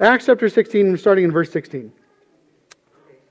Acts 0.00 0.26
chapter 0.26 0.48
16, 0.48 0.96
starting 0.96 1.24
in 1.24 1.30
verse 1.30 1.52
16. 1.52 1.92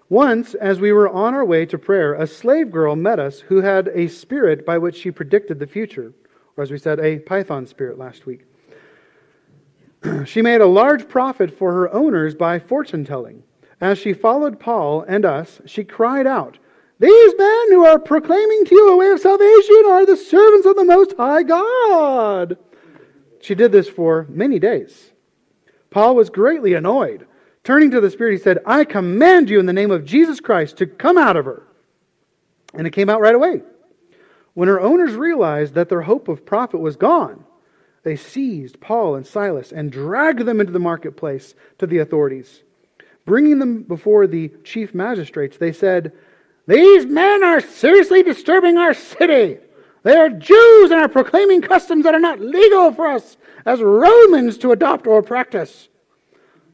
Once, 0.07 0.53
as 0.53 0.79
we 0.79 0.93
were 0.93 1.09
on 1.09 1.33
our 1.33 1.43
way 1.43 1.65
to 1.65 1.77
prayer, 1.77 2.13
a 2.13 2.25
slave 2.25 2.71
girl 2.71 2.95
met 2.95 3.19
us 3.19 3.41
who 3.41 3.59
had 3.59 3.89
a 3.89 4.07
spirit 4.07 4.65
by 4.65 4.77
which 4.77 4.95
she 4.95 5.11
predicted 5.11 5.59
the 5.59 5.67
future, 5.67 6.13
or 6.55 6.63
as 6.63 6.71
we 6.71 6.77
said, 6.77 7.01
a 7.01 7.19
python 7.19 7.67
spirit 7.67 7.97
last 7.97 8.25
week. 8.25 8.45
she 10.25 10.41
made 10.41 10.61
a 10.61 10.65
large 10.65 11.09
profit 11.09 11.57
for 11.57 11.73
her 11.73 11.93
owners 11.93 12.33
by 12.33 12.59
fortune 12.59 13.03
telling. 13.03 13.43
As 13.81 13.97
she 13.97 14.13
followed 14.13 14.57
Paul 14.57 15.01
and 15.01 15.25
us, 15.25 15.59
she 15.65 15.83
cried 15.83 16.27
out, 16.27 16.57
These 16.97 17.33
men 17.37 17.71
who 17.71 17.85
are 17.85 17.99
proclaiming 17.99 18.63
to 18.65 18.75
you 18.75 18.89
a 18.89 18.95
way 18.95 19.09
of 19.09 19.19
salvation 19.19 19.83
are 19.87 20.05
the 20.05 20.15
servants 20.15 20.65
of 20.65 20.77
the 20.77 20.85
Most 20.85 21.13
High 21.17 21.43
God. 21.43 22.57
She 23.41 23.53
did 23.53 23.73
this 23.73 23.89
for 23.89 24.27
many 24.29 24.59
days. 24.59 25.12
Paul 25.93 26.15
was 26.15 26.31
greatly 26.31 26.73
annoyed. 26.73 27.27
Turning 27.63 27.91
to 27.91 28.01
the 28.01 28.09
Spirit, 28.09 28.33
he 28.33 28.37
said, 28.39 28.59
I 28.65 28.83
command 28.83 29.49
you 29.49 29.59
in 29.59 29.67
the 29.67 29.73
name 29.73 29.91
of 29.91 30.05
Jesus 30.05 30.39
Christ 30.39 30.77
to 30.77 30.87
come 30.87 31.17
out 31.19 31.37
of 31.37 31.45
her. 31.45 31.63
And 32.73 32.87
it 32.87 32.93
came 32.93 33.09
out 33.09 33.21
right 33.21 33.35
away. 33.35 33.61
When 34.55 34.67
her 34.67 34.81
owners 34.81 35.13
realized 35.13 35.75
that 35.75 35.89
their 35.89 36.01
hope 36.01 36.27
of 36.27 36.45
profit 36.45 36.79
was 36.79 36.95
gone, 36.95 37.45
they 38.01 38.15
seized 38.15 38.81
Paul 38.81 39.15
and 39.15 39.25
Silas 39.25 39.71
and 39.71 39.91
dragged 39.91 40.41
them 40.41 40.59
into 40.59 40.73
the 40.73 40.79
marketplace 40.79 41.53
to 41.77 41.85
the 41.85 41.99
authorities. 41.99 42.63
Bringing 43.25 43.59
them 43.59 43.83
before 43.83 44.25
the 44.25 44.51
chief 44.63 44.95
magistrates, 44.95 45.57
they 45.57 45.71
said, 45.71 46.11
These 46.67 47.05
men 47.05 47.43
are 47.43 47.61
seriously 47.61 48.23
disturbing 48.23 48.77
our 48.77 48.95
city. 48.95 49.59
They 50.03 50.15
are 50.15 50.29
Jews 50.29 50.91
and 50.91 50.99
are 50.99 51.07
proclaiming 51.09 51.61
customs 51.61 52.03
that 52.03 52.13
are 52.13 52.19
not 52.19 52.39
legal 52.39 52.91
for 52.91 53.07
us 53.07 53.37
as 53.65 53.81
Romans 53.81 54.57
to 54.59 54.71
adopt 54.71 55.07
or 55.07 55.21
practice. 55.23 55.87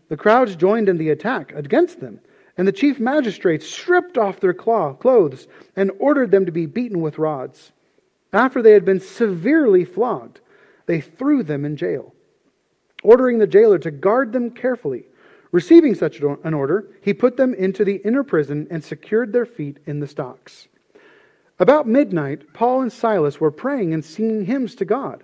The 0.10 0.18
crowds 0.18 0.56
joined 0.56 0.90
in 0.90 0.98
the 0.98 1.12
attack 1.12 1.54
against 1.54 2.00
them, 2.00 2.20
and 2.58 2.68
the 2.68 2.72
chief 2.72 3.00
magistrates 3.00 3.70
stripped 3.70 4.18
off 4.18 4.40
their 4.40 4.54
clothes 4.54 5.48
and 5.76 5.92
ordered 6.00 6.32
them 6.32 6.48
to 6.48 6.52
be 6.52 6.66
beaten 6.66 7.02
with 7.02 7.20
rods. 7.20 7.72
After 8.34 8.62
they 8.62 8.72
had 8.72 8.86
been 8.86 9.00
severely 9.00 9.86
flogged, 9.86 10.42
they 10.88 11.00
threw 11.00 11.44
them 11.44 11.66
in 11.66 11.78
jail, 11.78 12.14
ordering 13.04 13.38
the 13.38 13.48
jailer 13.48 13.78
to 13.80 13.92
guard 13.92 14.34
them 14.34 14.50
carefully. 14.50 15.06
Receiving 15.52 15.94
such 15.94 16.20
an 16.20 16.54
order, 16.54 16.90
he 17.02 17.14
put 17.14 17.38
them 17.38 17.54
into 17.54 17.86
the 17.86 17.98
inner 17.98 18.24
prison 18.24 18.68
and 18.70 18.84
secured 18.84 19.34
their 19.34 19.46
feet 19.46 19.78
in 19.86 20.00
the 20.00 20.08
stocks. 20.08 20.68
About 21.60 21.88
midnight, 21.88 22.54
Paul 22.54 22.82
and 22.82 22.92
Silas 22.92 23.42
were 23.42 23.52
praying 23.52 23.94
and 23.94 24.04
singing 24.04 24.46
hymns 24.46 24.76
to 24.76 24.86
God, 24.86 25.24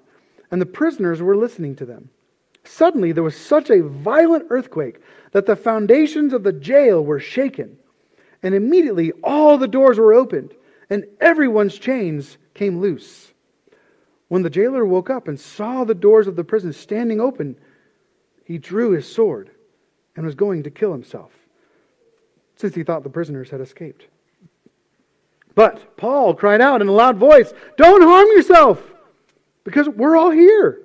and 0.52 0.62
the 0.62 0.66
prisoners 0.66 1.22
were 1.22 1.38
listening 1.38 1.76
to 1.78 1.86
them. 1.86 2.10
Suddenly, 2.66 3.14
there 3.14 3.24
was 3.24 3.38
such 3.38 3.70
a 3.70 3.84
violent 3.84 4.48
earthquake 4.50 5.00
that 5.32 5.46
the 5.46 5.56
foundations 5.56 6.34
of 6.34 6.44
the 6.44 6.52
jail 6.52 7.04
were 7.04 7.20
shaken, 7.20 7.78
and 8.44 8.54
immediately 8.54 9.14
all 9.24 9.58
the 9.58 9.68
doors 9.68 9.98
were 9.98 10.14
opened, 10.14 10.54
and 10.90 11.06
everyone's 11.22 11.78
chains 11.78 12.38
came 12.54 12.80
loose. 12.80 13.34
When 14.28 14.42
the 14.42 14.50
jailer 14.50 14.84
woke 14.84 15.10
up 15.10 15.28
and 15.28 15.40
saw 15.40 15.84
the 15.84 15.96
doors 15.96 16.28
of 16.28 16.36
the 16.36 16.44
prison 16.44 16.74
standing 16.74 17.22
open, 17.22 17.56
he 18.44 18.58
drew 18.58 18.92
his 18.92 19.08
sword 19.08 19.52
and 20.16 20.26
was 20.26 20.36
going 20.36 20.64
to 20.64 20.72
kill 20.72 20.92
himself, 20.92 21.32
since 22.56 22.76
he 22.76 22.84
thought 22.84 23.04
the 23.04 23.10
prisoners 23.10 23.52
had 23.52 23.62
escaped. 23.62 24.08
But 25.56 25.98
Paul 25.98 26.34
cried 26.34 26.62
out 26.62 26.82
in 26.82 26.88
a 26.90 26.94
loud 26.94 27.18
voice, 27.18 27.54
Don't 27.78 28.04
harm 28.04 28.28
yourself, 28.36 28.84
because 29.64 29.88
we're 29.88 30.18
all 30.18 30.32
here. 30.32 30.82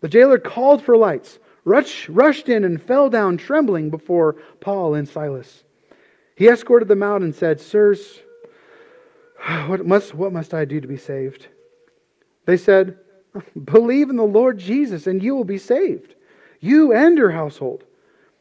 The 0.00 0.08
jailer 0.08 0.38
called 0.38 0.82
for 0.82 0.96
lights, 0.96 1.38
rushed, 1.64 2.08
rushed 2.08 2.48
in, 2.48 2.64
and 2.64 2.82
fell 2.82 3.08
down 3.08 3.36
trembling 3.36 3.90
before 3.90 4.36
Paul 4.60 4.94
and 4.94 5.08
Silas. 5.08 5.64
He 6.34 6.48
escorted 6.48 6.88
them 6.88 7.02
out 7.02 7.22
and 7.22 7.34
said, 7.34 7.60
Sirs, 7.60 8.20
what 9.66 9.86
must, 9.86 10.14
what 10.14 10.32
must 10.32 10.54
I 10.54 10.64
do 10.64 10.80
to 10.80 10.88
be 10.88 10.96
saved? 10.96 11.46
They 12.46 12.56
said, 12.56 12.98
Believe 13.64 14.10
in 14.10 14.16
the 14.16 14.24
Lord 14.24 14.58
Jesus, 14.58 15.06
and 15.06 15.22
you 15.22 15.34
will 15.34 15.44
be 15.44 15.58
saved, 15.58 16.14
you 16.60 16.92
and 16.92 17.16
your 17.16 17.30
household. 17.30 17.84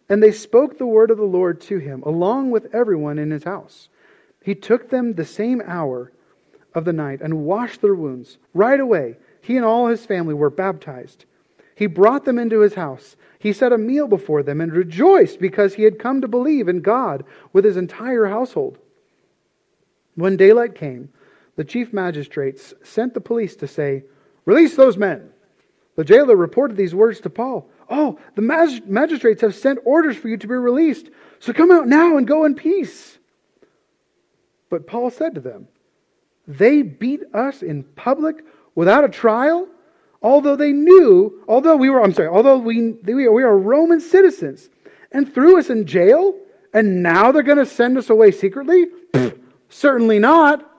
And 0.10 0.24
they 0.24 0.32
spoke 0.32 0.78
the 0.78 0.88
word 0.88 1.12
of 1.12 1.18
the 1.18 1.24
Lord 1.24 1.60
to 1.62 1.78
him, 1.78 2.02
along 2.04 2.52
with 2.52 2.74
everyone 2.74 3.20
in 3.20 3.32
his 3.32 3.44
house. 3.44 3.90
He 4.48 4.56
took 4.56 4.90
them 4.90 5.12
the 5.12 5.26
same 5.26 5.62
hour 5.66 6.14
of 6.74 6.86
the 6.86 6.94
night 6.94 7.20
and 7.20 7.44
washed 7.44 7.82
their 7.82 7.94
wounds. 7.94 8.38
Right 8.54 8.80
away, 8.80 9.18
he 9.42 9.58
and 9.58 9.66
all 9.66 9.88
his 9.88 10.06
family 10.06 10.34
were 10.34 10.50
baptized. 10.50 11.26
He 11.76 11.86
brought 11.86 12.24
them 12.24 12.40
into 12.40 12.62
his 12.62 12.76
house. 12.76 13.18
He 13.40 13.52
set 13.52 13.74
a 13.74 13.78
meal 13.78 14.08
before 14.08 14.44
them 14.44 14.62
and 14.62 14.72
rejoiced 14.72 15.42
because 15.42 15.74
he 15.74 15.84
had 15.84 16.00
come 16.00 16.22
to 16.22 16.30
believe 16.30 16.70
in 16.70 16.80
God 16.80 17.26
with 17.52 17.66
his 17.66 17.76
entire 17.76 18.28
household. 18.28 18.78
When 20.16 20.38
daylight 20.38 20.76
came, 20.76 21.10
the 21.58 21.66
chief 21.66 21.92
magistrates 21.92 22.74
sent 22.86 23.16
the 23.16 23.20
police 23.20 23.58
to 23.58 23.68
say, 23.68 24.06
Release 24.46 24.78
those 24.78 24.96
men. 24.96 25.30
The 25.98 26.06
jailer 26.06 26.38
reported 26.38 26.78
these 26.78 26.96
words 26.96 27.20
to 27.20 27.30
Paul. 27.30 27.70
Oh, 27.90 28.18
the 28.36 28.82
magistrates 28.86 29.42
have 29.42 29.56
sent 29.56 29.80
orders 29.84 30.16
for 30.16 30.30
you 30.30 30.38
to 30.38 30.48
be 30.48 30.54
released. 30.54 31.10
So 31.40 31.52
come 31.52 31.70
out 31.70 31.90
now 31.90 32.16
and 32.16 32.26
go 32.26 32.46
in 32.46 32.56
peace. 32.56 33.17
But 34.70 34.88
Paul 34.88 35.10
said 35.10 35.36
to 35.36 35.42
them, 35.42 35.68
They 36.48 36.82
beat 36.82 37.22
us 37.34 37.62
in 37.62 37.84
public 37.84 38.44
without 38.76 39.04
a 39.04 39.10
trial, 39.10 39.68
although 40.22 40.56
they 40.56 40.72
knew, 40.72 41.44
although 41.48 41.76
we 41.76 41.90
were, 41.90 42.02
I'm 42.02 42.14
sorry, 42.14 42.28
although 42.28 42.58
we, 42.58 42.92
we 42.92 43.26
are 43.26 43.58
Roman 43.58 44.00
citizens, 44.00 44.70
and 45.12 45.34
threw 45.34 45.58
us 45.58 45.70
in 45.70 45.86
jail, 45.86 46.36
and 46.74 47.02
now 47.02 47.32
they're 47.32 47.44
going 47.44 47.58
to 47.58 47.66
send 47.66 47.98
us 47.98 48.10
away 48.10 48.32
secretly? 48.32 48.86
Certainly 49.70 50.20
not. 50.20 50.70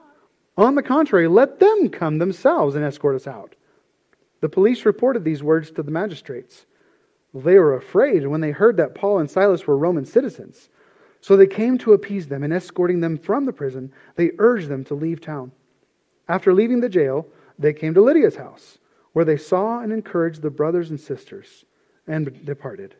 On 0.57 0.75
the 0.75 0.83
contrary, 0.83 1.27
let 1.27 1.59
them 1.59 1.89
come 1.89 2.17
themselves 2.17 2.75
and 2.75 2.83
escort 2.83 3.15
us 3.15 3.27
out. 3.27 3.55
The 4.41 4.49
police 4.49 4.85
reported 4.85 5.23
these 5.23 5.43
words 5.43 5.71
to 5.71 5.83
the 5.83 5.91
magistrates. 5.91 6.65
They 7.33 7.59
were 7.59 7.75
afraid 7.75 8.27
when 8.27 8.41
they 8.41 8.51
heard 8.51 8.77
that 8.77 8.95
Paul 8.95 9.19
and 9.19 9.29
Silas 9.29 9.67
were 9.67 9.77
Roman 9.77 10.05
citizens. 10.05 10.69
So 11.21 11.35
they 11.35 11.47
came 11.47 11.77
to 11.79 11.93
appease 11.93 12.27
them, 12.27 12.43
and 12.43 12.53
escorting 12.53 13.01
them 13.01 13.17
from 13.17 13.45
the 13.45 13.53
prison, 13.53 13.91
they 14.15 14.31
urged 14.37 14.69
them 14.69 14.83
to 14.85 14.93
leave 14.93 15.21
town. 15.21 15.51
After 16.27 16.53
leaving 16.53 16.79
the 16.79 16.89
jail, 16.89 17.27
they 17.57 17.73
came 17.73 17.93
to 17.93 18.01
Lydia's 18.01 18.35
house, 18.35 18.77
where 19.13 19.25
they 19.25 19.37
saw 19.37 19.79
and 19.79 19.91
encouraged 19.91 20.41
the 20.41 20.49
brothers 20.49 20.89
and 20.89 20.99
sisters, 20.99 21.65
and 22.07 22.45
departed. 22.45 22.95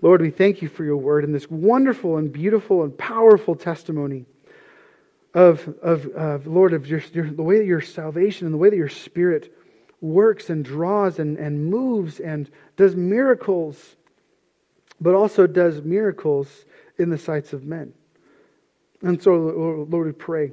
Lord, 0.00 0.20
we 0.20 0.30
thank 0.30 0.60
you 0.60 0.68
for 0.68 0.84
your 0.84 0.98
word 0.98 1.24
and 1.24 1.34
this 1.34 1.50
wonderful 1.50 2.18
and 2.18 2.32
beautiful 2.32 2.82
and 2.82 2.96
powerful 2.96 3.54
testimony 3.54 4.26
of, 5.32 5.66
of, 5.82 6.06
of 6.08 6.46
Lord, 6.46 6.74
of 6.74 6.86
your, 6.86 7.00
your, 7.12 7.30
the 7.30 7.42
way 7.42 7.58
that 7.58 7.66
your 7.66 7.80
salvation 7.80 8.46
and 8.46 8.54
the 8.54 8.58
way 8.58 8.70
that 8.70 8.76
your 8.76 8.88
Spirit 8.88 9.56
works 10.00 10.50
and 10.50 10.64
draws 10.64 11.18
and, 11.18 11.38
and 11.38 11.66
moves 11.66 12.20
and 12.20 12.50
does 12.76 12.94
miracles, 12.94 13.96
but 15.00 15.14
also 15.14 15.46
does 15.46 15.82
miracles 15.82 16.64
in 16.98 17.10
the 17.10 17.18
sights 17.18 17.52
of 17.52 17.64
men. 17.64 17.92
And 19.02 19.22
so, 19.22 19.86
Lord, 19.88 20.06
we 20.06 20.12
pray 20.12 20.52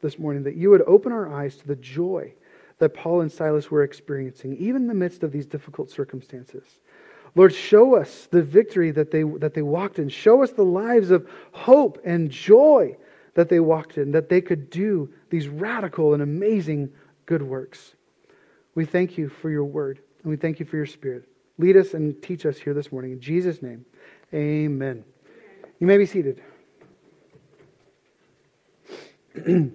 this 0.00 0.18
morning 0.18 0.42
that 0.44 0.56
you 0.56 0.70
would 0.70 0.82
open 0.82 1.12
our 1.12 1.32
eyes 1.32 1.56
to 1.56 1.66
the 1.66 1.76
joy 1.76 2.32
that 2.78 2.94
Paul 2.94 3.20
and 3.20 3.30
Silas 3.30 3.70
were 3.70 3.84
experiencing, 3.84 4.56
even 4.56 4.82
in 4.82 4.88
the 4.88 4.94
midst 4.94 5.22
of 5.22 5.30
these 5.30 5.46
difficult 5.46 5.90
circumstances. 5.90 6.64
Lord, 7.34 7.54
show 7.54 7.96
us 7.96 8.26
the 8.30 8.42
victory 8.42 8.90
that 8.90 9.10
they, 9.10 9.22
that 9.22 9.54
they 9.54 9.62
walked 9.62 9.98
in. 9.98 10.08
Show 10.08 10.42
us 10.42 10.50
the 10.50 10.64
lives 10.64 11.10
of 11.10 11.28
hope 11.52 12.00
and 12.04 12.30
joy 12.30 12.96
that 13.34 13.48
they 13.48 13.60
walked 13.60 13.96
in, 13.98 14.12
that 14.12 14.28
they 14.28 14.40
could 14.40 14.68
do 14.68 15.12
these 15.30 15.48
radical 15.48 16.12
and 16.12 16.22
amazing 16.22 16.90
good 17.24 17.42
works. 17.42 17.94
We 18.74 18.84
thank 18.84 19.16
you 19.16 19.28
for 19.28 19.48
your 19.48 19.64
word, 19.64 20.00
and 20.22 20.30
we 20.30 20.36
thank 20.36 20.60
you 20.60 20.66
for 20.66 20.76
your 20.76 20.86
spirit. 20.86 21.28
Lead 21.62 21.76
us 21.76 21.94
and 21.94 22.20
teach 22.20 22.44
us 22.44 22.58
here 22.58 22.74
this 22.74 22.90
morning. 22.90 23.12
In 23.12 23.20
Jesus' 23.20 23.62
name, 23.62 23.86
amen. 24.34 25.04
You 25.78 25.86
may 25.86 25.96
be 25.96 26.06
seated. 26.06 26.42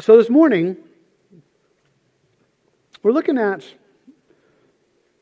so 0.00 0.18
this 0.18 0.28
morning, 0.28 0.76
we're 3.02 3.12
looking 3.12 3.38
at 3.38 3.64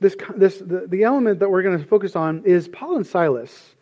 this, 0.01 0.17
this 0.35 0.59
the, 0.59 0.89
the 0.89 1.05
element 1.05 1.39
that 1.39 1.49
we're 1.49 1.63
going 1.63 1.79
to 1.79 1.85
focus 1.85 2.17
on 2.17 2.43
is 2.45 2.67
Paul 2.67 2.97
and 2.97 3.07
Silas. 3.07 3.76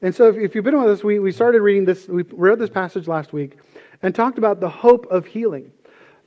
And 0.00 0.14
so, 0.14 0.28
if, 0.28 0.36
if 0.36 0.54
you've 0.54 0.64
been 0.64 0.80
with 0.80 0.90
us, 0.90 1.04
we, 1.04 1.18
we 1.18 1.32
started 1.32 1.60
reading 1.60 1.84
this, 1.84 2.06
we 2.06 2.22
read 2.30 2.58
this 2.58 2.70
passage 2.70 3.08
last 3.08 3.32
week 3.32 3.58
and 4.02 4.14
talked 4.14 4.38
about 4.38 4.60
the 4.60 4.68
hope 4.68 5.06
of 5.06 5.26
healing. 5.26 5.72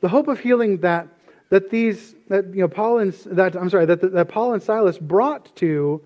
The 0.02 0.10
hope 0.10 0.28
of 0.28 0.40
healing 0.40 0.80
that, 0.80 1.08
that 1.50 1.70
these, 1.70 2.16
that, 2.28 2.54
you 2.54 2.62
know, 2.62 2.68
Paul 2.68 3.00
and, 3.00 3.14
that, 3.28 3.56
I'm 3.56 3.70
sorry, 3.70 3.86
that, 3.86 4.02
that 4.14 4.28
Paul 4.28 4.54
and 4.54 4.62
Silas 4.62 4.98
brought 4.98 5.56
to 5.58 6.02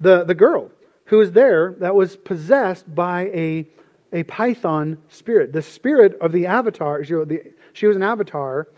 the, 0.00 0.24
the 0.24 0.34
girl 0.34 0.70
who 1.04 1.18
was 1.18 1.32
there 1.32 1.76
that 1.78 1.94
was 1.94 2.16
possessed 2.16 2.92
by 2.92 3.26
a, 3.26 3.66
a 4.12 4.24
python 4.24 4.98
spirit. 5.08 5.52
The 5.52 5.62
spirit 5.62 6.18
of 6.20 6.32
the 6.32 6.46
avatar, 6.46 7.04
she, 7.04 7.14
the, 7.14 7.52
she 7.72 7.86
was 7.86 7.96
an 7.96 8.02
avatar, 8.02 8.68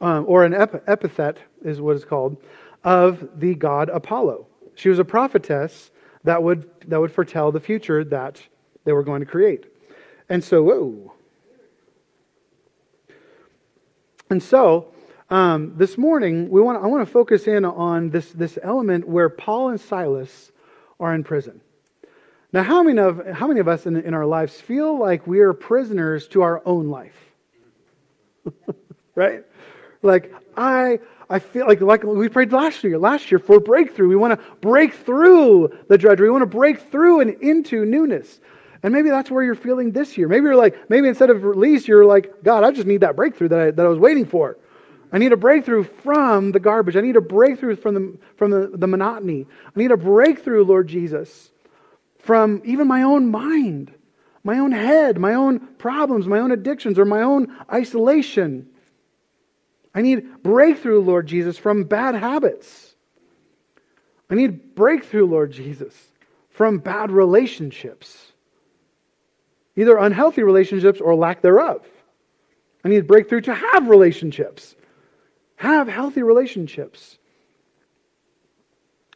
um, 0.00 0.24
or 0.26 0.44
an 0.44 0.54
ep- 0.54 0.88
epithet 0.88 1.38
is 1.64 1.80
what 1.80 1.96
it's 1.96 2.04
called, 2.04 2.36
of 2.84 3.28
the 3.38 3.54
god 3.54 3.88
Apollo. 3.88 4.46
She 4.74 4.88
was 4.88 4.98
a 4.98 5.04
prophetess 5.04 5.90
that 6.24 6.42
would, 6.42 6.68
that 6.88 7.00
would 7.00 7.12
foretell 7.12 7.52
the 7.52 7.60
future 7.60 8.04
that 8.04 8.42
they 8.84 8.92
were 8.92 9.02
going 9.02 9.20
to 9.20 9.26
create. 9.26 9.66
And 10.28 10.42
so, 10.42 10.62
whoa. 10.62 11.12
And 14.30 14.42
so, 14.42 14.92
um, 15.30 15.74
this 15.76 15.98
morning, 15.98 16.50
we 16.50 16.60
want, 16.60 16.82
I 16.82 16.86
want 16.86 17.06
to 17.06 17.12
focus 17.12 17.46
in 17.46 17.64
on 17.64 18.10
this, 18.10 18.30
this 18.32 18.58
element 18.62 19.06
where 19.08 19.28
Paul 19.28 19.70
and 19.70 19.80
Silas 19.80 20.52
are 21.00 21.14
in 21.14 21.24
prison. 21.24 21.60
Now, 22.52 22.62
how 22.62 22.82
many 22.82 22.98
of, 22.98 23.26
how 23.26 23.46
many 23.46 23.60
of 23.60 23.68
us 23.68 23.86
in, 23.86 23.96
in 23.96 24.14
our 24.14 24.24
lives 24.24 24.58
feel 24.58 24.98
like 24.98 25.26
we 25.26 25.40
are 25.40 25.52
prisoners 25.52 26.28
to 26.28 26.42
our 26.42 26.62
own 26.64 26.88
life? 26.88 27.16
right? 29.14 29.44
Like, 30.02 30.32
I, 30.56 31.00
I 31.30 31.38
feel 31.38 31.66
like, 31.66 31.80
like 31.80 32.04
we 32.04 32.28
prayed 32.28 32.52
last 32.52 32.82
year, 32.82 32.98
last 32.98 33.30
year 33.30 33.38
for 33.38 33.60
breakthrough. 33.60 34.08
We 34.08 34.16
want 34.16 34.38
to 34.38 34.46
break 34.60 34.94
through 34.94 35.76
the 35.88 35.98
drudgery. 35.98 36.28
We 36.28 36.32
want 36.32 36.42
to 36.42 36.56
break 36.56 36.90
through 36.90 37.20
and 37.20 37.42
into 37.42 37.84
newness. 37.84 38.40
And 38.82 38.94
maybe 38.94 39.10
that's 39.10 39.30
where 39.30 39.42
you're 39.42 39.54
feeling 39.54 39.92
this 39.92 40.16
year. 40.16 40.28
Maybe 40.28 40.44
you're 40.44 40.56
like, 40.56 40.88
maybe 40.88 41.08
instead 41.08 41.30
of 41.30 41.44
release, 41.44 41.86
you're 41.86 42.06
like, 42.06 42.42
God, 42.42 42.64
I 42.64 42.70
just 42.70 42.86
need 42.86 43.00
that 43.02 43.16
breakthrough 43.16 43.48
that 43.48 43.60
I, 43.60 43.70
that 43.72 43.84
I 43.84 43.88
was 43.88 43.98
waiting 43.98 44.24
for. 44.24 44.56
I 45.12 45.18
need 45.18 45.32
a 45.32 45.36
breakthrough 45.36 45.84
from 45.84 46.52
the 46.52 46.60
garbage. 46.60 46.96
I 46.96 47.00
need 47.00 47.16
a 47.16 47.20
breakthrough 47.20 47.76
from 47.76 47.94
the, 47.94 48.18
from 48.36 48.50
the, 48.50 48.70
the 48.74 48.86
monotony. 48.86 49.46
I 49.66 49.78
need 49.78 49.90
a 49.90 49.96
breakthrough, 49.96 50.64
Lord 50.64 50.86
Jesus, 50.86 51.50
from 52.18 52.62
even 52.64 52.86
my 52.86 53.02
own 53.02 53.30
mind, 53.30 53.92
my 54.44 54.58
own 54.58 54.72
head, 54.72 55.18
my 55.18 55.34
own 55.34 55.60
problems, 55.78 56.26
my 56.26 56.38
own 56.38 56.52
addictions, 56.52 56.98
or 56.98 57.04
my 57.04 57.22
own 57.22 57.56
isolation. 57.72 58.68
I 59.94 60.02
need 60.02 60.42
breakthrough, 60.42 61.00
Lord 61.00 61.26
Jesus, 61.26 61.58
from 61.58 61.84
bad 61.84 62.14
habits. 62.14 62.94
I 64.30 64.34
need 64.34 64.74
breakthrough, 64.74 65.26
Lord 65.26 65.52
Jesus, 65.52 65.94
from 66.50 66.78
bad 66.78 67.10
relationships, 67.10 68.32
either 69.76 69.96
unhealthy 69.96 70.42
relationships 70.42 71.00
or 71.00 71.14
lack 71.14 71.40
thereof. 71.40 71.84
I 72.84 72.88
need 72.88 73.06
breakthrough 73.06 73.40
to 73.42 73.54
have 73.54 73.88
relationships. 73.88 74.76
Have 75.56 75.88
healthy 75.88 76.22
relationships. 76.22 77.18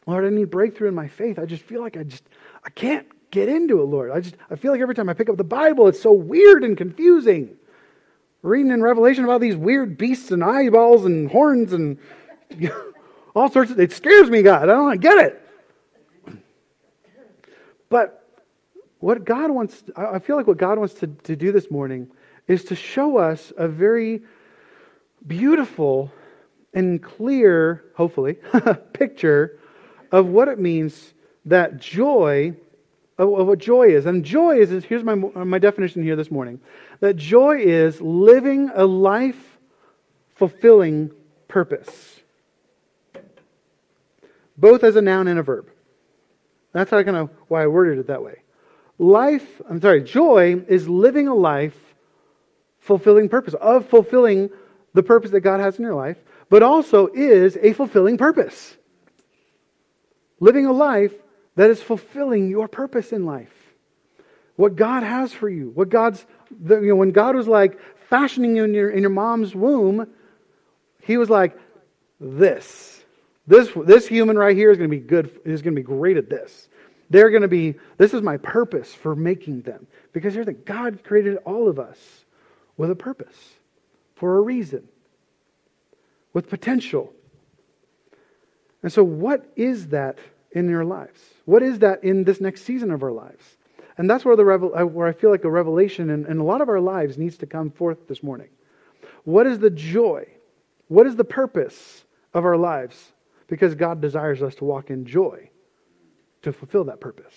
Lord, 0.05 0.25
I 0.25 0.29
need 0.29 0.49
breakthrough 0.49 0.89
in 0.89 0.95
my 0.95 1.07
faith. 1.07 1.39
I 1.39 1.45
just 1.45 1.63
feel 1.63 1.81
like 1.81 1.95
I 1.95 2.03
just 2.03 2.23
I 2.65 2.69
can't 2.69 3.07
get 3.31 3.47
into 3.47 3.81
it, 3.81 3.85
Lord. 3.85 4.11
I 4.11 4.19
just 4.19 4.35
I 4.49 4.55
feel 4.55 4.71
like 4.71 4.81
every 4.81 4.95
time 4.95 5.07
I 5.07 5.13
pick 5.13 5.29
up 5.29 5.37
the 5.37 5.43
Bible, 5.43 5.87
it's 5.87 6.01
so 6.01 6.11
weird 6.11 6.63
and 6.63 6.75
confusing. 6.75 7.55
Reading 8.43 8.71
in 8.71 8.83
Revelation 8.83 9.23
about 9.23 9.41
these 9.41 9.55
weird 9.55 9.97
beasts 9.97 10.29
and 10.31 10.43
eyeballs 10.43 11.05
and 11.05 11.31
horns 11.31 11.71
and 11.73 11.97
all 13.35 13.49
sorts 13.49 13.71
of 13.71 13.79
it 13.79 13.91
scares 13.91 14.29
me, 14.29 14.41
God. 14.41 14.63
I 14.63 14.65
don't 14.73 14.99
get 14.99 15.17
it. 15.17 15.39
But 17.89 18.27
what 18.99 19.23
God 19.23 19.49
wants, 19.49 19.83
I 19.95 20.19
feel 20.19 20.35
like 20.35 20.45
what 20.45 20.57
God 20.57 20.77
wants 20.77 20.93
to, 20.95 21.07
to 21.07 21.35
do 21.35 21.51
this 21.51 21.71
morning 21.71 22.09
is 22.47 22.65
to 22.65 22.75
show 22.75 23.17
us 23.17 23.53
a 23.57 23.67
very 23.67 24.23
beautiful 25.25 26.11
and 26.73 27.01
clear, 27.01 27.85
hopefully, 27.95 28.39
picture 28.93 29.59
of 30.11 30.27
what 30.27 30.47
it 30.47 30.59
means 30.59 31.13
that 31.45 31.79
joy, 31.79 32.55
of, 33.23 33.47
what 33.47 33.59
joy 33.59 33.89
is. 33.89 34.05
And 34.05 34.23
joy 34.23 34.57
is, 34.57 34.83
here's 34.85 35.03
my, 35.03 35.15
my 35.15 35.59
definition 35.59 36.03
here 36.03 36.15
this 36.15 36.31
morning 36.31 36.59
that 36.99 37.15
joy 37.15 37.59
is 37.59 37.99
living 38.01 38.71
a 38.73 38.85
life 38.85 39.57
fulfilling 40.35 41.11
purpose, 41.47 42.21
both 44.57 44.83
as 44.83 44.95
a 44.95 45.01
noun 45.01 45.27
and 45.27 45.39
a 45.39 45.43
verb. 45.43 45.69
That's 46.71 46.89
how 46.89 46.97
I 46.97 47.03
kind 47.03 47.17
of 47.17 47.29
why 47.47 47.63
I 47.63 47.67
worded 47.67 47.99
it 47.99 48.07
that 48.07 48.23
way. 48.23 48.41
Life, 48.97 49.61
I'm 49.69 49.81
sorry, 49.81 50.03
joy 50.03 50.63
is 50.67 50.87
living 50.87 51.27
a 51.27 51.35
life 51.35 51.77
fulfilling 52.79 53.29
purpose, 53.29 53.53
of 53.55 53.87
fulfilling 53.87 54.49
the 54.93 55.03
purpose 55.03 55.31
that 55.31 55.41
God 55.41 55.59
has 55.59 55.77
in 55.77 55.83
your 55.83 55.95
life, 55.95 56.17
but 56.49 56.63
also 56.63 57.07
is 57.07 57.57
a 57.61 57.73
fulfilling 57.73 58.17
purpose. 58.17 58.75
Living 60.39 60.65
a 60.65 60.71
life 60.71 61.13
that 61.55 61.69
is 61.69 61.81
fulfilling 61.81 62.49
your 62.49 62.67
purpose 62.67 63.11
in 63.11 63.25
life. 63.25 63.53
What 64.55 64.75
God 64.75 65.03
has 65.03 65.33
for 65.33 65.49
you. 65.49 65.71
What 65.73 65.89
God's, 65.89 66.25
you 66.51 66.81
know, 66.81 66.95
when 66.95 67.11
God 67.11 67.35
was 67.35 67.47
like 67.47 67.79
fashioning 68.09 68.55
you 68.55 68.63
in 68.63 68.73
your, 68.73 68.89
in 68.89 69.01
your 69.01 69.09
mom's 69.09 69.55
womb, 69.55 70.07
He 71.01 71.17
was 71.17 71.29
like, 71.29 71.57
this. 72.19 73.03
This, 73.45 73.69
this 73.85 74.07
human 74.07 74.37
right 74.37 74.55
here 74.55 74.71
is 74.71 74.77
going 74.77 74.89
to 74.89 74.95
be 74.95 75.03
good, 75.03 75.39
is 75.43 75.61
going 75.61 75.75
to 75.75 75.81
be 75.81 75.85
great 75.85 76.17
at 76.17 76.29
this. 76.29 76.69
They're 77.09 77.29
going 77.29 77.41
to 77.41 77.47
be, 77.47 77.75
this 77.97 78.13
is 78.13 78.21
my 78.21 78.37
purpose 78.37 78.93
for 78.93 79.15
making 79.15 79.61
them. 79.61 79.87
Because 80.13 80.33
here's 80.33 80.45
the 80.45 80.53
God 80.53 81.03
created 81.03 81.37
all 81.45 81.67
of 81.67 81.79
us 81.79 81.97
with 82.77 82.89
a 82.89 82.95
purpose, 82.95 83.35
for 84.15 84.37
a 84.37 84.41
reason 84.41 84.87
with 86.33 86.49
potential. 86.49 87.13
And 88.81 88.91
so, 88.91 89.03
what 89.03 89.45
is 89.55 89.89
that 89.89 90.17
in 90.53 90.69
your 90.69 90.85
lives? 90.85 91.19
What 91.45 91.61
is 91.61 91.79
that 91.79 92.03
in 92.03 92.23
this 92.23 92.39
next 92.39 92.63
season 92.63 92.91
of 92.91 93.03
our 93.03 93.11
lives? 93.11 93.57
And 93.97 94.09
that's 94.09 94.25
where, 94.25 94.35
the 94.35 94.45
revel- 94.45 94.73
uh, 94.75 94.85
where 94.85 95.07
I 95.07 95.11
feel 95.11 95.29
like 95.29 95.43
a 95.43 95.51
revelation 95.51 96.09
in, 96.09 96.25
in 96.25 96.37
a 96.39 96.43
lot 96.43 96.61
of 96.61 96.69
our 96.69 96.79
lives 96.79 97.17
needs 97.17 97.37
to 97.37 97.45
come 97.45 97.69
forth 97.69 98.07
this 98.07 98.23
morning. 98.23 98.49
What 99.23 99.45
is 99.45 99.59
the 99.59 99.69
joy? 99.69 100.27
What 100.87 101.05
is 101.05 101.15
the 101.15 101.23
purpose 101.23 102.03
of 102.33 102.45
our 102.45 102.57
lives? 102.57 103.11
Because 103.47 103.75
God 103.75 104.01
desires 104.01 104.41
us 104.41 104.55
to 104.55 104.65
walk 104.65 104.89
in 104.89 105.05
joy 105.05 105.49
to 106.41 106.51
fulfill 106.51 106.85
that 106.85 106.99
purpose. 106.99 107.35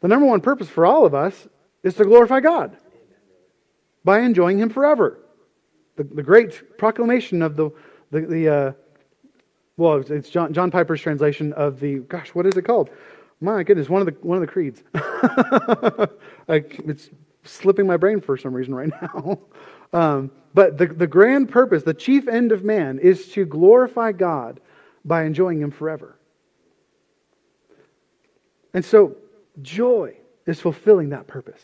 The 0.00 0.08
number 0.08 0.26
one 0.26 0.40
purpose 0.40 0.68
for 0.68 0.86
all 0.86 1.04
of 1.04 1.14
us 1.14 1.46
is 1.82 1.94
to 1.96 2.04
glorify 2.04 2.40
God 2.40 2.76
by 4.04 4.20
enjoying 4.20 4.58
Him 4.58 4.70
forever 4.70 5.22
the, 5.96 6.04
the 6.04 6.22
great 6.22 6.78
proclamation 6.78 7.42
of 7.42 7.56
the, 7.56 7.70
the, 8.10 8.20
the 8.22 8.48
uh, 8.48 8.72
well, 9.76 9.96
it's 9.98 10.28
John, 10.28 10.52
John 10.52 10.70
Piper's 10.70 11.00
translation 11.00 11.52
of 11.54 11.80
the, 11.80 11.98
gosh, 12.00 12.34
what 12.34 12.46
is 12.46 12.56
it 12.56 12.62
called? 12.62 12.90
My 13.40 13.62
goodness, 13.62 13.88
one 13.88 14.00
of 14.02 14.06
the, 14.06 14.14
one 14.20 14.36
of 14.36 14.40
the 14.40 14.46
creeds. 14.46 14.82
it's 16.48 17.10
slipping 17.44 17.86
my 17.86 17.96
brain 17.96 18.20
for 18.20 18.36
some 18.36 18.54
reason 18.54 18.74
right 18.74 18.90
now. 19.02 19.38
Um, 19.92 20.30
but 20.54 20.78
the, 20.78 20.86
the 20.86 21.06
grand 21.06 21.48
purpose, 21.48 21.82
the 21.82 21.94
chief 21.94 22.28
end 22.28 22.52
of 22.52 22.64
man, 22.64 22.98
is 22.98 23.28
to 23.32 23.44
glorify 23.44 24.12
God 24.12 24.60
by 25.04 25.24
enjoying 25.24 25.60
Him 25.60 25.70
forever. 25.70 26.16
And 28.74 28.84
so, 28.84 29.16
joy 29.60 30.16
is 30.46 30.60
fulfilling 30.60 31.10
that 31.10 31.26
purpose 31.26 31.62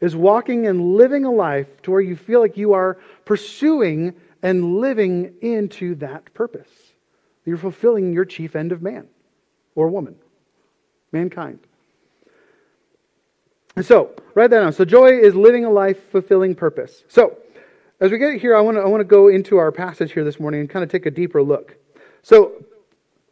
is 0.00 0.14
walking 0.14 0.66
and 0.66 0.96
living 0.96 1.24
a 1.24 1.30
life 1.30 1.82
to 1.82 1.90
where 1.90 2.00
you 2.00 2.16
feel 2.16 2.40
like 2.40 2.56
you 2.56 2.72
are 2.72 2.98
pursuing 3.24 4.14
and 4.42 4.76
living 4.76 5.34
into 5.40 5.94
that 5.96 6.32
purpose. 6.34 6.68
You're 7.46 7.56
fulfilling 7.56 8.12
your 8.12 8.24
chief 8.24 8.54
end 8.54 8.72
of 8.72 8.82
man 8.82 9.06
or 9.74 9.88
woman, 9.88 10.16
mankind. 11.12 11.60
So, 13.80 14.14
write 14.34 14.50
that 14.50 14.60
down. 14.60 14.72
So, 14.72 14.84
joy 14.84 15.18
is 15.18 15.34
living 15.34 15.64
a 15.64 15.70
life 15.70 16.10
fulfilling 16.10 16.54
purpose. 16.54 17.04
So, 17.08 17.38
as 18.00 18.10
we 18.10 18.18
get 18.18 18.40
here, 18.40 18.54
I 18.56 18.60
want 18.60 18.76
to 18.76 18.82
I 18.82 18.86
want 18.86 19.00
to 19.00 19.04
go 19.04 19.28
into 19.28 19.58
our 19.58 19.70
passage 19.70 20.12
here 20.12 20.24
this 20.24 20.40
morning 20.40 20.60
and 20.60 20.68
kind 20.68 20.82
of 20.82 20.90
take 20.90 21.06
a 21.06 21.10
deeper 21.10 21.42
look. 21.42 21.76
So, 22.22 22.64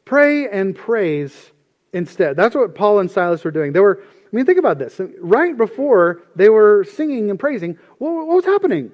pray 0.05 0.49
and 0.49 0.77
praise 0.77 1.51
instead. 1.93 2.37
That's 2.37 2.55
what 2.55 2.75
Paul 2.75 3.01
and 3.01 3.11
Silas 3.11 3.43
were 3.43 3.51
doing. 3.51 3.73
They 3.73 3.81
were 3.81 4.03
I 4.35 4.37
mean, 4.37 4.47
think 4.47 4.59
about 4.59 4.79
this. 4.81 5.01
Right 5.21 5.57
before 5.57 6.23
they 6.35 6.49
were 6.49 6.83
singing 6.83 7.31
and 7.31 7.39
praising, 7.39 7.79
what, 7.99 8.27
was 8.27 8.45
happening? 8.45 8.91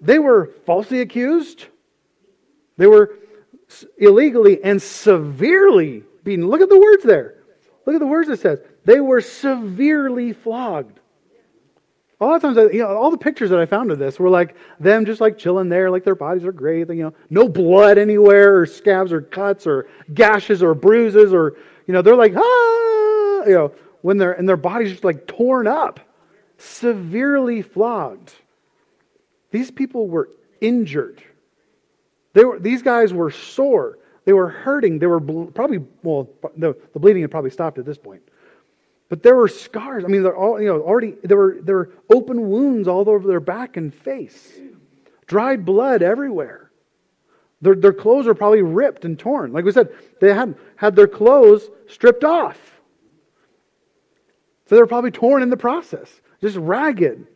They 0.00 0.20
were 0.20 0.52
falsely 0.64 1.00
accused. 1.00 1.66
They 2.76 2.86
were 2.86 3.16
illegally 3.98 4.62
and 4.62 4.80
severely 4.80 6.02
beaten. 6.24 6.48
Look 6.48 6.60
at 6.60 6.68
the 6.68 6.78
words 6.78 7.04
there. 7.04 7.36
Look 7.84 7.94
at 7.94 8.00
the 8.00 8.06
words 8.06 8.28
it 8.28 8.40
says. 8.40 8.60
They 8.84 9.00
were 9.00 9.20
severely 9.20 10.32
flogged. 10.32 11.00
A 12.18 12.24
lot 12.24 12.36
of 12.36 12.42
times, 12.42 12.72
you 12.72 12.80
know, 12.80 12.96
all 12.96 13.10
the 13.10 13.18
pictures 13.18 13.50
that 13.50 13.58
I 13.58 13.66
found 13.66 13.90
of 13.90 13.98
this 13.98 14.18
were 14.18 14.30
like 14.30 14.56
them 14.80 15.04
just 15.04 15.20
like 15.20 15.36
chilling 15.36 15.68
there, 15.68 15.90
like 15.90 16.02
their 16.02 16.14
bodies 16.14 16.44
are 16.44 16.52
great, 16.52 16.88
you 16.88 17.02
know, 17.02 17.14
no 17.28 17.46
blood 17.46 17.98
anywhere, 17.98 18.58
or 18.58 18.66
scabs, 18.66 19.12
or 19.12 19.20
cuts, 19.20 19.66
or 19.66 19.86
gashes, 20.14 20.62
or 20.62 20.74
bruises, 20.74 21.34
or 21.34 21.56
you 21.86 21.92
know, 21.92 22.00
they're 22.00 22.16
like 22.16 22.32
ah, 22.34 23.44
you 23.44 23.54
know, 23.54 23.72
when 24.00 24.16
they're 24.16 24.32
and 24.32 24.48
their 24.48 24.56
bodies 24.56 24.92
just 24.92 25.04
like 25.04 25.26
torn 25.26 25.66
up, 25.66 26.00
severely 26.56 27.60
flogged. 27.60 28.32
These 29.50 29.70
people 29.70 30.08
were 30.08 30.30
injured. 30.62 31.22
They 32.36 32.44
were, 32.44 32.58
these 32.58 32.82
guys 32.82 33.14
were 33.14 33.30
sore. 33.30 33.96
They 34.26 34.34
were 34.34 34.50
hurting. 34.50 34.98
They 34.98 35.06
were 35.06 35.20
probably, 35.20 35.78
well, 36.02 36.28
the, 36.54 36.76
the 36.92 37.00
bleeding 37.00 37.22
had 37.22 37.30
probably 37.30 37.48
stopped 37.48 37.78
at 37.78 37.86
this 37.86 37.96
point. 37.96 38.20
But 39.08 39.22
there 39.22 39.34
were 39.34 39.48
scars. 39.48 40.04
I 40.04 40.08
mean, 40.08 40.22
they're 40.22 40.36
all, 40.36 40.60
you 40.60 40.68
know, 40.68 40.82
already, 40.82 41.14
there 41.22 41.38
were, 41.38 41.56
there 41.62 41.76
were 41.76 41.90
open 42.10 42.50
wounds 42.50 42.88
all 42.88 43.08
over 43.08 43.26
their 43.26 43.40
back 43.40 43.78
and 43.78 43.94
face, 43.94 44.52
dried 45.26 45.64
blood 45.64 46.02
everywhere. 46.02 46.70
Their, 47.62 47.74
their 47.74 47.94
clothes 47.94 48.26
are 48.26 48.34
probably 48.34 48.60
ripped 48.60 49.06
and 49.06 49.18
torn. 49.18 49.54
Like 49.54 49.64
we 49.64 49.72
said, 49.72 49.88
they 50.20 50.34
had, 50.34 50.56
had 50.76 50.94
their 50.94 51.08
clothes 51.08 51.70
stripped 51.88 52.22
off. 52.22 52.58
So 54.66 54.74
they 54.74 54.80
were 54.82 54.86
probably 54.86 55.10
torn 55.10 55.42
in 55.42 55.48
the 55.48 55.56
process, 55.56 56.20
just 56.42 56.58
ragged. 56.58 57.28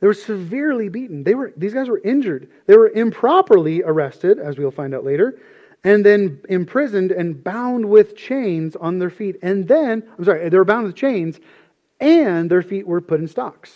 They 0.00 0.06
were 0.06 0.14
severely 0.14 0.88
beaten. 0.88 1.24
They 1.24 1.34
were, 1.34 1.52
these 1.56 1.74
guys 1.74 1.88
were 1.88 2.00
injured. 2.04 2.48
They 2.66 2.76
were 2.76 2.88
improperly 2.88 3.82
arrested, 3.82 4.38
as 4.38 4.56
we'll 4.56 4.70
find 4.70 4.94
out 4.94 5.04
later, 5.04 5.40
and 5.84 6.04
then 6.04 6.40
imprisoned 6.48 7.10
and 7.12 7.42
bound 7.42 7.84
with 7.84 8.16
chains 8.16 8.76
on 8.76 8.98
their 8.98 9.10
feet. 9.10 9.36
And 9.42 9.66
then, 9.66 10.04
I'm 10.16 10.24
sorry, 10.24 10.48
they 10.48 10.56
were 10.56 10.64
bound 10.64 10.86
with 10.86 10.94
chains, 10.94 11.40
and 12.00 12.48
their 12.48 12.62
feet 12.62 12.86
were 12.86 13.00
put 13.00 13.20
in 13.20 13.26
stocks. 13.26 13.74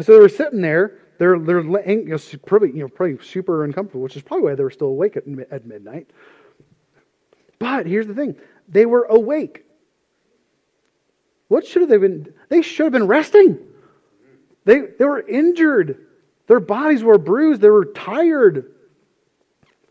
So 0.00 0.12
they 0.14 0.18
were 0.18 0.28
sitting 0.28 0.62
there. 0.62 0.98
They're, 1.18 1.38
they're 1.38 1.60
you 1.60 2.04
know, 2.04 2.18
probably, 2.46 2.70
you 2.70 2.80
know, 2.80 2.88
probably 2.88 3.22
super 3.22 3.64
uncomfortable, 3.64 4.02
which 4.02 4.16
is 4.16 4.22
probably 4.22 4.44
why 4.44 4.54
they 4.54 4.64
were 4.64 4.70
still 4.70 4.88
awake 4.88 5.16
at, 5.16 5.24
at 5.50 5.66
midnight. 5.66 6.10
But 7.58 7.86
here's 7.86 8.06
the 8.06 8.14
thing 8.14 8.36
they 8.68 8.86
were 8.86 9.04
awake. 9.04 9.66
What 11.52 11.66
should 11.66 11.82
have 11.82 11.90
they 11.90 11.98
been? 11.98 12.32
They 12.48 12.62
should 12.62 12.84
have 12.84 12.94
been 12.94 13.06
resting. 13.06 13.58
They, 14.64 14.80
they 14.98 15.04
were 15.04 15.20
injured. 15.20 16.06
Their 16.46 16.60
bodies 16.60 17.04
were 17.04 17.18
bruised. 17.18 17.60
They 17.60 17.68
were 17.68 17.84
tired. 17.84 18.72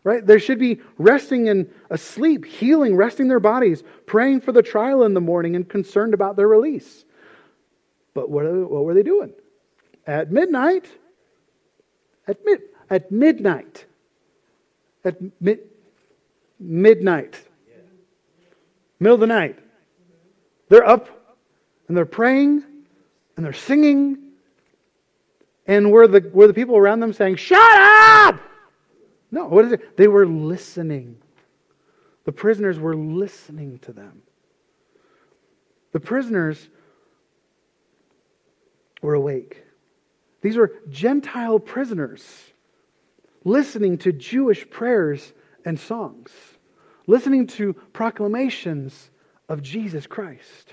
Right? 0.02 0.26
They 0.26 0.40
should 0.40 0.58
be 0.58 0.80
resting 0.98 1.48
and 1.48 1.72
asleep, 1.88 2.44
healing, 2.44 2.96
resting 2.96 3.28
their 3.28 3.38
bodies, 3.38 3.84
praying 4.06 4.40
for 4.40 4.50
the 4.50 4.60
trial 4.60 5.04
in 5.04 5.14
the 5.14 5.20
morning, 5.20 5.54
and 5.54 5.68
concerned 5.68 6.14
about 6.14 6.34
their 6.34 6.48
release. 6.48 7.04
But 8.12 8.28
what, 8.28 8.44
what 8.44 8.82
were 8.82 8.94
they 8.94 9.04
doing? 9.04 9.32
At 10.04 10.32
midnight, 10.32 10.86
at, 12.26 12.44
mid, 12.44 12.62
at 12.90 13.12
midnight, 13.12 13.86
at 15.04 15.16
mid, 15.40 15.60
midnight, 16.58 17.40
middle 18.98 19.14
of 19.14 19.20
the 19.20 19.28
night, 19.28 19.60
they're 20.68 20.84
up 20.84 21.21
and 21.92 21.96
they're 21.98 22.06
praying 22.06 22.64
and 23.36 23.44
they're 23.44 23.52
singing. 23.52 24.16
And 25.66 25.92
were 25.92 26.08
the, 26.08 26.26
were 26.32 26.46
the 26.46 26.54
people 26.54 26.74
around 26.74 27.00
them 27.00 27.12
saying, 27.12 27.36
Shut 27.36 27.60
up? 27.60 28.40
No, 29.30 29.44
what 29.44 29.66
is 29.66 29.72
it? 29.72 29.98
They 29.98 30.08
were 30.08 30.26
listening. 30.26 31.18
The 32.24 32.32
prisoners 32.32 32.78
were 32.78 32.96
listening 32.96 33.78
to 33.80 33.92
them. 33.92 34.22
The 35.92 36.00
prisoners 36.00 36.66
were 39.02 39.12
awake. 39.12 39.62
These 40.40 40.56
were 40.56 40.72
Gentile 40.88 41.58
prisoners 41.58 42.24
listening 43.44 43.98
to 43.98 44.14
Jewish 44.14 44.70
prayers 44.70 45.34
and 45.66 45.78
songs, 45.78 46.30
listening 47.06 47.48
to 47.48 47.74
proclamations 47.92 49.10
of 49.46 49.62
Jesus 49.62 50.06
Christ 50.06 50.72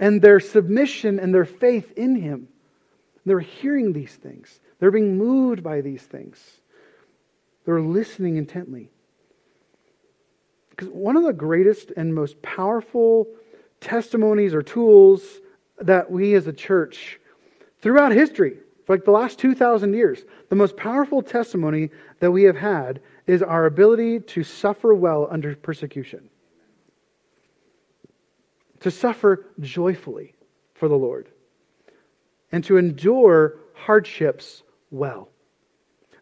and 0.00 0.22
their 0.22 0.40
submission 0.40 1.20
and 1.20 1.32
their 1.32 1.44
faith 1.44 1.92
in 1.96 2.16
Him. 2.16 2.48
They're 3.26 3.38
hearing 3.38 3.92
these 3.92 4.14
things, 4.14 4.58
they're 4.80 4.90
being 4.90 5.16
moved 5.16 5.62
by 5.62 5.82
these 5.82 6.02
things, 6.02 6.60
they're 7.64 7.82
listening 7.82 8.36
intently. 8.36 8.88
Because 10.70 10.88
one 10.88 11.16
of 11.16 11.24
the 11.24 11.32
greatest 11.34 11.92
and 11.96 12.14
most 12.14 12.40
powerful 12.40 13.28
testimonies 13.80 14.54
or 14.54 14.62
tools 14.62 15.22
that 15.78 16.10
we 16.10 16.34
as 16.34 16.46
a 16.46 16.52
church 16.52 17.20
throughout 17.82 18.12
history, 18.12 18.56
for 18.86 18.96
like 18.96 19.04
the 19.04 19.10
last 19.10 19.38
2,000 19.38 19.92
years, 19.92 20.24
the 20.48 20.56
most 20.56 20.76
powerful 20.78 21.22
testimony 21.22 21.90
that 22.20 22.30
we 22.30 22.44
have 22.44 22.56
had 22.56 23.00
is 23.26 23.42
our 23.42 23.66
ability 23.66 24.20
to 24.20 24.42
suffer 24.42 24.94
well 24.94 25.28
under 25.30 25.54
persecution 25.54 26.29
to 28.80 28.90
suffer 28.90 29.46
joyfully 29.60 30.34
for 30.74 30.88
the 30.88 30.96
Lord, 30.96 31.28
and 32.52 32.64
to 32.64 32.78
endure 32.78 33.56
hardships 33.74 34.62
well, 34.90 35.28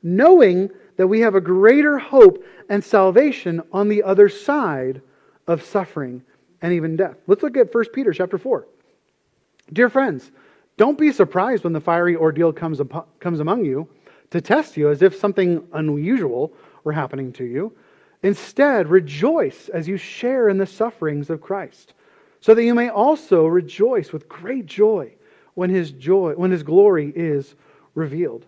knowing 0.03 0.71
that 0.97 1.07
we 1.07 1.21
have 1.21 1.35
a 1.35 1.41
greater 1.41 1.99
hope 1.99 2.45
and 2.69 2.83
salvation 2.83 3.63
on 3.73 3.89
the 3.89 4.03
other 4.03 4.29
side 4.29 5.01
of 5.47 5.63
suffering 5.63 6.23
and 6.61 6.73
even 6.73 6.97
death. 6.97 7.17
Let's 7.27 7.43
look 7.43 7.57
at 7.57 7.73
1 7.73 7.85
Peter 7.95 8.13
chapter 8.13 8.37
4. 8.37 8.67
Dear 9.73 9.89
friends, 9.89 10.31
don't 10.77 10.99
be 10.99 11.13
surprised 11.13 11.65
when 11.65 11.73
the 11.73 11.81
fiery 11.81 12.17
ordeal 12.17 12.53
comes, 12.53 12.81
up, 12.81 13.09
comes 13.21 13.41
among 13.41 13.65
you 13.65 13.89
to 14.31 14.41
test 14.41 14.77
you 14.77 14.91
as 14.91 15.03
if 15.03 15.15
something 15.15 15.67
unusual 15.73 16.53
were 16.85 16.93
happening 16.93 17.33
to 17.35 17.45
you. 17.45 17.73
Instead, 18.23 18.89
rejoice 18.89 19.69
as 19.69 19.87
you 19.87 19.97
share 19.97 20.49
in 20.49 20.59
the 20.59 20.67
sufferings 20.67 21.31
of 21.31 21.41
Christ 21.41 21.95
so 22.41 22.55
that 22.55 22.65
you 22.65 22.75
may 22.75 22.89
also 22.89 23.47
rejoice 23.47 24.13
with 24.13 24.29
great 24.29 24.67
joy 24.67 25.13
when 25.55 25.71
his 25.71 25.91
joy 25.91 26.35
when 26.35 26.51
his 26.51 26.63
glory 26.63 27.13
is 27.15 27.55
revealed. 27.95 28.47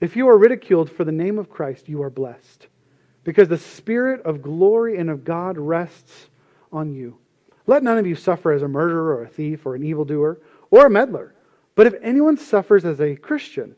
If 0.00 0.14
you 0.14 0.28
are 0.28 0.38
ridiculed 0.38 0.90
for 0.90 1.04
the 1.04 1.12
name 1.12 1.38
of 1.38 1.50
Christ, 1.50 1.88
you 1.88 2.02
are 2.02 2.10
blessed, 2.10 2.68
because 3.24 3.48
the 3.48 3.58
spirit 3.58 4.22
of 4.22 4.42
glory 4.42 4.98
and 4.98 5.10
of 5.10 5.24
God 5.24 5.58
rests 5.58 6.28
on 6.70 6.92
you. 6.92 7.18
Let 7.66 7.82
none 7.82 7.98
of 7.98 8.06
you 8.06 8.14
suffer 8.14 8.52
as 8.52 8.62
a 8.62 8.68
murderer 8.68 9.16
or 9.16 9.24
a 9.24 9.28
thief 9.28 9.66
or 9.66 9.74
an 9.74 9.84
evildoer 9.84 10.38
or 10.70 10.86
a 10.86 10.90
meddler. 10.90 11.34
But 11.74 11.86
if 11.86 11.94
anyone 12.02 12.36
suffers 12.36 12.84
as 12.84 13.00
a 13.00 13.16
Christian, 13.16 13.74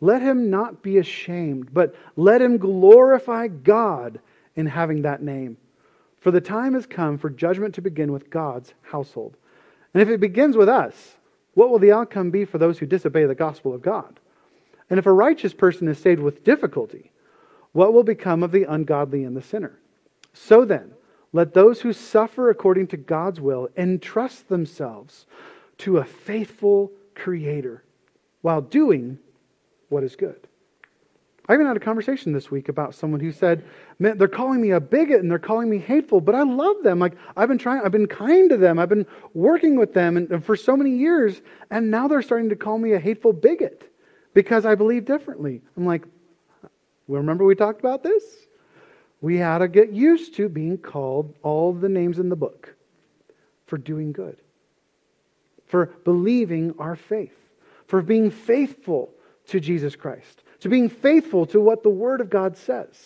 let 0.00 0.22
him 0.22 0.50
not 0.50 0.82
be 0.82 0.98
ashamed, 0.98 1.72
but 1.72 1.94
let 2.16 2.40
him 2.40 2.58
glorify 2.58 3.48
God 3.48 4.20
in 4.54 4.66
having 4.66 5.02
that 5.02 5.22
name. 5.22 5.56
For 6.24 6.30
the 6.30 6.40
time 6.40 6.72
has 6.72 6.86
come 6.86 7.18
for 7.18 7.28
judgment 7.28 7.74
to 7.74 7.82
begin 7.82 8.10
with 8.10 8.30
God's 8.30 8.72
household. 8.80 9.36
And 9.92 10.02
if 10.02 10.08
it 10.08 10.20
begins 10.20 10.56
with 10.56 10.70
us, 10.70 11.16
what 11.52 11.68
will 11.68 11.78
the 11.78 11.92
outcome 11.92 12.30
be 12.30 12.46
for 12.46 12.56
those 12.56 12.78
who 12.78 12.86
disobey 12.86 13.26
the 13.26 13.34
gospel 13.34 13.74
of 13.74 13.82
God? 13.82 14.18
And 14.88 14.98
if 14.98 15.04
a 15.04 15.12
righteous 15.12 15.52
person 15.52 15.86
is 15.86 15.98
saved 15.98 16.22
with 16.22 16.42
difficulty, 16.42 17.12
what 17.72 17.92
will 17.92 18.04
become 18.04 18.42
of 18.42 18.52
the 18.52 18.64
ungodly 18.64 19.22
and 19.22 19.36
the 19.36 19.42
sinner? 19.42 19.78
So 20.32 20.64
then, 20.64 20.92
let 21.34 21.52
those 21.52 21.82
who 21.82 21.92
suffer 21.92 22.48
according 22.48 22.86
to 22.86 22.96
God's 22.96 23.38
will 23.38 23.68
entrust 23.76 24.48
themselves 24.48 25.26
to 25.76 25.98
a 25.98 26.04
faithful 26.04 26.90
Creator 27.14 27.84
while 28.40 28.62
doing 28.62 29.18
what 29.90 30.02
is 30.02 30.16
good. 30.16 30.48
I 31.46 31.54
even 31.54 31.66
had 31.66 31.76
a 31.76 31.80
conversation 31.80 32.32
this 32.32 32.50
week 32.50 32.70
about 32.70 32.94
someone 32.94 33.20
who 33.20 33.30
said, 33.30 33.64
Man, 33.98 34.16
they're 34.16 34.28
calling 34.28 34.62
me 34.62 34.70
a 34.70 34.80
bigot 34.80 35.20
and 35.20 35.30
they're 35.30 35.38
calling 35.38 35.68
me 35.68 35.78
hateful, 35.78 36.20
but 36.20 36.34
I 36.34 36.42
love 36.42 36.82
them. 36.82 36.98
Like 36.98 37.14
I've 37.36 37.48
been 37.48 37.58
trying, 37.58 37.82
I've 37.84 37.92
been 37.92 38.06
kind 38.06 38.48
to 38.48 38.56
them, 38.56 38.78
I've 38.78 38.88
been 38.88 39.06
working 39.34 39.76
with 39.76 39.92
them 39.92 40.16
and, 40.16 40.30
and 40.30 40.44
for 40.44 40.56
so 40.56 40.76
many 40.76 40.96
years, 40.96 41.42
and 41.70 41.90
now 41.90 42.08
they're 42.08 42.22
starting 42.22 42.48
to 42.48 42.56
call 42.56 42.78
me 42.78 42.92
a 42.92 42.98
hateful 42.98 43.32
bigot 43.32 43.92
because 44.32 44.64
I 44.64 44.74
believe 44.74 45.04
differently. 45.04 45.60
I'm 45.76 45.84
like, 45.84 46.06
well, 47.06 47.20
remember 47.20 47.44
we 47.44 47.54
talked 47.54 47.80
about 47.80 48.02
this? 48.02 48.24
We 49.20 49.36
had 49.36 49.58
to 49.58 49.68
get 49.68 49.92
used 49.92 50.34
to 50.36 50.48
being 50.48 50.78
called 50.78 51.34
all 51.42 51.74
the 51.74 51.88
names 51.90 52.18
in 52.18 52.30
the 52.30 52.36
book 52.36 52.74
for 53.66 53.76
doing 53.76 54.12
good, 54.12 54.38
for 55.66 55.86
believing 56.04 56.74
our 56.78 56.96
faith, 56.96 57.36
for 57.86 58.00
being 58.00 58.30
faithful 58.30 59.10
to 59.48 59.60
Jesus 59.60 59.94
Christ 59.94 60.43
to 60.64 60.70
being 60.70 60.88
faithful 60.88 61.44
to 61.44 61.60
what 61.60 61.82
the 61.82 61.90
Word 61.90 62.22
of 62.22 62.30
God 62.30 62.56
says. 62.56 62.96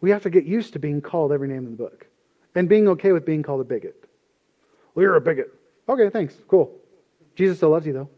We 0.00 0.10
have 0.10 0.24
to 0.24 0.30
get 0.30 0.46
used 0.46 0.72
to 0.72 0.80
being 0.80 1.00
called 1.00 1.30
every 1.30 1.46
name 1.46 1.58
in 1.58 1.70
the 1.70 1.76
book 1.76 2.08
and 2.56 2.68
being 2.68 2.88
okay 2.88 3.12
with 3.12 3.24
being 3.24 3.44
called 3.44 3.60
a 3.60 3.64
bigot. 3.64 4.04
Well, 4.94 5.04
you're 5.04 5.14
a 5.14 5.20
bigot. 5.20 5.54
Okay, 5.88 6.10
thanks. 6.10 6.34
Cool. 6.48 6.74
Jesus 7.36 7.58
still 7.58 7.70
loves 7.70 7.86
you, 7.86 7.92
though. 7.92 8.08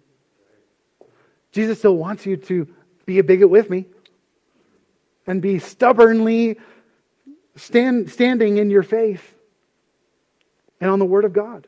Jesus 1.52 1.78
still 1.78 1.94
wants 1.98 2.24
you 2.24 2.38
to 2.38 2.66
be 3.04 3.18
a 3.18 3.22
bigot 3.22 3.50
with 3.50 3.68
me 3.68 3.84
and 5.26 5.42
be 5.42 5.58
stubbornly 5.58 6.58
stand, 7.54 8.10
standing 8.10 8.56
in 8.56 8.70
your 8.70 8.82
faith 8.82 9.34
and 10.80 10.90
on 10.90 10.98
the 10.98 11.04
Word 11.04 11.26
of 11.26 11.34
God. 11.34 11.66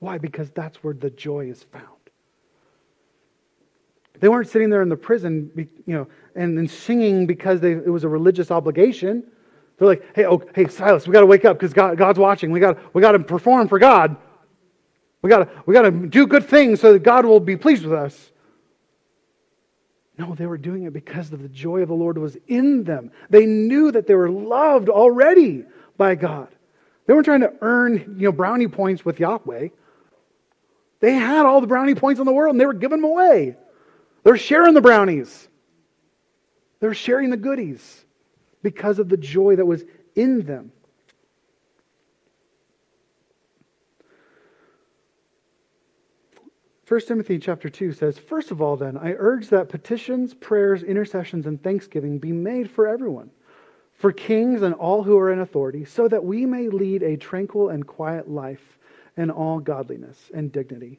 Why? 0.00 0.18
Because 0.18 0.50
that's 0.50 0.84
where 0.84 0.92
the 0.92 1.08
joy 1.08 1.48
is 1.48 1.62
found. 1.62 1.99
They 4.20 4.28
weren't 4.28 4.48
sitting 4.48 4.70
there 4.70 4.82
in 4.82 4.88
the 4.88 4.96
prison, 4.96 5.50
you 5.86 5.94
know, 5.94 6.06
and, 6.34 6.70
singing 6.70 7.26
because 7.26 7.60
they, 7.60 7.72
it 7.72 7.88
was 7.88 8.04
a 8.04 8.08
religious 8.08 8.50
obligation. 8.50 9.24
They're 9.78 9.88
like, 9.88 10.04
hey, 10.14 10.26
oh, 10.26 10.42
hey, 10.54 10.68
Silas, 10.68 11.06
we 11.06 11.12
got 11.12 11.20
to 11.20 11.26
wake 11.26 11.44
up 11.44 11.58
because 11.58 11.72
God, 11.72 11.96
God's 11.96 12.18
watching. 12.18 12.50
We 12.50 12.60
got 12.60 12.94
we 12.94 13.00
got 13.00 13.12
to 13.12 13.18
perform 13.18 13.66
for 13.66 13.78
God. 13.78 14.16
We 15.22 15.30
got 15.30 15.66
we 15.66 15.72
got 15.72 15.82
to 15.82 15.90
do 15.90 16.26
good 16.26 16.44
things 16.44 16.80
so 16.80 16.92
that 16.92 17.02
God 17.02 17.24
will 17.24 17.40
be 17.40 17.56
pleased 17.56 17.84
with 17.84 17.94
us. 17.94 18.30
No, 20.18 20.34
they 20.34 20.44
were 20.44 20.58
doing 20.58 20.82
it 20.82 20.92
because 20.92 21.32
of 21.32 21.40
the 21.40 21.48
joy 21.48 21.80
of 21.80 21.88
the 21.88 21.94
Lord 21.94 22.18
was 22.18 22.36
in 22.46 22.84
them. 22.84 23.10
They 23.30 23.46
knew 23.46 23.90
that 23.90 24.06
they 24.06 24.14
were 24.14 24.30
loved 24.30 24.90
already 24.90 25.64
by 25.96 26.14
God. 26.14 26.48
They 27.06 27.14
weren't 27.14 27.24
trying 27.24 27.40
to 27.40 27.54
earn, 27.62 28.16
you 28.18 28.28
know, 28.28 28.32
brownie 28.32 28.68
points 28.68 29.02
with 29.02 29.18
Yahweh. 29.18 29.68
They 31.00 31.12
had 31.14 31.46
all 31.46 31.62
the 31.62 31.66
brownie 31.66 31.94
points 31.94 32.20
in 32.20 32.26
the 32.26 32.32
world 32.32 32.52
and 32.54 32.60
they 32.60 32.66
were 32.66 32.74
giving 32.74 33.00
them 33.00 33.10
away. 33.10 33.56
They're 34.22 34.36
sharing 34.36 34.74
the 34.74 34.80
brownies. 34.80 35.48
They're 36.80 36.94
sharing 36.94 37.30
the 37.30 37.36
goodies 37.36 38.04
because 38.62 38.98
of 38.98 39.08
the 39.08 39.16
joy 39.16 39.56
that 39.56 39.66
was 39.66 39.84
in 40.14 40.42
them. 40.42 40.72
First 46.84 47.06
Timothy 47.06 47.38
chapter 47.38 47.68
2 47.68 47.92
says, 47.92 48.18
First 48.18 48.50
of 48.50 48.60
all, 48.60 48.76
then, 48.76 48.96
I 48.96 49.12
urge 49.16 49.48
that 49.50 49.68
petitions, 49.68 50.34
prayers, 50.34 50.82
intercessions, 50.82 51.46
and 51.46 51.62
thanksgiving 51.62 52.18
be 52.18 52.32
made 52.32 52.68
for 52.68 52.88
everyone, 52.88 53.30
for 53.92 54.10
kings 54.10 54.62
and 54.62 54.74
all 54.74 55.04
who 55.04 55.16
are 55.16 55.30
in 55.30 55.38
authority, 55.38 55.84
so 55.84 56.08
that 56.08 56.24
we 56.24 56.46
may 56.46 56.68
lead 56.68 57.04
a 57.04 57.16
tranquil 57.16 57.68
and 57.68 57.86
quiet 57.86 58.28
life 58.28 58.78
in 59.16 59.30
all 59.30 59.60
godliness 59.60 60.32
and 60.34 60.50
dignity. 60.50 60.98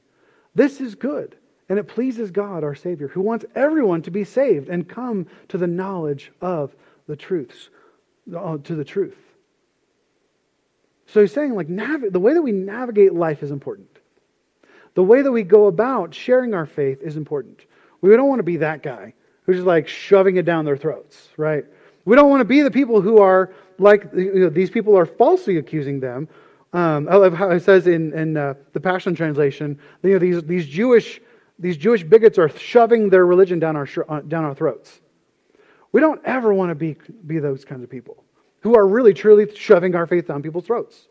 This 0.55 0.79
is 0.79 0.95
good, 0.95 1.35
and 1.71 1.79
it 1.79 1.87
pleases 1.87 2.31
God, 2.31 2.65
our 2.65 2.75
Savior, 2.75 3.07
who 3.07 3.21
wants 3.21 3.45
everyone 3.55 4.01
to 4.01 4.11
be 4.11 4.25
saved 4.25 4.67
and 4.67 4.89
come 4.89 5.25
to 5.47 5.57
the 5.57 5.67
knowledge 5.67 6.29
of 6.41 6.75
the 7.07 7.15
truths, 7.15 7.69
uh, 8.35 8.57
to 8.57 8.75
the 8.75 8.83
truth. 8.83 9.15
So 11.05 11.21
he's 11.21 11.31
saying, 11.31 11.55
like, 11.55 11.69
nav- 11.69 12.11
the 12.11 12.19
way 12.19 12.33
that 12.33 12.41
we 12.41 12.51
navigate 12.51 13.13
life 13.13 13.41
is 13.41 13.51
important. 13.51 13.87
The 14.95 15.03
way 15.03 15.21
that 15.21 15.31
we 15.31 15.43
go 15.43 15.67
about 15.67 16.13
sharing 16.13 16.53
our 16.53 16.65
faith 16.65 17.01
is 17.01 17.15
important. 17.15 17.63
We 18.01 18.09
don't 18.17 18.27
want 18.27 18.39
to 18.39 18.43
be 18.43 18.57
that 18.57 18.83
guy 18.83 19.13
who's 19.45 19.55
just 19.55 19.65
like 19.65 19.87
shoving 19.87 20.35
it 20.35 20.43
down 20.43 20.65
their 20.65 20.75
throats, 20.75 21.29
right? 21.37 21.63
We 22.03 22.17
don't 22.17 22.29
want 22.29 22.41
to 22.41 22.45
be 22.45 22.63
the 22.63 22.71
people 22.71 22.99
who 22.99 23.19
are 23.19 23.53
like 23.79 24.09
you 24.13 24.41
know, 24.41 24.49
these 24.49 24.69
people 24.69 24.97
are 24.97 25.05
falsely 25.05 25.55
accusing 25.55 26.01
them. 26.01 26.27
Um, 26.73 27.07
I 27.09 27.15
love 27.15 27.33
how 27.33 27.49
it 27.51 27.61
says 27.61 27.87
in, 27.87 28.11
in 28.11 28.35
uh, 28.35 28.55
the 28.73 28.81
Passion 28.81 29.15
Translation, 29.15 29.79
you 30.03 30.11
know, 30.11 30.19
these, 30.19 30.43
these, 30.43 30.67
Jewish, 30.67 31.21
these 31.61 31.77
Jewish 31.77 32.03
bigots 32.03 32.37
are 32.39 32.49
shoving 32.49 33.09
their 33.09 33.25
religion 33.25 33.59
down 33.59 33.75
our, 33.75 33.87
uh, 34.09 34.21
down 34.21 34.43
our 34.43 34.55
throats. 34.55 34.99
We 35.91 36.01
don't 36.01 36.21
ever 36.25 36.53
want 36.53 36.69
to 36.69 36.75
be, 36.75 36.97
be 37.27 37.39
those 37.39 37.63
kinds 37.63 37.83
of 37.83 37.89
people 37.89 38.23
who 38.61 38.75
are 38.75 38.87
really, 38.87 39.13
truly 39.13 39.53
shoving 39.55 39.95
our 39.95 40.07
faith 40.07 40.27
down 40.27 40.41
people's 40.41 40.65
throats, 40.65 41.07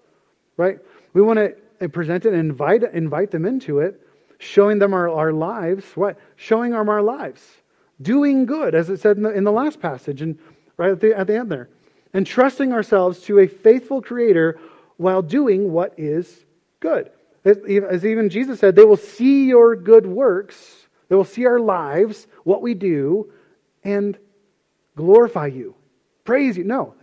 right? 0.56 0.78
We 1.12 1.22
want 1.22 1.38
to 1.38 1.88
present 1.88 2.26
it 2.26 2.32
and 2.32 2.38
invite, 2.38 2.82
invite 2.82 3.30
them 3.30 3.44
into 3.44 3.78
it, 3.78 4.00
showing 4.38 4.78
them 4.78 4.92
our, 4.92 5.08
our 5.08 5.32
lives. 5.32 5.84
What? 5.94 6.18
Showing 6.36 6.72
them 6.72 6.88
our 6.88 7.02
lives. 7.02 7.46
Doing 8.02 8.44
good, 8.44 8.74
as 8.74 8.90
it 8.90 8.98
said 9.00 9.16
in 9.16 9.22
the, 9.22 9.30
in 9.30 9.44
the 9.44 9.52
last 9.52 9.80
passage 9.80 10.22
and 10.22 10.38
right 10.76 10.90
at 10.90 11.00
the, 11.00 11.16
at 11.16 11.26
the 11.26 11.36
end 11.36 11.50
there. 11.50 11.68
And 12.12 12.26
trusting 12.26 12.72
ourselves 12.72 13.20
to 13.22 13.38
a 13.40 13.46
faithful 13.46 14.02
Creator 14.02 14.58
while 14.96 15.22
doing 15.22 15.72
what 15.72 15.94
is 15.96 16.44
good. 16.80 17.10
As 17.44 18.04
even 18.04 18.28
Jesus 18.28 18.60
said, 18.60 18.76
they 18.76 18.84
will 18.84 18.96
see 18.96 19.46
your 19.46 19.74
good 19.74 20.06
works, 20.06 20.86
they 21.08 21.16
will 21.16 21.24
see 21.24 21.46
our 21.46 21.58
lives, 21.58 22.26
what 22.44 22.62
we 22.62 22.74
do, 22.74 23.32
and 23.82 24.18
glorify 24.94 25.46
you. 25.46 25.74
Praise 26.24 26.56
you. 26.56 26.64
No, 26.64 26.94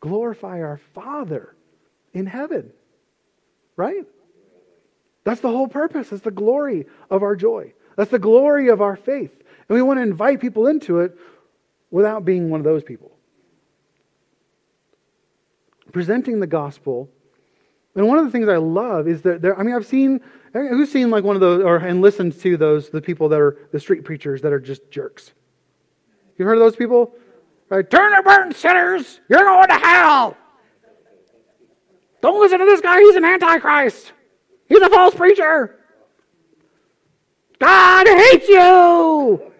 glorify 0.00 0.62
our 0.62 0.80
Father 0.94 1.54
in 2.14 2.26
heaven. 2.26 2.72
Right? 3.76 4.06
That's 5.24 5.40
the 5.40 5.48
whole 5.48 5.68
purpose. 5.68 6.08
That's 6.08 6.22
the 6.22 6.30
glory 6.30 6.86
of 7.10 7.22
our 7.22 7.36
joy. 7.36 7.74
That's 7.96 8.10
the 8.10 8.18
glory 8.18 8.68
of 8.68 8.80
our 8.80 8.96
faith. 8.96 9.32
And 9.68 9.76
we 9.76 9.82
want 9.82 9.98
to 9.98 10.02
invite 10.02 10.40
people 10.40 10.66
into 10.66 11.00
it 11.00 11.16
without 11.90 12.24
being 12.24 12.50
one 12.50 12.60
of 12.60 12.64
those 12.64 12.82
people. 12.82 13.12
Presenting 15.92 16.40
the 16.40 16.46
gospel. 16.46 17.10
And 17.94 18.08
one 18.08 18.18
of 18.18 18.24
the 18.24 18.30
things 18.30 18.48
I 18.48 18.56
love 18.56 19.06
is 19.06 19.22
that 19.22 19.42
there, 19.42 19.58
I 19.58 19.62
mean, 19.62 19.74
I've 19.74 19.86
seen, 19.86 20.20
eh, 20.54 20.68
who's 20.68 20.90
seen 20.90 21.10
like 21.10 21.24
one 21.24 21.36
of 21.36 21.40
those, 21.40 21.62
or 21.62 21.76
and 21.76 22.00
listened 22.00 22.38
to 22.40 22.56
those, 22.56 22.88
the 22.88 23.02
people 23.02 23.28
that 23.28 23.40
are 23.40 23.58
the 23.70 23.80
street 23.80 24.04
preachers 24.04 24.40
that 24.42 24.52
are 24.52 24.60
just 24.60 24.90
jerks? 24.90 25.32
You've 26.36 26.46
heard 26.46 26.56
of 26.56 26.60
those 26.60 26.76
people? 26.76 27.14
Right? 27.68 27.88
Turn 27.88 28.14
or 28.14 28.22
burn, 28.22 28.52
sinners! 28.54 29.20
You're 29.28 29.44
going 29.44 29.68
to 29.68 29.78
hell! 29.78 30.36
Don't 32.22 32.40
listen 32.40 32.58
to 32.60 32.64
this 32.64 32.80
guy, 32.80 33.00
he's 33.00 33.16
an 33.16 33.24
antichrist! 33.24 34.12
He's 34.68 34.80
a 34.80 34.88
false 34.88 35.14
preacher. 35.14 35.78
God 37.58 38.06
hates 38.06 38.48
you 38.48 39.52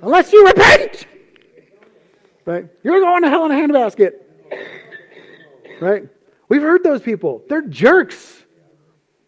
unless 0.00 0.32
you 0.32 0.46
repent. 0.46 1.06
Right? 2.44 2.66
You're 2.82 3.00
going 3.00 3.22
to 3.22 3.28
hell 3.28 3.46
in 3.46 3.50
a 3.50 3.54
handbasket. 3.54 4.12
Right? 5.80 6.08
We've 6.50 6.60
heard 6.60 6.82
those 6.82 7.00
people. 7.00 7.42
They're 7.48 7.62
jerks. 7.62 8.42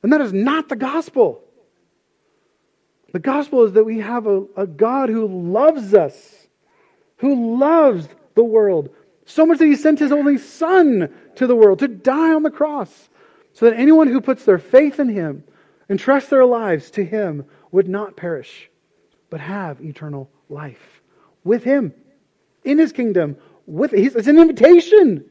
And 0.02 0.12
that 0.12 0.20
is 0.20 0.32
not 0.32 0.68
the 0.68 0.76
gospel. 0.76 1.42
The 3.12 3.20
gospel 3.20 3.64
is 3.64 3.72
that 3.74 3.84
we 3.84 4.00
have 4.00 4.26
a, 4.26 4.44
a 4.56 4.66
God 4.66 5.08
who 5.08 5.26
loves 5.28 5.94
us, 5.94 6.48
who 7.18 7.56
loves 7.56 8.08
the 8.34 8.42
world, 8.42 8.90
so 9.24 9.46
much 9.46 9.58
that 9.58 9.66
he 9.66 9.76
sent 9.76 10.00
his 10.00 10.10
only 10.10 10.36
son 10.36 11.14
to 11.36 11.46
the 11.46 11.54
world 11.54 11.78
to 11.78 11.88
die 11.88 12.34
on 12.34 12.42
the 12.42 12.50
cross 12.50 13.08
so 13.52 13.66
that 13.66 13.78
anyone 13.78 14.08
who 14.08 14.20
puts 14.20 14.44
their 14.44 14.58
faith 14.58 14.98
in 14.98 15.08
him 15.08 15.44
and 15.88 16.00
trusts 16.00 16.28
their 16.28 16.44
lives 16.44 16.90
to 16.90 17.04
him 17.04 17.44
would 17.70 17.88
not 17.88 18.16
perish, 18.16 18.68
but 19.30 19.40
have 19.40 19.80
eternal 19.80 20.28
life 20.48 21.02
with 21.44 21.62
him 21.62 21.94
in 22.64 22.78
his 22.78 22.92
kingdom. 22.92 23.36
With 23.66 23.92
it's 23.92 24.26
an 24.26 24.38
invitation. 24.38 25.24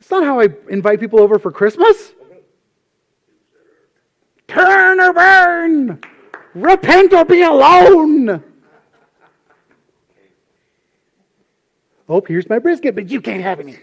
It's 0.00 0.10
not 0.10 0.24
how 0.24 0.40
I 0.40 0.48
invite 0.68 1.00
people 1.00 1.20
over 1.20 1.38
for 1.38 1.52
Christmas. 1.52 2.12
Turn 4.48 5.00
or 5.00 5.12
burn. 5.12 6.00
Repent 6.54 7.12
or 7.12 7.24
be 7.24 7.42
alone. 7.42 8.42
Oh, 12.08 12.20
here's 12.26 12.48
my 12.48 12.58
brisket, 12.58 12.96
but 12.96 13.08
you 13.08 13.20
can't 13.20 13.42
have 13.42 13.60
any 13.60 13.78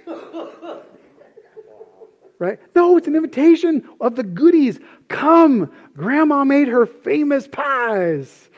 right? 2.39 2.59
No, 2.75 2.97
it's 2.97 3.07
an 3.07 3.15
invitation 3.15 3.87
of 3.99 4.15
the 4.15 4.23
goodies. 4.23 4.79
Come, 5.07 5.71
grandma 5.95 6.43
made 6.43 6.67
her 6.67 6.85
famous 6.85 7.47
pies. 7.47 8.49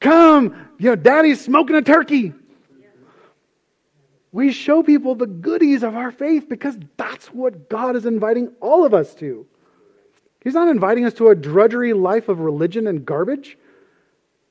Come, 0.00 0.68
you 0.78 0.90
know, 0.90 0.96
daddy's 0.96 1.40
smoking 1.40 1.76
a 1.76 1.82
turkey. 1.82 2.32
We 4.32 4.52
show 4.52 4.82
people 4.82 5.14
the 5.14 5.26
goodies 5.26 5.82
of 5.82 5.96
our 5.96 6.12
faith 6.12 6.48
because 6.48 6.78
that's 6.96 7.26
what 7.28 7.68
God 7.68 7.96
is 7.96 8.06
inviting 8.06 8.52
all 8.60 8.84
of 8.84 8.94
us 8.94 9.14
to. 9.16 9.46
He's 10.42 10.54
not 10.54 10.68
inviting 10.68 11.04
us 11.04 11.14
to 11.14 11.28
a 11.28 11.34
drudgery 11.34 11.92
life 11.92 12.28
of 12.28 12.40
religion 12.40 12.86
and 12.86 13.04
garbage. 13.04 13.58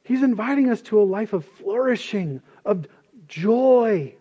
He's 0.03 0.21
inviting 0.21 0.69
us 0.69 0.81
to 0.83 0.99
a 0.99 1.03
life 1.03 1.33
of 1.33 1.45
flourishing, 1.45 2.41
of 2.65 2.87
joy, 3.27 4.13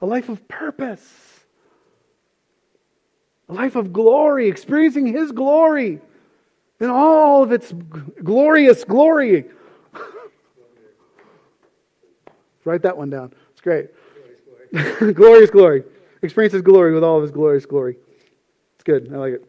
a 0.00 0.06
life 0.06 0.28
of 0.28 0.48
purpose 0.48 1.38
a 3.48 3.54
life 3.54 3.76
of 3.76 3.92
glory, 3.92 4.48
experiencing 4.48 5.06
His 5.06 5.32
glory 5.32 6.00
in 6.80 6.90
all 6.90 7.42
of 7.42 7.52
its 7.52 7.72
glorious 8.22 8.84
glory. 8.84 9.46
Write 12.64 12.82
that 12.82 12.96
one 12.96 13.10
down. 13.10 13.32
It's 13.52 13.60
great. 13.60 13.88
glorious 15.14 15.50
glory. 15.50 15.84
Experience 16.22 16.52
His 16.52 16.62
glory 16.62 16.94
with 16.94 17.04
all 17.04 17.16
of 17.16 17.22
His 17.22 17.30
glorious 17.30 17.66
glory. 17.66 17.96
It's 18.74 18.84
good. 18.84 19.12
I 19.12 19.16
like 19.16 19.34
it. 19.34 19.44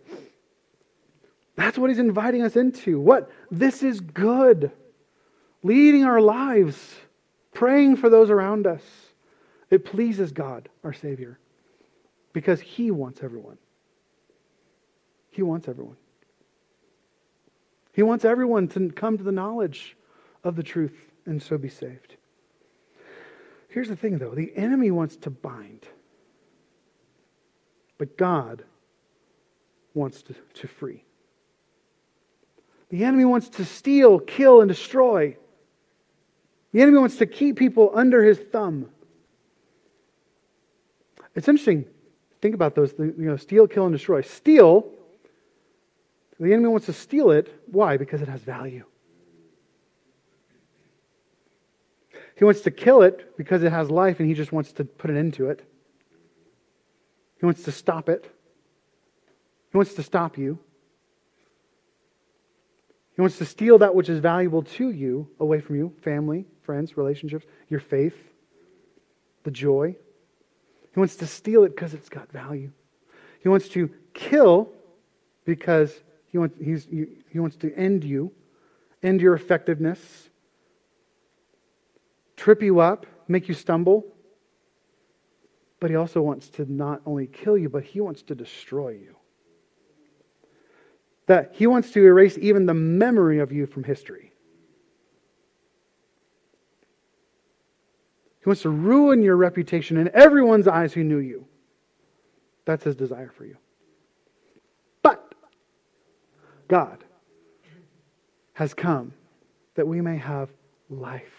That's 1.56 1.78
what 1.78 1.90
He's 1.90 2.00
inviting 2.00 2.42
us 2.42 2.56
into. 2.56 3.00
What? 3.00 3.30
This 3.52 3.84
is 3.84 4.00
good. 4.00 4.72
Leading 5.62 6.06
our 6.06 6.22
lives, 6.22 6.96
praying 7.54 7.98
for 7.98 8.10
those 8.10 8.30
around 8.30 8.66
us. 8.66 8.82
It 9.70 9.86
pleases 9.86 10.32
God, 10.32 10.70
our 10.84 10.94
Savior, 10.94 11.38
because 12.34 12.62
He 12.62 12.92
wants 12.92 13.22
everyone. 13.22 13.58
He 15.32 15.44
wants 15.44 15.68
everyone. 15.68 15.98
He 17.94 18.04
wants 18.04 18.26
everyone 18.26 18.68
to 18.70 18.90
come 18.92 19.18
to 19.18 19.24
the 19.24 19.32
knowledge 19.32 19.98
of 20.44 20.56
the 20.56 20.64
truth 20.64 20.96
and 21.26 21.42
so 21.42 21.58
be 21.58 21.70
saved. 21.70 22.16
Here's 23.70 23.88
the 23.88 23.96
thing, 23.96 24.18
though 24.18 24.36
the 24.36 24.52
enemy 24.56 24.92
wants 24.92 25.16
to 25.18 25.30
bind, 25.30 25.88
but 27.98 28.18
God 28.18 28.64
wants 29.94 30.22
to, 30.24 30.36
to 30.56 30.68
free. 30.68 31.04
The 32.90 33.04
enemy 33.04 33.26
wants 33.26 33.50
to 33.50 33.66
steal, 33.66 34.20
kill, 34.20 34.62
and 34.62 34.68
destroy. 34.68 35.38
The 36.74 36.82
enemy 36.82 36.98
wants 36.98 37.18
to 37.18 37.26
keep 37.26 37.58
people 37.58 37.92
under 37.94 38.24
his 38.24 38.40
thumb. 38.40 38.90
It's 41.36 41.48
interesting. 41.48 41.86
Think 42.42 42.56
about 42.56 42.74
those. 42.74 42.94
You 42.98 43.14
know, 43.18 43.38
steal, 43.38 43.68
kill, 43.68 43.86
and 43.86 43.94
destroy. 43.94 44.22
Steal 44.22 44.92
the 46.40 46.54
enemy 46.54 46.70
wants 46.70 46.86
to 46.86 46.94
steal 46.94 47.32
it. 47.32 47.54
Why? 47.68 47.98
Because 47.98 48.22
it 48.22 48.30
has 48.30 48.42
value. 48.42 48.86
He 52.40 52.46
wants 52.46 52.62
to 52.62 52.72
kill 52.72 53.02
it 53.02 53.36
because 53.36 53.64
it 53.64 53.72
has 53.74 53.92
life 53.92 54.22
and 54.22 54.30
he 54.30 54.34
just 54.34 54.54
wants 54.54 54.72
to 54.74 54.86
put 54.86 55.12
an 55.12 55.18
end 55.18 55.34
to 55.34 55.50
it. 55.50 55.62
He 57.38 57.46
wants 57.46 57.64
to 57.64 57.72
stop 57.74 58.08
it. 58.08 58.34
He 59.74 59.78
wants 59.78 59.94
to 59.96 60.04
stop 60.04 60.38
you. 60.38 60.58
He 63.14 63.20
wants 63.20 63.40
to 63.40 63.46
steal 63.46 63.80
that 63.80 63.94
which 63.94 64.08
is 64.08 64.20
valuable 64.20 64.64
to 64.64 64.90
you 64.90 65.30
away 65.42 65.60
from 65.60 65.76
you 65.76 65.94
family, 66.02 66.46
friends, 66.62 66.96
relationships, 66.96 67.46
your 67.68 67.82
faith, 67.82 68.16
the 69.44 69.52
joy. 69.52 69.98
He 70.94 71.00
wants 71.00 71.18
to 71.18 71.28
steal 71.28 71.66
it 71.66 71.76
because 71.76 71.94
it's 71.94 72.08
got 72.08 72.32
value. 72.32 72.72
He 73.44 73.50
wants 73.50 73.68
to 73.70 73.90
kill 74.14 74.72
because 75.44 75.94
he 76.30 76.38
wants, 76.38 76.56
he 76.58 77.38
wants 77.38 77.58
to 77.58 77.76
end 77.76 78.06
you, 78.06 78.32
end 79.04 79.20
your 79.20 79.34
effectiveness, 79.34 80.29
trip 82.40 82.64
you 82.64 82.80
up, 82.80 83.06
make 83.28 83.48
you 83.48 83.54
stumble. 83.54 84.06
But 85.80 85.90
he 85.90 85.96
also 85.96 86.22
wants 86.22 86.50
to 86.52 86.72
not 86.72 87.02
only 87.06 87.28
kill 87.28 87.58
you, 87.58 87.70
but 87.70 87.84
he 87.84 88.02
wants 88.02 88.22
to 88.24 88.36
destroy 88.36 88.92
you. 88.92 89.16
That 91.28 91.52
he 91.54 91.68
wants 91.68 91.92
to 91.92 92.04
erase 92.04 92.38
even 92.40 92.66
the 92.66 92.74
memory 92.74 93.40
of 93.40 93.52
you 93.52 93.66
from 93.66 93.84
history. 93.84 94.32
He 98.40 98.50
wants 98.50 98.62
to 98.64 98.70
ruin 98.70 99.22
your 99.22 99.36
reputation 99.36 99.98
in 99.98 100.10
everyone's 100.14 100.68
eyes 100.68 100.94
who 100.94 101.04
knew 101.04 101.20
you. 101.20 101.46
That's 102.66 102.84
his 102.84 102.96
desire 102.96 103.32
for 103.38 103.46
you. 103.46 103.58
But 105.02 105.36
God 106.68 107.04
has 108.54 108.74
come 108.74 109.14
that 109.76 109.88
we 109.88 110.02
may 110.02 110.18
have 110.18 110.50
life 110.90 111.39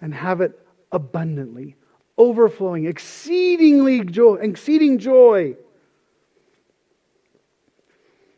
and 0.00 0.14
have 0.14 0.40
it 0.40 0.58
abundantly, 0.92 1.76
overflowing, 2.18 2.86
exceedingly 2.86 4.04
joy, 4.04 4.34
exceeding 4.36 4.98
joy. 4.98 5.56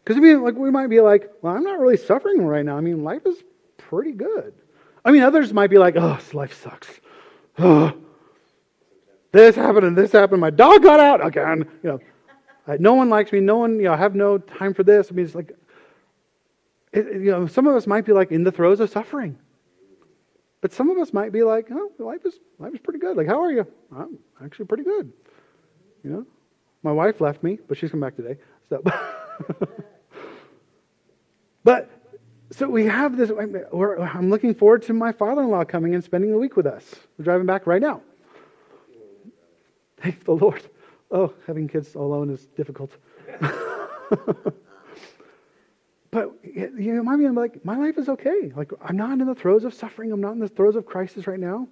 Because 0.03 0.17
I 0.17 0.21
mean, 0.21 0.43
like, 0.43 0.55
we 0.55 0.71
might 0.71 0.87
be 0.87 1.01
like, 1.01 1.31
well, 1.43 1.55
I'm 1.55 1.65
not 1.65 1.79
really 1.79 1.99
suffering 1.99 2.43
right 2.43 2.65
now. 2.65 2.77
I 2.77 2.81
mean, 2.81 3.05
life 3.05 3.27
is 3.27 3.43
pretty 3.77 4.13
good. 4.13 4.55
I 5.05 5.11
mean, 5.11 5.23
others 5.23 5.53
might 5.53 5.71
be 5.71 5.79
like, 5.79 5.97
oh, 5.97 6.19
life 6.33 6.63
sucks. 6.63 6.89
Oh, 7.59 7.93
this 9.33 9.55
happened 9.57 9.87
and 9.87 9.97
this 9.97 10.13
happened. 10.13 10.41
My 10.41 10.51
dog 10.51 10.83
got 10.83 11.01
out 11.01 11.25
again. 11.25 11.69
You 11.83 12.01
know, 12.67 12.77
no 12.79 12.95
one 12.95 13.11
likes 13.11 13.33
me. 13.33 13.41
No 13.41 13.59
one, 13.59 13.77
you 13.77 13.85
know, 13.85 13.93
I 13.93 13.97
have 13.97 14.15
no 14.15 14.39
time 14.39 14.73
for 14.75 14.83
this. 14.83 15.09
I 15.11 15.15
mean, 15.15 15.27
it's 15.27 15.35
like, 15.35 15.53
it, 16.93 17.07
you 17.07 17.31
know, 17.31 17.47
some 17.47 17.67
of 17.67 17.75
us 17.77 17.87
might 17.87 18.05
be 18.05 18.13
like 18.13 18.31
in 18.33 18.45
the 18.45 18.53
throes 18.53 18.81
of 18.81 18.91
suffering. 18.91 19.39
But 20.61 20.73
some 20.73 20.91
of 20.91 20.99
us 20.99 21.13
might 21.13 21.33
be 21.33 21.43
like, 21.43 21.69
oh, 21.71 21.93
life 21.99 22.25
is, 22.25 22.35
life 22.59 22.75
is 22.75 22.81
pretty 22.81 22.99
good. 22.99 23.17
Like, 23.17 23.29
how 23.29 23.43
are 23.43 23.53
you? 23.53 23.67
I'm 23.95 24.19
actually 24.45 24.67
pretty 24.67 24.83
good. 24.83 25.13
You 26.03 26.11
know? 26.11 26.27
My 26.83 26.93
wife 26.93 27.21
left 27.21 27.43
me, 27.43 27.59
but 27.69 27.79
she's 27.79 27.91
come 27.91 28.01
back 28.01 28.17
today. 28.17 28.37
So, 28.69 28.83
but, 31.65 31.91
so 32.51 32.69
we 32.69 32.87
have 32.87 33.17
this, 33.17 33.31
I'm 33.31 34.31
looking 34.31 34.55
forward 34.55 34.83
to 34.83 34.93
my 34.93 35.13
father-in-law 35.13 35.65
coming 35.65 35.95
and 35.95 36.03
spending 36.03 36.31
the 36.31 36.39
week 36.39 36.57
with 36.57 36.67
us. 36.67 36.95
We're 37.19 37.25
driving 37.25 37.47
back 37.47 37.67
right 37.67 37.83
now. 37.83 38.03
Thank 40.01 40.25
the 40.25 40.33
Lord. 40.33 40.63
Oh, 41.11 41.33
having 41.47 41.69
kids 41.69 41.95
alone 41.95 42.31
is 42.31 42.47
difficult. 42.57 42.93
But 46.11 46.33
you 46.43 47.03
know, 47.03 47.17
be 47.17 47.29
like, 47.29 47.65
my 47.65 47.77
life 47.77 47.99
is 47.99 48.09
okay. 48.09 48.53
Like 48.57 48.73
I'm 48.83 48.97
not 48.97 49.19
in 49.21 49.27
the 49.27 49.35
throes 49.35 49.65
of 49.65 49.75
suffering. 49.75 50.11
I'm 50.11 50.21
not 50.21 50.33
in 50.33 50.39
the 50.39 50.49
throes 50.49 50.77
of 50.77 50.87
crisis 50.87 51.27
right 51.27 51.39
now. 51.39 51.69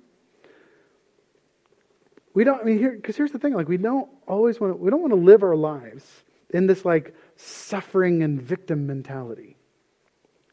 We 2.35 2.45
don't. 2.45 2.61
I 2.61 2.65
mean, 2.65 2.79
here 2.79 2.93
because 2.93 3.17
here's 3.17 3.33
the 3.33 3.39
thing. 3.39 3.55
Like 3.55 3.69
we 3.69 3.79
don't 3.79 4.11
always 4.27 4.61
want. 4.61 4.75
To, 4.75 4.77
we 4.77 4.91
don't 4.91 5.01
want 5.01 5.13
to 5.13 5.21
live 5.21 5.43
our 5.43 5.57
lives 5.57 6.05
in 6.51 6.67
this 6.67 6.85
like 6.85 7.15
suffering 7.37 8.23
and 8.23 8.41
victim 8.41 8.87
mentality, 8.87 9.57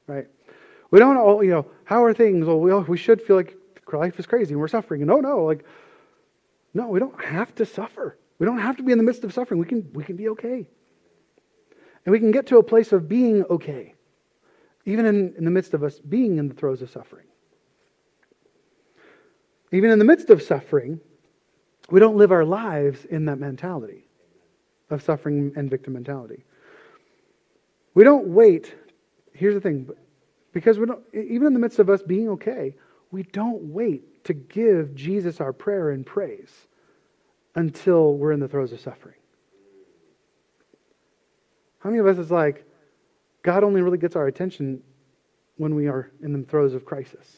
right? 0.08 0.28
We 0.91 1.00
don't 1.00 1.17
all. 1.17 1.43
You 1.43 1.52
know, 1.52 1.65
how 1.84 2.06
are 2.06 2.13
things? 2.13 2.46
Well, 2.46 2.62
we 2.62 2.72
all, 2.72 2.82
we 2.82 2.98
should 2.98 3.22
feel 3.22 3.36
like 3.36 3.58
life 3.91 4.17
is 4.17 4.26
crazy 4.26 4.54
and 4.54 4.62
we're 4.62 4.69
suffering. 4.69 5.02
And 5.02 5.10
no, 5.10 5.19
no, 5.19 5.43
like 5.43 5.65
no, 6.74 6.88
we 6.88 7.00
don't 7.00 7.22
have 7.24 7.54
to 7.56 7.65
suffer. 7.65 8.17
We 8.39 8.46
don't 8.46 8.60
have 8.60 8.78
to 8.78 8.84
be 8.84 8.91
in 8.91 8.98
the 8.98 9.04
midst 9.04 9.24
of 9.26 9.34
suffering. 9.34 9.60
We 9.60 9.67
can 9.67 9.89
we 9.93 10.06
can 10.06 10.15
be 10.15 10.30
okay. 10.30 10.67
And 12.06 12.12
we 12.12 12.20
can 12.20 12.32
get 12.32 12.48
to 12.48 12.58
a 12.58 12.63
place 12.63 12.92
of 12.92 13.08
being 13.08 13.44
okay, 13.50 13.94
even 14.86 15.06
in, 15.06 15.34
in 15.38 15.46
the 15.46 15.52
midst 15.52 15.74
of 15.74 15.84
us 15.84 16.00
being 16.00 16.38
in 16.38 16.48
the 16.50 16.54
throes 16.54 16.82
of 16.82 16.89
suffering. 16.89 17.26
Even 19.72 19.89
in 19.89 20.00
the 20.00 20.06
midst 20.06 20.30
of 20.30 20.42
suffering, 20.42 21.00
we 21.89 22.00
don't 22.00 22.18
live 22.18 22.32
our 22.32 22.46
lives 22.46 23.06
in 23.06 23.26
that 23.26 23.38
mentality 23.38 24.08
of 24.89 25.02
suffering 25.02 25.52
and 25.56 25.70
victim 25.70 25.94
mentality. 25.94 26.44
We 27.94 28.04
don't 28.04 28.28
wait. 28.28 28.74
Here's 29.34 29.56
the 29.56 29.62
thing 29.62 29.89
because 30.52 30.78
we 30.78 30.86
don't, 30.86 31.04
even 31.13 31.48
in 31.48 31.54
the 31.54 31.60
midst 31.60 31.80
of 31.80 31.89
us 31.89 32.04
being 32.04 32.30
okay, 32.30 32.76
we 33.12 33.24
don't 33.24 33.63
wait 33.63 34.24
to 34.26 34.34
give 34.34 34.94
Jesus 34.96 35.42
our 35.42 35.54
prayer 35.54 35.92
and 35.92 36.06
praise 36.06 36.68
until 37.56 38.16
we're 38.16 38.32
in 38.32 38.39
the 38.39 38.48
throes 38.48 38.72
of 38.72 38.80
suffering. 38.80 39.16
How 41.84 41.89
many 41.89 42.00
of 42.00 42.08
us 42.08 42.17
is 42.17 42.32
like, 42.32 42.65
God 43.41 43.65
only 43.65 43.82
really 43.82 43.98
gets 43.98 44.15
our 44.15 44.26
attention 44.26 44.82
when 45.58 45.76
we 45.76 45.88
are 45.88 46.10
in 46.22 46.32
the 46.32 46.48
throes 46.48 46.74
of 46.74 46.86
crisis? 46.86 47.38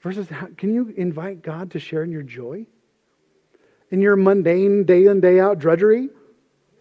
Versus, 0.00 0.28
can 0.56 0.72
you 0.72 0.94
invite 0.96 1.42
God 1.42 1.72
to 1.72 1.80
share 1.80 2.04
in 2.04 2.12
your 2.12 2.22
joy? 2.22 2.66
In 3.90 4.00
your 4.00 4.14
mundane 4.14 4.84
day 4.84 5.06
in, 5.06 5.20
day 5.20 5.40
out 5.40 5.58
drudgery? 5.58 6.08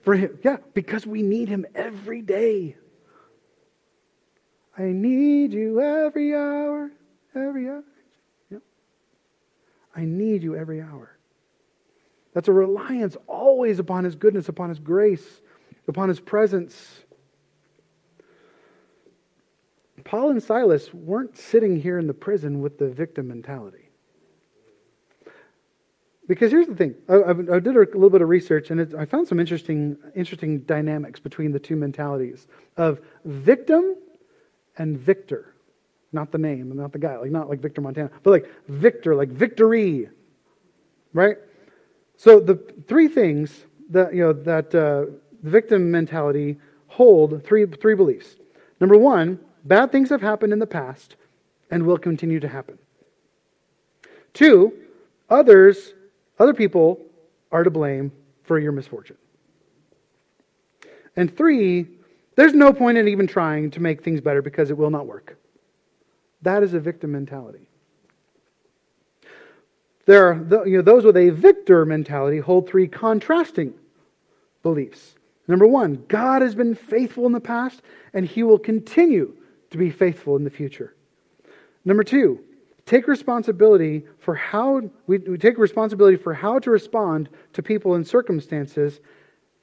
For 0.03 0.13
Him? 0.13 0.37
Yeah, 0.43 0.57
because 0.75 1.07
we 1.07 1.23
need 1.23 1.49
Him 1.49 1.65
every 1.73 2.21
day. 2.21 2.75
I 4.77 4.83
need 4.83 5.51
you 5.51 5.81
every 5.81 6.35
hour, 6.35 6.91
every 7.35 7.67
hour. 7.67 7.83
Yep. 8.51 8.61
I 9.95 10.05
need 10.05 10.43
you 10.43 10.55
every 10.55 10.79
hour. 10.79 11.16
That's 12.37 12.49
a 12.49 12.53
reliance 12.53 13.17
always 13.25 13.79
upon 13.79 14.03
His 14.03 14.13
goodness, 14.13 14.47
upon 14.47 14.69
His 14.69 14.77
grace, 14.77 15.41
upon 15.87 16.07
His 16.07 16.19
presence. 16.19 17.03
Paul 20.03 20.29
and 20.29 20.43
Silas 20.43 20.93
weren't 20.93 21.35
sitting 21.35 21.81
here 21.81 21.97
in 21.97 22.05
the 22.05 22.13
prison 22.13 22.61
with 22.61 22.77
the 22.77 22.89
victim 22.89 23.29
mentality. 23.29 23.89
Because 26.27 26.51
here's 26.51 26.67
the 26.67 26.75
thing 26.75 26.93
I, 27.09 27.15
I 27.15 27.59
did 27.59 27.75
a 27.75 27.79
little 27.79 28.11
bit 28.11 28.21
of 28.21 28.29
research 28.29 28.69
and 28.69 28.81
it, 28.81 28.93
I 28.93 29.05
found 29.05 29.27
some 29.27 29.39
interesting, 29.39 29.97
interesting 30.15 30.59
dynamics 30.59 31.19
between 31.19 31.51
the 31.51 31.59
two 31.59 31.75
mentalities 31.75 32.45
of 32.77 33.01
victim 33.25 33.95
and 34.77 34.95
victor. 34.95 35.55
Not 36.11 36.31
the 36.31 36.37
name, 36.37 36.71
not 36.75 36.91
the 36.91 36.99
guy, 36.99 37.17
like 37.17 37.31
not 37.31 37.49
like 37.49 37.61
Victor 37.61 37.81
Montana, 37.81 38.11
but 38.21 38.29
like 38.29 38.45
victor, 38.67 39.15
like 39.15 39.29
victory. 39.29 40.09
Right? 41.13 41.37
So 42.17 42.39
the 42.39 42.55
three 42.87 43.07
things 43.07 43.65
that 43.89 44.13
you 44.13 44.21
know 44.21 44.33
that 44.33 44.75
uh, 44.75 45.05
victim 45.43 45.89
mentality 45.89 46.57
hold 46.87 47.43
three 47.45 47.65
three 47.65 47.95
beliefs. 47.95 48.35
Number 48.79 48.97
one, 48.97 49.39
bad 49.63 49.91
things 49.91 50.09
have 50.09 50.21
happened 50.21 50.51
in 50.51 50.59
the 50.59 50.67
past 50.67 51.15
and 51.71 51.85
will 51.85 51.97
continue 51.97 52.39
to 52.39 52.47
happen. 52.47 52.77
Two, 54.33 54.73
others 55.29 55.93
other 56.39 56.53
people 56.53 56.99
are 57.51 57.63
to 57.63 57.69
blame 57.69 58.11
for 58.43 58.59
your 58.59 58.71
misfortune. 58.71 59.17
And 61.15 61.35
three, 61.35 61.87
there's 62.35 62.53
no 62.53 62.71
point 62.71 62.97
in 62.97 63.07
even 63.07 63.25
trying 63.25 63.71
to 63.71 63.79
make 63.79 64.03
things 64.03 64.21
better 64.21 64.41
because 64.41 64.69
it 64.69 64.77
will 64.77 64.91
not 64.91 65.07
work. 65.07 65.37
That 66.43 66.61
is 66.61 66.73
a 66.73 66.79
victim 66.79 67.11
mentality. 67.11 67.67
There 70.07 70.25
are, 70.25 70.65
you 70.65 70.77
know, 70.77 70.81
those 70.81 71.03
with 71.03 71.17
a 71.17 71.29
victor 71.29 71.85
mentality 71.85 72.39
hold 72.39 72.67
three 72.67 72.87
contrasting 72.87 73.73
beliefs. 74.63 75.15
Number 75.49 75.67
one, 75.67 76.05
God 76.07 76.41
has 76.41 76.55
been 76.55 76.75
faithful 76.75 77.25
in 77.25 77.33
the 77.33 77.41
past, 77.41 77.81
and 78.13 78.25
he 78.25 78.41
will 78.41 78.57
continue 78.57 79.35
to 79.69 79.77
be 79.77 79.89
faithful 79.89 80.37
in 80.37 80.45
the 80.45 80.49
future. 80.49 80.95
Number 81.83 82.05
two, 82.05 82.39
take 82.85 83.05
responsibility 83.07 84.05
for 84.19 84.33
how 84.33 84.81
we, 85.07 85.17
we 85.17 85.37
take 85.37 85.57
responsibility 85.57 86.15
for 86.15 86.33
how 86.33 86.57
to 86.59 86.71
respond 86.71 87.27
to 87.51 87.61
people 87.61 87.95
and 87.95 88.07
circumstances 88.07 89.01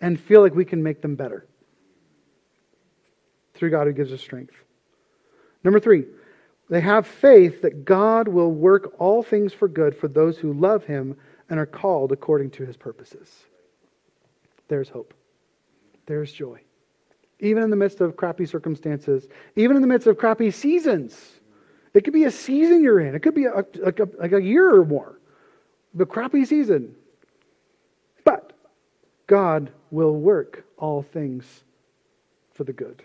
and 0.03 0.21
feel 0.21 0.43
like 0.43 0.55
we 0.55 0.67
can 0.67 0.83
make 0.83 1.01
them 1.01 1.17
better 1.17 1.47
through 3.55 3.71
God 3.71 3.87
who 3.87 3.95
gives 3.95 4.13
us 4.13 4.21
strength. 4.21 4.55
Number 5.63 5.81
three, 5.81 6.05
they 6.68 6.81
have 6.81 7.07
faith 7.07 7.62
that 7.62 7.85
God 7.85 8.27
will 8.29 8.50
work 8.50 8.94
all 8.98 9.22
things 9.22 9.53
for 9.53 9.68
good 9.68 9.94
for 9.96 10.09
those 10.09 10.38
who 10.38 10.53
love 10.53 10.85
him 10.85 11.16
and 11.50 11.61
are 11.61 11.66
called 11.66 12.11
according 12.11 12.50
to 12.53 12.64
his 12.64 12.77
purposes. 12.77 13.44
There's 14.68 14.88
hope. 14.88 15.12
There's 16.07 16.33
joy. 16.33 16.61
Even 17.40 17.62
in 17.62 17.70
the 17.70 17.77
midst 17.77 18.00
of 18.00 18.16
crappy 18.16 18.46
circumstances, 18.46 19.29
even 19.57 19.77
in 19.77 19.83
the 19.83 19.88
midst 19.88 20.07
of 20.07 20.16
crappy 20.16 20.50
seasons, 20.50 21.40
It 21.94 22.03
could 22.03 22.12
be 22.12 22.24
a 22.24 22.31
season 22.31 22.83
you're 22.83 22.98
in. 23.00 23.14
It 23.14 23.20
could 23.20 23.35
be 23.35 23.44
a, 23.44 23.64
like, 23.77 24.00
a, 24.00 24.09
like 24.18 24.33
a 24.33 24.42
year 24.42 24.74
or 24.74 24.85
more. 24.85 25.20
The 25.94 26.05
crappy 26.05 26.44
season. 26.44 26.96
But 28.24 28.53
God 29.29 29.70
will 29.92 30.16
work 30.16 30.66
all 30.77 31.03
things 31.03 31.62
for 32.53 32.64
the 32.64 32.72
good. 32.72 33.03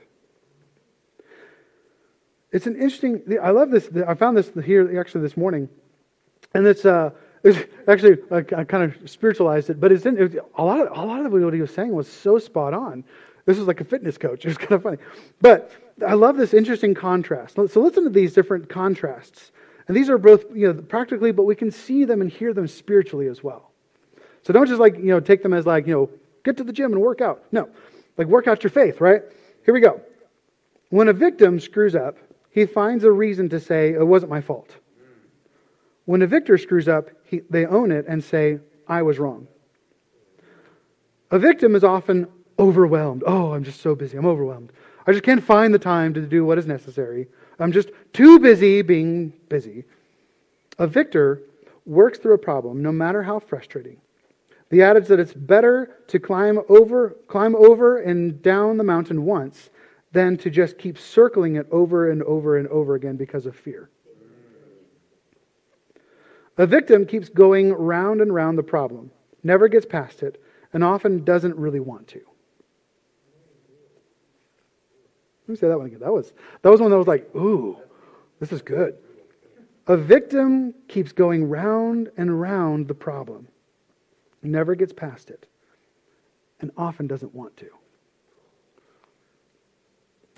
It's 2.52 2.66
an 2.66 2.76
interesting, 2.76 3.22
I 3.42 3.52
love 3.52 3.70
this. 3.70 3.90
I 4.08 4.14
found 4.16 4.36
this 4.36 4.52
here 4.66 5.00
actually 5.00 5.22
this 5.22 5.38
morning. 5.38 5.70
And 6.54 6.66
it's, 6.66 6.84
uh, 6.84 7.12
it's 7.44 7.60
actually, 7.88 8.18
I 8.32 8.64
kind 8.64 8.84
of 8.84 9.10
spiritualized 9.10 9.70
it, 9.70 9.80
but 9.80 9.92
it's, 9.92 10.06
in, 10.06 10.18
it 10.18 10.36
a, 10.58 10.64
lot 10.64 10.80
of, 10.82 10.98
a 10.98 11.06
lot 11.06 11.26
of 11.26 11.32
what 11.32 11.54
he 11.54 11.62
was 11.62 11.74
saying 11.74 11.94
was 11.94 12.08
so 12.08 12.40
spot 12.40 12.74
on. 12.74 13.04
This 13.46 13.58
was 13.58 13.68
like 13.68 13.82
a 13.82 13.86
fitness 13.86 14.18
coach. 14.18 14.46
It 14.46 14.50
was 14.50 14.58
kind 14.58 14.74
of 14.74 14.84
funny. 14.84 14.98
But 15.42 15.72
I 16.06 16.14
love 16.14 16.38
this 16.38 16.54
interesting 16.54 16.94
contrast. 16.94 17.56
So 17.56 17.82
listen 17.82 18.04
to 18.04 18.10
these 18.10 18.34
different 18.34 18.68
contrasts. 18.68 19.52
And 19.88 19.96
these 19.96 20.10
are 20.10 20.18
both, 20.18 20.46
you 20.54 20.72
know, 20.72 20.82
practically, 20.82 21.32
but 21.32 21.44
we 21.44 21.56
can 21.56 21.72
see 21.72 22.06
them 22.06 22.22
and 22.22 22.32
hear 22.32 22.54
them 22.54 22.68
spiritually 22.68 23.28
as 23.28 23.44
well. 23.44 23.72
So 24.44 24.54
don't 24.54 24.68
just 24.68 24.80
like, 24.80 24.98
you 24.98 25.06
know, 25.06 25.20
take 25.20 25.44
them 25.44 25.54
as 25.54 25.66
like, 25.66 25.88
you 25.88 25.94
know, 25.94 26.10
get 26.44 26.58
to 26.58 26.64
the 26.64 26.74
gym 26.74 26.94
and 26.94 27.02
work 27.02 27.22
out. 27.22 27.44
No. 27.52 27.70
Like 28.18 28.28
work 28.28 28.48
out 28.48 28.64
your 28.64 28.72
faith, 28.72 29.02
right? 29.02 29.24
Here 29.66 29.74
we 29.74 29.80
go. 29.80 30.02
When 30.90 31.08
a 31.08 31.14
victim 31.14 31.60
screws 31.60 31.96
up, 31.96 32.18
he 32.52 32.66
finds 32.66 33.04
a 33.04 33.12
reason 33.12 33.50
to 33.50 33.60
say, 33.60 33.94
it 33.94 34.06
wasn't 34.06 34.32
my 34.32 34.42
fault. 34.42 34.76
When 36.06 36.22
a 36.22 36.28
victor 36.28 36.58
screws 36.58 36.88
up, 36.88 37.10
he, 37.24 37.42
they 37.50 37.66
own 37.66 37.92
it 37.92 38.06
and 38.08 38.24
say, 38.24 38.60
I 38.88 39.04
was 39.04 39.20
wrong. 39.20 39.48
A 41.32 41.38
victim 41.38 41.76
is 41.76 41.84
often 41.84 42.28
overwhelmed. 42.58 43.24
Oh, 43.26 43.54
I'm 43.54 43.64
just 43.64 43.82
so 43.82 43.94
busy. 43.94 44.18
I'm 44.18 44.26
overwhelmed. 44.26 44.72
I 45.06 45.12
just 45.12 45.24
can't 45.24 45.44
find 45.44 45.74
the 45.74 45.80
time 45.80 46.14
to 46.16 46.22
do 46.22 46.44
what 46.44 46.58
is 46.58 46.66
necessary. 46.66 47.28
I'm 47.60 47.72
just 47.72 47.90
too 48.14 48.40
busy 48.40 48.82
being 48.82 49.34
busy. 49.48 49.86
A 50.80 50.88
victor 50.88 51.42
works 51.86 52.18
through 52.18 52.34
a 52.34 52.40
problem, 52.40 52.82
no 52.82 52.92
matter 52.92 53.24
how 53.24 53.40
frustrating. 53.40 53.98
The 54.70 54.82
adage 54.82 55.08
that 55.08 55.20
it's 55.20 55.34
better 55.34 55.96
to 56.08 56.20
climb 56.20 56.60
over, 56.70 57.16
climb 57.28 57.56
over 57.56 57.98
and 57.98 58.42
down 58.42 58.78
the 58.78 58.84
mountain 58.84 59.26
once 59.26 59.70
than 60.12 60.38
to 60.38 60.50
just 60.50 60.78
keep 60.78 60.98
circling 60.98 61.56
it 61.56 61.68
over 61.72 62.10
and 62.10 62.24
over 62.24 62.58
and 62.58 62.68
over 62.70 62.96
again 62.96 63.16
because 63.16 63.46
of 63.46 63.56
fear. 63.56 63.90
A 66.58 66.68
victim 66.68 67.06
keeps 67.06 67.30
going 67.30 67.72
round 67.72 68.20
and 68.20 68.34
round 68.34 68.58
the 68.58 68.64
problem, 68.64 69.12
never 69.44 69.68
gets 69.68 69.86
past 69.86 70.24
it, 70.24 70.44
and 70.74 70.84
often 70.84 71.24
doesn't 71.24 71.56
really 71.56 71.80
want 71.80 72.08
to. 72.10 72.22
Let 75.48 75.54
me 75.54 75.56
say 75.56 75.68
that 75.68 75.78
one 75.78 75.88
again. 75.88 76.00
That 76.00 76.14
was, 76.14 76.34
that 76.62 76.70
was 76.70 76.82
one 76.82 76.92
that 76.92 76.98
was 76.98 77.08
like, 77.08 77.34
ooh, 77.36 77.78
this 78.40 78.52
is 78.52 78.62
good. 78.62 78.98
A 79.88 79.98
victim 79.98 80.76
keeps 80.88 81.12
going 81.12 81.50
round 81.50 82.12
and 82.18 82.40
round 82.40 82.88
the 82.88 82.94
problem, 82.94 83.48
never 84.44 84.76
gets 84.76 84.94
past 84.94 85.30
it, 85.30 85.48
and 86.62 86.72
often 86.78 87.08
doesn't 87.08 87.34
want 87.34 87.58
to. 87.58 87.70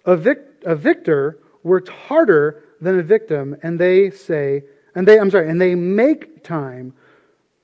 A, 0.06 0.16
vic- 0.16 0.64
a 0.66 0.76
victor 0.76 1.40
works 1.64 1.90
harder 1.90 2.64
than 2.80 3.00
a 3.00 3.04
victim, 3.04 3.56
and 3.62 3.80
they 3.80 4.10
say, 4.10 4.64
and 4.96 5.08
they, 5.08 5.20
I'm 5.20 5.30
sorry, 5.30 5.50
and 5.50 5.62
they 5.62 5.76
make 5.76 6.44
time 6.44 6.94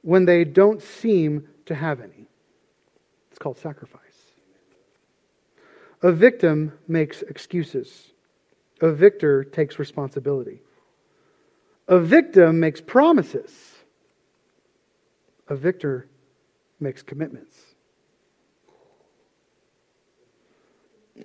when 0.02 0.26
they 0.26 0.44
don't 0.44 0.82
seem 0.82 1.48
to 1.66 1.76
have 1.76 2.00
any. 2.00 2.28
It's 3.30 3.40
called 3.40 3.58
sacrifice. 3.58 4.02
A 6.02 6.12
victim 6.12 6.74
makes 6.88 7.24
excuses. 7.24 8.12
A 8.82 8.92
victor 8.92 9.44
takes 9.44 9.80
responsibility. 9.80 10.62
A 11.88 12.00
victim 12.00 12.60
makes 12.60 12.80
promises. 12.80 13.52
A 15.48 15.56
victor 15.56 16.08
makes 16.80 17.02
commitments. 17.02 17.58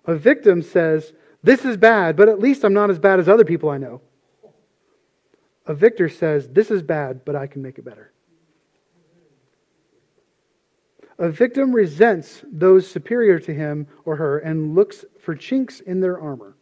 A 0.04 0.14
victim 0.14 0.62
says, 0.62 1.12
This 1.42 1.64
is 1.64 1.76
bad, 1.76 2.16
but 2.16 2.28
at 2.28 2.38
least 2.38 2.64
I'm 2.64 2.74
not 2.74 2.90
as 2.90 2.98
bad 2.98 3.20
as 3.20 3.28
other 3.28 3.44
people 3.44 3.70
I 3.70 3.78
know. 3.78 4.00
A 5.66 5.74
victor 5.74 6.08
says, 6.08 6.48
This 6.48 6.70
is 6.70 6.82
bad, 6.82 7.24
but 7.24 7.36
I 7.36 7.46
can 7.46 7.62
make 7.62 7.78
it 7.78 7.84
better. 7.84 8.12
A 11.18 11.28
victim 11.28 11.72
resents 11.72 12.42
those 12.50 12.88
superior 12.88 13.38
to 13.38 13.54
him 13.54 13.86
or 14.04 14.16
her 14.16 14.38
and 14.38 14.74
looks 14.74 15.04
for 15.20 15.34
chinks 15.36 15.80
in 15.80 16.00
their 16.00 16.18
armor. 16.18 16.56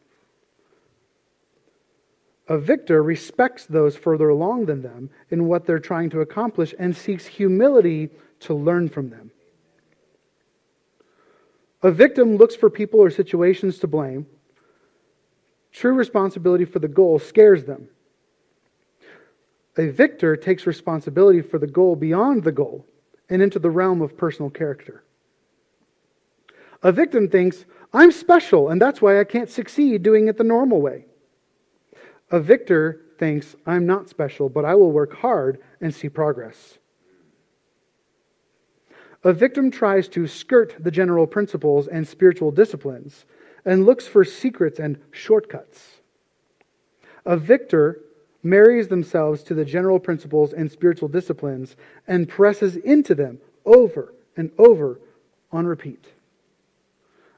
A 2.49 2.59
victor 2.59 3.03
respects 3.03 3.64
those 3.64 3.97
further 3.97 4.29
along 4.29 4.66
than 4.66 4.83
them 4.83 5.09
in 5.31 5.47
what 5.47 5.64
they're 5.64 5.79
trying 5.79 6.11
to 6.11 6.21
accomplish 6.21 6.75
and 6.79 6.97
seeks 6.97 7.25
humility 7.25 8.11
to 8.40 8.55
learn 8.55 8.88
from 8.88 9.09
them. 9.09 9.31
A 11.83 11.90
victim 11.90 12.37
looks 12.37 12.55
for 12.55 12.69
people 12.69 13.01
or 13.01 13.11
situations 13.11 13.79
to 13.79 13.87
blame. 13.87 14.27
True 15.73 15.95
responsibility 15.95 16.64
for 16.64 16.79
the 16.79 16.88
goal 16.88 17.19
scares 17.19 17.64
them. 17.64 17.88
A 19.79 19.88
victor 19.88 20.37
takes 20.37 20.66
responsibility 20.66 21.40
for 21.40 21.59
the 21.59 21.66
goal 21.66 21.97
beyond 21.97 22.45
the 22.45 22.53
goal 22.53 22.87
and 23.31 23.40
into 23.40 23.59
the 23.59 23.71
realm 23.71 24.03
of 24.03 24.16
personal 24.16 24.51
character. 24.51 25.05
A 26.83 26.93
victim 26.93 27.29
thinks, 27.29 27.64
I'm 27.93 28.12
special, 28.12 28.69
and 28.69 28.81
that's 28.81 29.01
why 29.01 29.21
I 29.21 29.25
can't 29.25 29.49
succeed 29.49 30.03
doing 30.03 30.29
it 30.29 30.37
the 30.37 30.45
normal 30.45 30.81
way. 30.81 31.07
A 32.31 32.40
victor 32.40 33.01
thinks, 33.19 33.55
I'm 33.66 33.87
not 33.87 34.09
special, 34.09 34.49
but 34.49 34.64
I 34.64 34.75
will 34.75 34.93
work 34.93 35.14
hard 35.14 35.61
and 35.81 35.95
see 35.95 36.09
progress. 36.09 36.79
A 39.22 39.33
victim 39.33 39.70
tries 39.70 40.09
to 40.09 40.26
skirt 40.26 40.76
the 40.78 40.90
general 40.90 41.26
principles 41.26 41.87
and 41.87 42.09
spiritual 42.09 42.50
disciplines 42.50 43.26
and 43.64 43.85
looks 43.85 44.06
for 44.06 44.24
secrets 44.24 44.78
and 44.78 44.98
shortcuts. 45.11 46.00
A 47.26 47.37
victor 47.37 48.00
marries 48.42 48.88
themselves 48.88 49.42
to 49.42 49.54
the 49.54 49.64
general 49.64 49.98
principles 49.98 50.54
and 50.54 50.70
spiritual 50.70 51.09
disciplines 51.09 51.76
and 52.06 52.28
presses 52.28 52.76
into 52.76 53.14
them 53.14 53.38
over 53.66 54.14
and 54.37 54.50
over 54.56 54.98
on 55.52 55.66
repeat. 55.66 56.06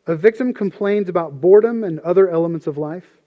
A 0.07 0.15
victim 0.15 0.55
complains 0.55 1.09
about 1.09 1.41
boredom 1.41 1.83
and 1.83 1.99
other 2.01 2.29
elements 2.29 2.69
of 2.69 2.79
life. 2.79 3.19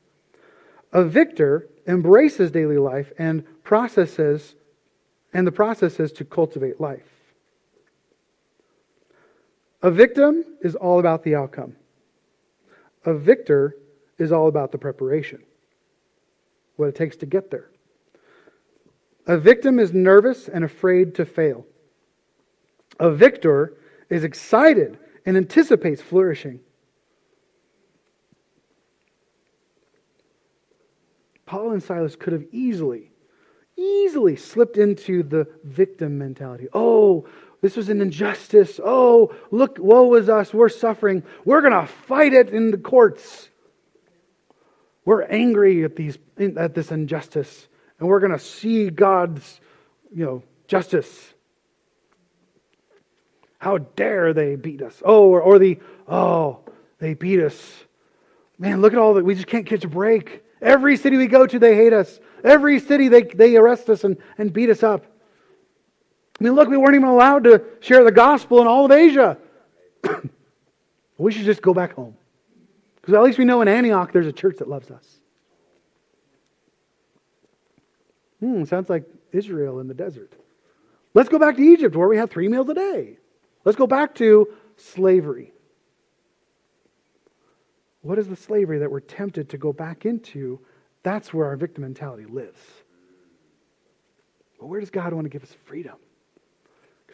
A 0.93 1.03
victor 1.03 1.67
embraces 1.85 2.51
daily 2.51 2.77
life 2.77 3.11
and 3.17 3.43
processes 3.63 4.55
and 5.33 5.45
the 5.45 5.51
processes 5.51 6.13
to 6.13 6.23
cultivate 6.23 6.79
life. 6.79 7.14
A 9.85 9.91
victim 9.91 10.43
is 10.61 10.73
all 10.73 10.99
about 10.99 11.21
the 11.21 11.35
outcome. 11.35 11.75
A 13.05 13.13
victor 13.13 13.77
is 14.17 14.31
all 14.31 14.47
about 14.47 14.71
the 14.71 14.79
preparation, 14.79 15.43
what 16.75 16.87
it 16.87 16.95
takes 16.95 17.15
to 17.17 17.27
get 17.27 17.51
there. 17.51 17.69
A 19.27 19.37
victim 19.37 19.77
is 19.77 19.93
nervous 19.93 20.47
and 20.47 20.63
afraid 20.63 21.13
to 21.15 21.25
fail. 21.25 21.67
A 22.99 23.11
victor 23.11 23.77
is 24.09 24.23
excited 24.23 24.97
and 25.23 25.37
anticipates 25.37 26.01
flourishing. 26.01 26.61
Paul 31.45 31.73
and 31.73 31.83
Silas 31.83 32.15
could 32.15 32.33
have 32.33 32.45
easily, 32.51 33.11
easily 33.77 34.35
slipped 34.35 34.77
into 34.77 35.21
the 35.21 35.47
victim 35.63 36.17
mentality. 36.17 36.69
Oh, 36.73 37.27
this 37.65 37.75
was 37.75 37.89
an 37.89 37.99
injustice. 37.99 38.79
Oh, 38.85 39.33
look, 39.49 39.79
woe 39.79 40.13
is 40.13 40.29
us. 40.29 40.53
We're 40.53 40.69
suffering. 40.69 41.23
We're 41.45 41.61
going 41.61 41.73
to 41.73 41.87
fight 41.87 42.31
it 42.31 42.49
in 42.49 42.69
the 42.69 42.77
courts. 42.77 43.49
We're 45.03 45.23
angry 45.23 45.83
at, 45.83 45.95
these, 45.95 46.19
at 46.37 46.75
this 46.75 46.91
injustice, 46.91 47.67
and 47.97 48.07
we're 48.07 48.19
going 48.19 48.33
to 48.33 48.37
see 48.37 48.91
God's 48.91 49.59
you 50.13 50.25
know, 50.25 50.43
justice. 50.67 51.33
How 53.57 53.79
dare 53.79 54.31
they 54.35 54.57
beat 54.57 54.83
us? 54.83 55.01
Oh, 55.03 55.29
or, 55.29 55.41
or 55.41 55.57
the, 55.57 55.79
oh, 56.07 56.59
they 56.99 57.15
beat 57.15 57.39
us. 57.39 57.83
Man, 58.59 58.79
look 58.79 58.93
at 58.93 58.99
all 58.99 59.15
that. 59.15 59.25
We 59.25 59.33
just 59.33 59.47
can't 59.47 59.65
catch 59.65 59.83
a 59.83 59.87
break. 59.87 60.43
Every 60.61 60.97
city 60.97 61.17
we 61.17 61.25
go 61.25 61.47
to, 61.47 61.57
they 61.57 61.73
hate 61.73 61.93
us. 61.93 62.19
Every 62.43 62.79
city, 62.79 63.07
they, 63.07 63.23
they 63.23 63.55
arrest 63.55 63.89
us 63.89 64.03
and, 64.03 64.17
and 64.37 64.53
beat 64.53 64.69
us 64.69 64.83
up. 64.83 65.07
I 66.39 66.43
mean, 66.43 66.53
look, 66.53 66.69
we 66.69 66.77
weren't 66.77 66.95
even 66.95 67.07
allowed 67.07 67.45
to 67.45 67.63
share 67.79 68.03
the 68.03 68.11
gospel 68.11 68.61
in 68.61 68.67
all 68.67 68.85
of 68.85 68.91
Asia. 68.91 69.37
we 71.17 71.31
should 71.31 71.45
just 71.45 71.61
go 71.61 71.73
back 71.73 71.93
home. 71.93 72.15
Because 72.95 73.13
at 73.13 73.23
least 73.23 73.37
we 73.37 73.45
know 73.45 73.61
in 73.61 73.67
Antioch 73.67 74.11
there's 74.11 74.27
a 74.27 74.33
church 74.33 74.57
that 74.57 74.67
loves 74.67 74.91
us. 74.91 75.05
Hmm, 78.41 78.65
sounds 78.65 78.89
like 78.89 79.05
Israel 79.31 79.79
in 79.79 79.87
the 79.87 79.93
desert. 79.93 80.33
Let's 81.13 81.29
go 81.29 81.39
back 81.39 81.55
to 81.55 81.61
Egypt 81.61 81.95
where 81.95 82.07
we 82.07 82.17
had 82.17 82.29
three 82.29 82.49
meals 82.49 82.67
a 82.67 82.73
day. 82.73 83.17
Let's 83.63 83.77
go 83.77 83.87
back 83.87 84.15
to 84.15 84.49
slavery. 84.75 85.53
What 88.01 88.19
is 88.19 88.27
the 88.27 88.35
slavery 88.35 88.79
that 88.79 88.91
we're 88.91 88.99
tempted 88.99 89.49
to 89.49 89.57
go 89.57 89.71
back 89.71 90.05
into 90.05 90.59
That's 91.03 91.33
where 91.33 91.45
our 91.45 91.55
victim 91.55 91.83
mentality 91.83 92.25
lives. 92.25 92.59
But 94.59 94.65
where 94.65 94.79
does 94.79 94.89
God 94.89 95.13
want 95.13 95.25
to 95.25 95.29
give 95.29 95.43
us 95.43 95.55
freedom? 95.65 95.95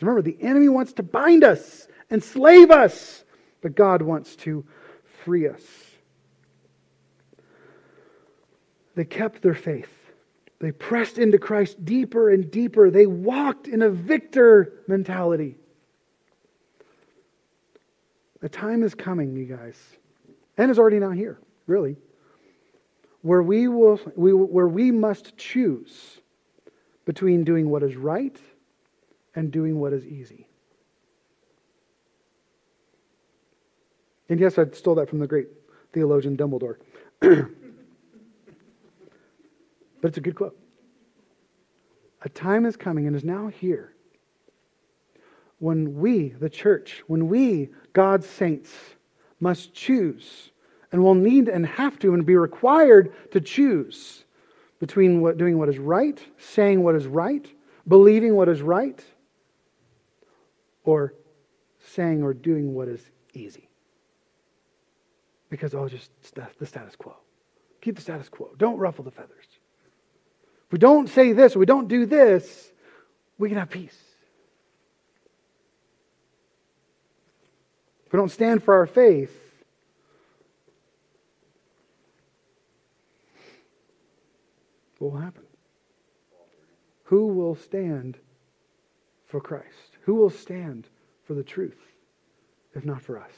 Because 0.02 0.08
remember, 0.08 0.32
the 0.32 0.44
enemy 0.44 0.68
wants 0.68 0.94
to 0.94 1.04
bind 1.04 1.44
us, 1.44 1.88
enslave 2.10 2.72
us, 2.72 3.24
but 3.62 3.76
God 3.76 4.02
wants 4.02 4.36
to 4.38 4.66
free 5.24 5.48
us. 5.48 5.62
They 8.96 9.06
kept 9.06 9.44
their 9.44 9.54
faith. 9.54 9.94
They 10.58 10.72
pressed 10.72 11.20
into 11.20 11.38
Christ 11.38 11.86
deeper 11.86 12.32
and 12.32 12.50
deeper. 12.50 12.90
They 12.90 13.06
walked 13.06 13.68
in 13.68 13.84
a 13.84 13.92
victor 13.92 14.74
mentality. 14.88 15.56
The 18.40 18.50
time 18.50 18.82
is 18.82 18.96
coming, 18.96 19.36
you 19.36 19.46
guys, 19.46 19.78
and 20.58 20.72
is 20.72 20.80
already 20.80 20.98
now 20.98 21.12
here, 21.12 21.38
really, 21.68 21.96
where 23.22 23.44
we, 23.44 23.68
will, 23.68 24.00
we, 24.16 24.34
where 24.34 24.68
we 24.68 24.90
must 24.90 25.38
choose 25.38 26.18
between 27.06 27.44
doing 27.44 27.70
what 27.70 27.84
is 27.84 27.96
right 27.96 28.36
and 29.36 29.52
doing 29.52 29.80
what 29.80 29.94
is 29.94 30.06
easy. 30.06 30.48
And 34.30 34.40
yes, 34.40 34.58
I 34.58 34.66
stole 34.72 34.96
that 34.96 35.10
from 35.10 35.20
the 35.20 35.28
great 35.28 35.48
theologian 35.94 36.38
Dumbledore. 36.38 36.78
but 37.20 37.50
it's 40.04 40.18
a 40.18 40.22
good 40.22 40.36
quote. 40.36 40.58
A 42.24 42.30
time 42.30 42.66
is 42.66 42.76
coming 42.78 43.08
and 43.08 43.16
is 43.16 43.24
now 43.24 43.48
here 43.48 43.94
when 45.60 46.00
we, 46.00 46.30
the 46.30 46.50
church, 46.50 47.04
when 47.08 47.28
we, 47.28 47.70
God's 47.94 48.26
saints, 48.26 48.74
must 49.40 49.74
choose 49.74 50.52
and 50.92 51.04
will 51.04 51.16
need 51.16 51.48
and 51.48 51.66
have 51.66 52.00
to 52.00 52.14
and 52.14 52.26
be 52.26 52.36
required 52.36 53.14
to 53.32 53.40
choose 53.40 54.26
between 54.80 55.22
what, 55.22 55.38
doing 55.38 55.58
what 55.58 55.70
is 55.70 55.78
right, 55.78 56.20
saying 56.40 56.82
what 56.82 56.96
is 56.96 57.06
right, 57.06 57.48
believing 57.88 58.36
what 58.36 58.50
is 58.50 58.62
right, 58.62 59.04
or 60.84 61.14
saying 61.80 62.24
or 62.24 62.34
doing 62.34 62.74
what 62.74 62.88
is 62.88 63.02
easy. 63.34 63.70
Because, 65.50 65.74
oh, 65.74 65.88
just 65.88 66.12
the 66.60 66.66
status 66.66 66.96
quo. 66.96 67.16
Keep 67.82 67.96
the 67.96 68.02
status 68.02 68.30
quo. 68.30 68.52
Don't 68.58 68.78
ruffle 68.78 69.04
the 69.04 69.12
feathers. 69.12 69.46
If 70.68 70.72
we 70.72 70.80
don't 70.80 71.10
say 71.10 71.34
this 71.34 71.56
or 71.56 71.60
we 71.60 71.66
don't 71.66 71.88
do 71.88 72.06
this, 72.06 72.72
we 73.38 73.50
can 73.50 73.58
have 73.58 73.70
peace. 73.70 73.98
If 78.06 78.14
we 78.14 78.18
don't 78.18 78.30
stand 78.30 78.64
for 78.64 78.76
our 78.76 78.86
faith, 78.86 79.38
what 85.00 85.12
will 85.12 85.20
happen? 85.20 85.44
Who 87.06 87.28
will 87.28 87.56
stand 87.56 88.18
for 89.26 89.42
Christ? 89.42 89.91
Who 90.02 90.16
will 90.16 90.30
stand 90.30 90.88
for 91.24 91.34
the 91.34 91.44
truth, 91.44 91.78
if 92.76 92.86
not 92.86 93.02
for 93.02 93.20
us? 93.20 93.32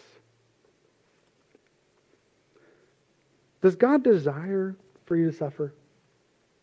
Does 3.61 3.75
God 3.75 4.03
desire 4.03 4.75
for 5.05 5.15
you 5.15 5.31
to 5.31 5.37
suffer? 5.37 5.73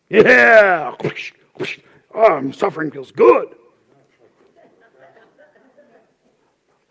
Yeah! 0.09 0.95
Oh, 2.13 2.51
suffering 2.51 2.91
feels 2.91 3.11
good. 3.11 3.55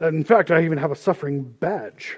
In 0.01 0.25
fact, 0.25 0.51
I 0.51 0.65
even 0.65 0.79
have 0.79 0.91
a 0.91 0.97
suffering 0.97 1.43
badge. 1.43 2.17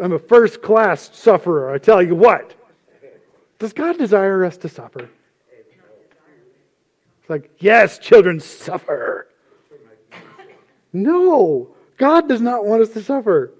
I'm 0.00 0.12
a 0.12 0.18
first 0.18 0.60
class 0.62 1.10
sufferer, 1.12 1.70
I 1.70 1.78
tell 1.78 2.02
you 2.02 2.16
what. 2.16 2.54
Does 3.58 3.72
God 3.72 3.98
desire 3.98 4.44
us 4.44 4.56
to 4.58 4.68
suffer? 4.68 5.08
It's 7.20 7.30
like, 7.30 7.50
yes, 7.58 7.98
children 7.98 8.38
suffer. 8.38 9.28
No, 10.92 11.74
God 11.96 12.28
does 12.28 12.40
not 12.40 12.66
want 12.66 12.82
us 12.82 12.90
to 12.90 13.02
suffer. 13.02 13.52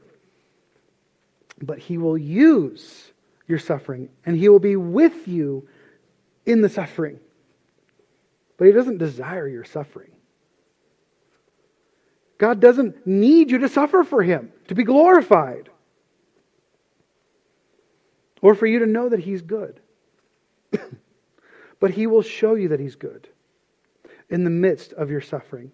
But 1.63 1.79
He 1.79 1.97
will 1.97 2.19
use 2.19 3.11
your 3.47 3.59
suffering 3.59 4.11
and 4.27 4.37
He 4.37 4.49
will 4.49 4.59
be 4.59 4.77
with 4.77 5.27
you 5.27 5.67
in 6.45 6.61
the 6.61 6.69
suffering. 6.69 7.19
But 8.59 8.67
He 8.67 8.73
doesn't 8.73 8.99
desire 8.99 9.49
your 9.49 9.65
suffering. 9.65 10.11
God 12.37 12.61
doesn't 12.61 13.07
need 13.07 13.51
you 13.51 13.59
to 13.59 13.69
suffer 13.69 14.05
for 14.05 14.23
Him 14.23 14.53
to 14.69 14.75
be 14.75 14.85
glorified 14.85 15.71
or 18.43 18.55
for 18.55 18.67
you 18.67 18.81
to 18.81 18.87
know 18.87 19.09
that 19.09 19.21
He's 19.21 19.41
good. 19.41 19.81
But 21.81 21.93
He 21.93 22.07
will 22.07 22.23
show 22.23 22.55
you 22.55 22.69
that 22.69 22.81
He's 22.81 22.97
good 22.97 23.29
in 24.31 24.45
the 24.45 24.51
midst 24.51 24.93
of 24.95 25.11
your 25.11 25.21
suffering. 25.21 25.73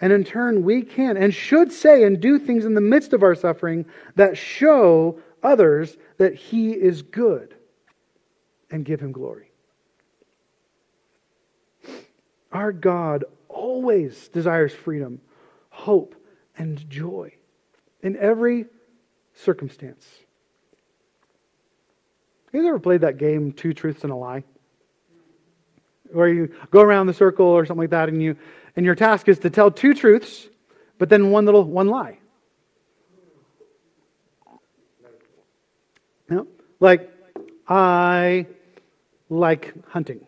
And 0.00 0.12
in 0.12 0.24
turn, 0.24 0.64
we 0.64 0.82
can 0.82 1.16
and 1.16 1.32
should 1.32 1.72
say 1.72 2.04
and 2.04 2.20
do 2.20 2.38
things 2.38 2.64
in 2.64 2.74
the 2.74 2.80
midst 2.80 3.12
of 3.12 3.22
our 3.22 3.34
suffering 3.34 3.86
that 4.16 4.36
show 4.36 5.20
others 5.42 5.96
that 6.18 6.34
He 6.34 6.72
is 6.72 7.02
good 7.02 7.54
and 8.70 8.84
give 8.84 9.00
Him 9.00 9.12
glory. 9.12 9.50
Our 12.50 12.72
God 12.72 13.24
always 13.48 14.28
desires 14.28 14.72
freedom, 14.72 15.20
hope, 15.70 16.14
and 16.56 16.88
joy 16.90 17.32
in 18.02 18.16
every 18.16 18.66
circumstance. 19.34 20.06
You 22.52 22.66
ever 22.66 22.78
played 22.78 23.00
that 23.00 23.16
game, 23.16 23.52
Two 23.52 23.72
Truths 23.72 24.02
and 24.04 24.12
a 24.12 24.16
Lie? 24.16 24.44
Where 26.12 26.28
you 26.28 26.54
go 26.70 26.82
around 26.82 27.06
the 27.06 27.14
circle 27.14 27.46
or 27.46 27.64
something 27.64 27.84
like 27.84 27.90
that, 27.90 28.10
and 28.10 28.22
you 28.22 28.36
and 28.76 28.84
your 28.84 28.94
task 28.94 29.28
is 29.28 29.38
to 29.40 29.50
tell 29.50 29.70
two 29.70 29.94
truths, 29.94 30.48
but 30.98 31.08
then 31.08 31.30
one 31.30 31.46
little 31.46 31.64
one 31.64 31.88
lie. 31.88 32.18
Know? 36.28 36.46
Like, 36.80 37.10
I 37.66 38.46
like 39.30 39.72
hunting. 39.88 40.26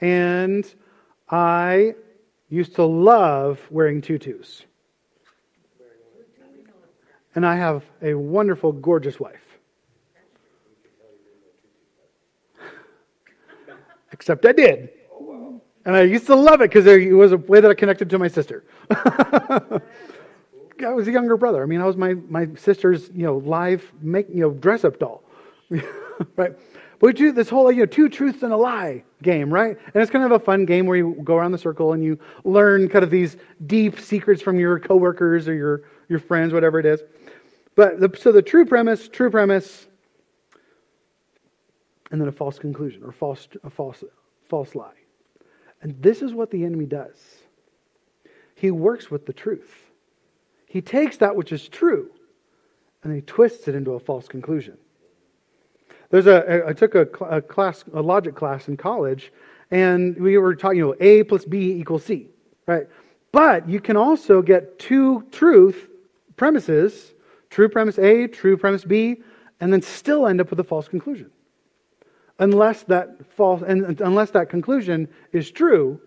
And 0.00 0.72
I 1.28 1.94
used 2.48 2.76
to 2.76 2.84
love 2.84 3.60
wearing 3.70 4.00
tutus. 4.00 4.64
And 7.34 7.44
I 7.44 7.56
have 7.56 7.84
a 8.02 8.14
wonderful, 8.14 8.72
gorgeous 8.72 9.18
wife. 9.18 9.45
Except 14.16 14.46
I 14.46 14.52
did. 14.52 14.88
And 15.84 15.94
I 15.94 16.02
used 16.02 16.26
to 16.26 16.34
love 16.34 16.62
it 16.62 16.70
because 16.70 16.86
it 16.86 17.12
was 17.12 17.32
a 17.32 17.36
way 17.36 17.60
that 17.60 17.70
I 17.70 17.74
connected 17.74 18.08
to 18.10 18.18
my 18.18 18.28
sister. 18.28 18.64
I 18.90 19.80
was 20.94 21.06
a 21.06 21.12
younger 21.12 21.36
brother. 21.36 21.62
I 21.62 21.66
mean, 21.66 21.82
I 21.82 21.84
was 21.84 21.96
my, 21.96 22.14
my 22.28 22.48
sister's, 22.56 23.10
you 23.14 23.24
know, 23.24 23.36
live 23.36 23.92
make, 24.00 24.26
you 24.28 24.40
know, 24.40 24.50
dress 24.50 24.84
up 24.84 24.98
doll. 24.98 25.22
right? 25.70 25.84
But 26.36 26.56
we 27.00 27.12
do 27.12 27.30
this 27.30 27.50
whole, 27.50 27.70
you 27.70 27.80
know, 27.80 27.86
two 27.86 28.08
truths 28.08 28.42
and 28.42 28.54
a 28.54 28.56
lie 28.56 29.04
game, 29.22 29.52
right? 29.52 29.76
And 29.92 30.02
it's 30.02 30.10
kind 30.10 30.24
of 30.24 30.32
a 30.32 30.40
fun 30.40 30.64
game 30.64 30.86
where 30.86 30.96
you 30.96 31.20
go 31.22 31.36
around 31.36 31.52
the 31.52 31.58
circle 31.58 31.92
and 31.92 32.02
you 32.02 32.18
learn 32.44 32.88
kind 32.88 33.04
of 33.04 33.10
these 33.10 33.36
deep 33.66 34.00
secrets 34.00 34.40
from 34.40 34.58
your 34.58 34.80
coworkers 34.80 35.46
or 35.46 35.54
your, 35.54 35.82
your 36.08 36.20
friends, 36.20 36.54
whatever 36.54 36.80
it 36.80 36.86
is. 36.86 37.02
But 37.74 38.00
the, 38.00 38.10
so 38.18 38.32
the 38.32 38.42
true 38.42 38.64
premise, 38.64 39.08
true 39.08 39.30
premise, 39.30 39.86
and 42.10 42.20
then 42.20 42.28
a 42.28 42.32
false 42.32 42.58
conclusion 42.58 43.02
or 43.02 43.12
false, 43.12 43.48
a 43.64 43.70
false, 43.70 44.04
false 44.48 44.74
lie. 44.74 44.94
And 45.82 46.00
this 46.02 46.22
is 46.22 46.32
what 46.32 46.50
the 46.50 46.64
enemy 46.64 46.86
does. 46.86 47.16
He 48.54 48.70
works 48.70 49.10
with 49.10 49.26
the 49.26 49.32
truth. 49.32 49.72
He 50.66 50.80
takes 50.80 51.16
that 51.18 51.36
which 51.36 51.52
is 51.52 51.68
true 51.68 52.10
and 53.02 53.14
he 53.14 53.20
twists 53.20 53.68
it 53.68 53.74
into 53.74 53.92
a 53.92 54.00
false 54.00 54.26
conclusion. 54.26 54.76
There's 56.10 56.26
a, 56.26 56.64
I 56.66 56.72
took 56.72 56.94
a, 56.94 57.02
a 57.24 57.42
class, 57.42 57.84
a 57.92 58.00
logic 58.00 58.34
class 58.34 58.68
in 58.68 58.76
college, 58.76 59.32
and 59.70 60.16
we 60.18 60.38
were 60.38 60.54
talking, 60.54 60.78
you 60.78 60.86
know, 60.86 60.94
A 61.00 61.24
plus 61.24 61.44
B 61.44 61.72
equals 61.72 62.04
C, 62.04 62.28
right? 62.66 62.86
But 63.32 63.68
you 63.68 63.80
can 63.80 63.96
also 63.96 64.40
get 64.40 64.78
two 64.78 65.26
truth 65.32 65.88
premises, 66.36 67.12
true 67.50 67.68
premise 67.68 67.98
A, 67.98 68.28
true 68.28 68.56
premise 68.56 68.84
B, 68.84 69.22
and 69.60 69.72
then 69.72 69.82
still 69.82 70.26
end 70.26 70.40
up 70.40 70.50
with 70.50 70.60
a 70.60 70.64
false 70.64 70.88
conclusion 70.88 71.30
unless 72.38 72.82
that 72.84 73.24
false 73.32 73.62
and 73.62 74.00
unless 74.00 74.30
that 74.30 74.50
conclusion 74.50 75.08
is 75.32 75.50
true 75.50 76.00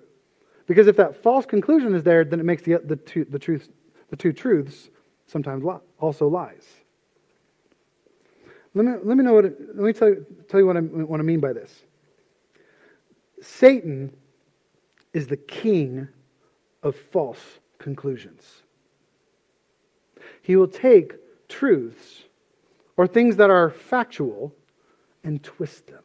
because 0.68 0.88
if 0.88 0.96
that 0.96 1.16
false 1.16 1.46
conclusion 1.46 1.96
is 1.96 2.04
there 2.04 2.24
then 2.24 2.40
it 2.40 2.46
makes 2.46 2.62
the, 2.64 2.80
the, 2.84 2.96
two, 2.96 3.26
the, 3.26 3.40
truth, 3.40 3.70
the 4.10 4.16
two 4.16 4.32
truths 4.32 4.90
sometimes 5.26 5.64
also 6.00 6.28
lies. 6.28 6.66
Let 8.76 8.86
me, 8.86 8.92
let 9.04 9.18
me 9.18 9.24
know 9.24 9.34
what 9.34 9.46
let 9.46 9.78
me 9.78 9.94
tell 9.94 10.10
you, 10.10 10.26
tell 10.48 10.60
you 10.60 10.68
what, 10.68 10.78
I, 10.78 10.82
what 10.82 11.20
I 11.20 11.24
mean 11.24 11.40
by 11.40 11.54
this. 11.54 11.84
Satan 13.42 14.16
is 15.14 15.26
the 15.28 15.38
king 15.38 16.08
of 16.84 16.96
false 16.96 17.60
conclusions. 17.80 18.44
He 20.44 20.56
will 20.56 20.68
take 20.68 21.16
truths 21.48 22.24
or 22.96 23.08
things 23.08 23.38
that 23.38 23.50
are 23.50 23.72
factual 23.72 24.54
and 25.24 25.42
twist 25.42 25.88
them 25.88 26.04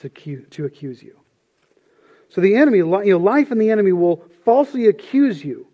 to, 0.00 0.08
to 0.50 0.64
accuse 0.64 1.02
you. 1.02 1.18
So 2.28 2.40
the 2.40 2.56
enemy, 2.56 2.78
you 2.78 2.84
know, 2.84 3.18
life 3.18 3.50
and 3.50 3.60
the 3.60 3.70
enemy 3.70 3.92
will 3.92 4.24
falsely 4.44 4.86
accuse 4.86 5.44
you. 5.44 5.66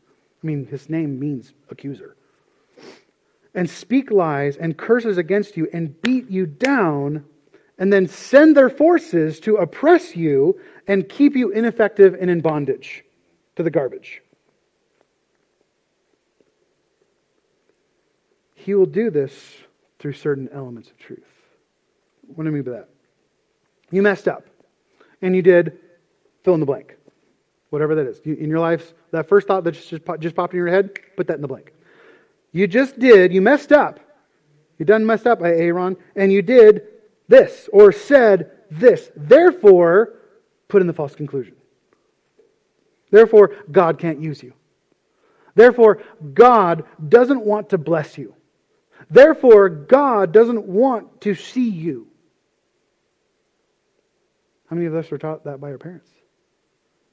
I 0.43 0.47
mean, 0.47 0.67
his 0.67 0.89
name 0.89 1.19
means 1.19 1.53
accuser. 1.71 2.17
And 3.55 3.69
speak 3.69 4.11
lies 4.11 4.57
and 4.57 4.77
curses 4.77 5.19
against 5.19 5.57
you 5.57 5.69
and 5.73 6.01
beat 6.03 6.31
you 6.31 6.47
down 6.47 7.25
and 7.79 7.93
then 7.93 8.07
send 8.07 8.57
their 8.57 8.71
forces 8.71 9.39
to 9.41 9.57
oppress 9.57 10.17
you 10.17 10.61
and 10.87 11.09
keep 11.09 11.37
you 11.37 11.51
ineffective 11.51 12.17
and 12.19 12.31
in 12.31 12.41
bondage 12.41 13.05
to 13.57 13.63
the 13.63 13.71
garbage. 13.71 14.23
He 18.55 18.75
will 18.75 18.87
do 18.87 19.11
this 19.11 19.33
through 19.99 20.15
certain 20.15 20.49
elements 20.53 20.91
of 20.91 20.99
truth. 20.99 21.23
What 22.27 22.45
do 22.45 22.51
I 22.51 22.53
mean 22.53 22.63
by 22.63 22.73
that? 22.73 22.89
You 23.91 24.03
messed 24.03 24.29
up 24.29 24.47
and 25.23 25.35
you 25.35 25.43
did 25.43 25.79
fill 26.45 26.55
in 26.55 26.61
the 26.61 26.67
blank. 26.67 26.97
Whatever 27.71 27.95
that 27.97 28.07
is. 28.07 28.21
in 28.21 28.49
your 28.49 28.61
life, 28.61 28.95
that 29.11 29.29
first 29.29 29.49
thought 29.49 29.65
that 29.65 29.73
just, 29.73 29.91
just, 30.21 30.35
popped 30.35 30.53
in 30.53 30.59
your 30.59 30.69
head, 30.69 30.99
put 31.17 31.27
that 31.27 31.35
in 31.35 31.43
the 31.43 31.49
blank. 31.49 31.73
You 32.53 32.67
just 32.67 32.99
did, 32.99 33.33
you 33.33 33.43
messed 33.43 33.73
up. 33.73 34.01
You 34.79 34.87
done 34.87 35.07
messed 35.07 35.27
up, 35.27 35.41
Aaron, 35.43 35.97
and 36.15 36.33
you 36.33 36.43
did 36.43 36.83
this 37.29 37.69
or 37.73 37.93
said 37.93 38.51
this. 38.71 39.11
Therefore, 39.17 40.15
put 40.69 40.81
in 40.81 40.87
the 40.87 40.93
false 40.93 41.15
conclusion. 41.15 41.55
Therefore, 43.11 43.55
God 43.71 43.99
can't 43.99 44.21
use 44.21 44.43
you. 44.43 44.53
Therefore, 45.55 46.03
God 46.35 46.85
doesn't 47.09 47.41
want 47.41 47.71
to 47.71 47.79
bless 47.79 48.19
you. 48.19 48.35
Therefore, 49.11 49.69
God 49.69 50.33
doesn't 50.33 50.67
want 50.67 51.21
to 51.23 51.35
see 51.35 51.69
you. 51.69 52.09
How 54.69 54.77
many 54.77 54.87
of 54.87 54.95
us 54.95 55.11
were 55.11 55.19
taught 55.19 55.45
that 55.45 55.61
by 55.61 55.71
our 55.71 55.79
parents? 55.79 56.09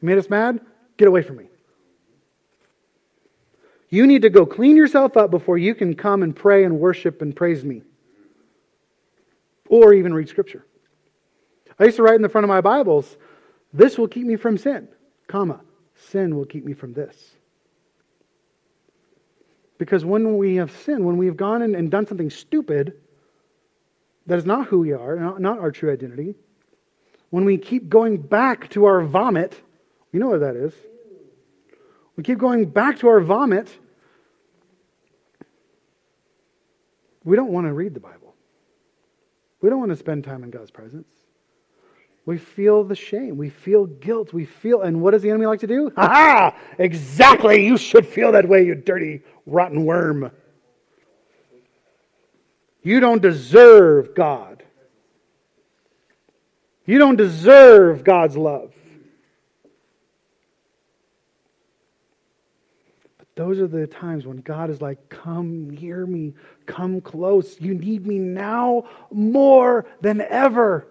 You 0.01 0.07
made 0.07 0.17
us 0.17 0.29
mad? 0.29 0.59
Get 0.97 1.07
away 1.07 1.21
from 1.21 1.37
me. 1.37 1.47
You 3.89 4.07
need 4.07 4.23
to 4.23 4.29
go 4.29 4.45
clean 4.45 4.75
yourself 4.75 5.15
up 5.17 5.29
before 5.29 5.57
you 5.57 5.75
can 5.75 5.95
come 5.95 6.23
and 6.23 6.35
pray 6.35 6.63
and 6.63 6.79
worship 6.79 7.21
and 7.21 7.35
praise 7.35 7.63
me. 7.63 7.83
Or 9.69 9.93
even 9.93 10.13
read 10.13 10.29
scripture. 10.29 10.65
I 11.79 11.85
used 11.85 11.97
to 11.97 12.03
write 12.03 12.15
in 12.15 12.21
the 12.21 12.29
front 12.29 12.43
of 12.43 12.49
my 12.49 12.61
Bibles, 12.61 13.17
this 13.71 13.97
will 13.97 14.07
keep 14.07 14.25
me 14.25 14.35
from 14.35 14.57
sin, 14.57 14.87
comma, 15.27 15.61
sin 15.95 16.35
will 16.35 16.45
keep 16.45 16.65
me 16.65 16.73
from 16.73 16.93
this. 16.93 17.35
Because 19.77 20.05
when 20.05 20.37
we 20.37 20.55
have 20.55 20.71
sinned, 20.71 21.05
when 21.05 21.17
we 21.17 21.25
have 21.25 21.37
gone 21.37 21.61
and, 21.61 21.75
and 21.75 21.91
done 21.91 22.07
something 22.07 22.29
stupid 22.29 22.93
that 24.27 24.37
is 24.37 24.45
not 24.45 24.67
who 24.67 24.79
we 24.79 24.93
are, 24.93 25.17
not, 25.17 25.41
not 25.41 25.59
our 25.59 25.71
true 25.71 25.91
identity, 25.91 26.35
when 27.33 27.45
we 27.45 27.57
keep 27.57 27.89
going 27.89 28.17
back 28.17 28.69
to 28.69 28.85
our 28.85 29.01
vomit, 29.01 29.59
you 30.11 30.19
know 30.19 30.29
what 30.29 30.41
that 30.41 30.55
is. 30.55 30.71
We 32.15 32.23
keep 32.23 32.37
going 32.37 32.65
back 32.65 32.99
to 32.99 33.07
our 33.07 33.21
vomit. 33.21 33.75
We 37.23 37.35
don't 37.35 37.51
want 37.51 37.65
to 37.65 37.73
read 37.73 37.95
the 37.95 37.99
Bible. 37.99 38.35
We 39.61 39.71
don't 39.71 39.79
want 39.79 39.89
to 39.89 39.95
spend 39.95 40.23
time 40.25 40.43
in 40.43 40.51
God's 40.51 40.69
presence. 40.69 41.07
We 42.27 42.37
feel 42.37 42.83
the 42.83 42.95
shame. 42.95 43.35
We 43.35 43.49
feel 43.49 43.87
guilt. 43.87 44.31
We 44.31 44.45
feel, 44.45 44.83
and 44.83 45.01
what 45.01 45.09
does 45.09 45.23
the 45.23 45.31
enemy 45.31 45.47
like 45.47 45.61
to 45.61 45.67
do? 45.67 45.91
Ha 45.95 46.07
ha! 46.07 46.55
Exactly! 46.77 47.65
You 47.65 47.77
should 47.77 48.05
feel 48.05 48.33
that 48.33 48.47
way, 48.47 48.63
you 48.63 48.75
dirty, 48.75 49.23
rotten 49.47 49.85
worm. 49.85 50.29
You 52.83 52.99
don't 52.99 53.23
deserve 53.23 54.13
God. 54.13 54.52
You 56.85 56.97
don't 56.97 57.15
deserve 57.15 58.03
God's 58.03 58.35
love. 58.35 58.73
But 63.17 63.27
those 63.35 63.59
are 63.59 63.67
the 63.67 63.87
times 63.87 64.25
when 64.25 64.37
God 64.37 64.69
is 64.69 64.81
like, 64.81 65.09
Come 65.09 65.69
near 65.69 66.05
me, 66.05 66.33
come 66.65 66.99
close. 66.99 67.59
You 67.61 67.73
need 67.73 68.05
me 68.05 68.19
now 68.19 68.83
more 69.11 69.85
than 70.01 70.21
ever. 70.21 70.87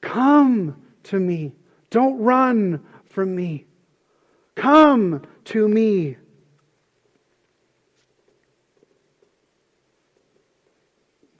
Come 0.00 0.82
to 1.04 1.20
me. 1.20 1.52
Don't 1.90 2.18
run 2.18 2.84
from 3.04 3.34
me. 3.34 3.66
Come 4.54 5.22
to 5.46 5.68
me. 5.68 6.16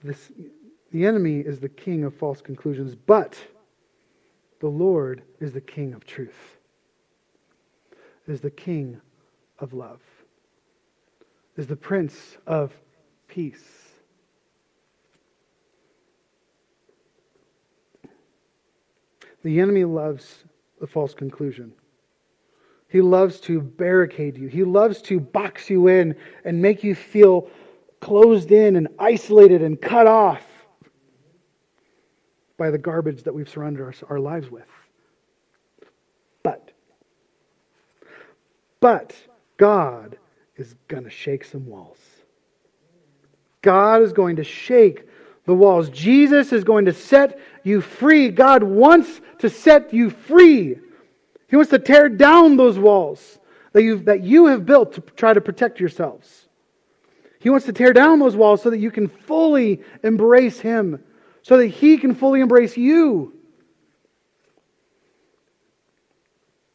This, 0.03 0.33
the 0.93 1.07
enemy 1.07 1.41
is 1.41 1.61
the 1.61 1.69
king 1.69 2.05
of 2.05 2.15
false 2.15 2.41
conclusions, 2.41 2.95
but 2.95 3.39
the 4.61 4.69
Lord 4.69 5.23
is 5.41 5.53
the 5.53 5.61
king 5.61 5.95
of 5.95 6.05
truth, 6.05 6.59
is 8.27 8.41
the 8.41 8.51
king 8.51 9.01
of 9.59 9.73
love, 9.73 10.01
is 11.57 11.67
the 11.67 11.77
prince 11.77 12.37
of 12.47 12.73
peace. 13.29 13.65
The 19.43 19.61
enemy 19.61 19.85
loves 19.85 20.45
the 20.81 20.87
false 20.87 21.15
conclusion. 21.15 21.73
He 22.89 23.01
loves 23.01 23.41
to 23.41 23.61
barricade 23.61 24.37
you. 24.37 24.49
He 24.49 24.65
loves 24.65 25.01
to 25.03 25.21
box 25.21 25.71
you 25.71 25.87
in 25.87 26.17
and 26.45 26.61
make 26.61 26.83
you 26.83 26.95
feel 26.95 27.49
closed 28.01 28.51
in 28.51 28.77
and 28.77 28.89
isolated 28.99 29.63
and 29.63 29.81
cut 29.81 30.07
off 30.07 30.50
by 32.61 32.71
the 32.71 32.77
garbage 32.77 33.23
that 33.23 33.33
we've 33.33 33.49
surrounded 33.49 33.81
our, 33.81 33.95
our 34.11 34.21
lives 34.21 34.51
with. 34.51 34.67
But, 36.43 36.73
but 38.81 39.17
God 39.57 40.19
is 40.57 40.75
going 40.87 41.05
to 41.05 41.11
shake 41.11 41.45
some 41.45 41.65
walls. 41.65 41.97
God 43.63 44.03
is 44.03 44.13
going 44.13 44.37
to 44.37 44.45
shake 44.45 45.09
the 45.47 45.55
walls. 45.55 45.89
Jesus 45.89 46.53
is 46.53 46.63
going 46.63 46.85
to 46.85 46.93
set 46.93 47.39
you 47.65 47.81
free. 47.81 48.29
God 48.29 48.63
wants 48.63 49.23
to 49.39 49.49
set 49.49 49.95
you 49.95 50.11
free. 50.11 50.77
He 51.49 51.57
wants 51.57 51.71
to 51.71 51.79
tear 51.79 52.11
down 52.11 52.59
those 52.59 52.79
walls 52.79 53.39
that, 53.73 53.83
you 53.83 54.01
that 54.01 54.23
you 54.23 54.49
have 54.49 54.67
built 54.67 54.93
to 54.93 55.01
try 55.01 55.33
to 55.33 55.41
protect 55.41 55.81
yourselves. 55.81 56.47
He 57.39 57.49
wants 57.49 57.65
to 57.65 57.73
tear 57.73 57.95
down 57.95 58.19
those 58.19 58.37
walls 58.37 58.61
so 58.61 58.69
that 58.69 58.81
you 58.81 58.91
can 58.91 59.09
fully 59.09 59.81
embrace 60.03 60.61
Him, 60.61 61.03
so 61.43 61.57
that 61.59 61.67
He 61.69 61.99
can 61.99 62.15
fully 62.15 62.41
embrace 62.41 62.77
you. 62.77 63.35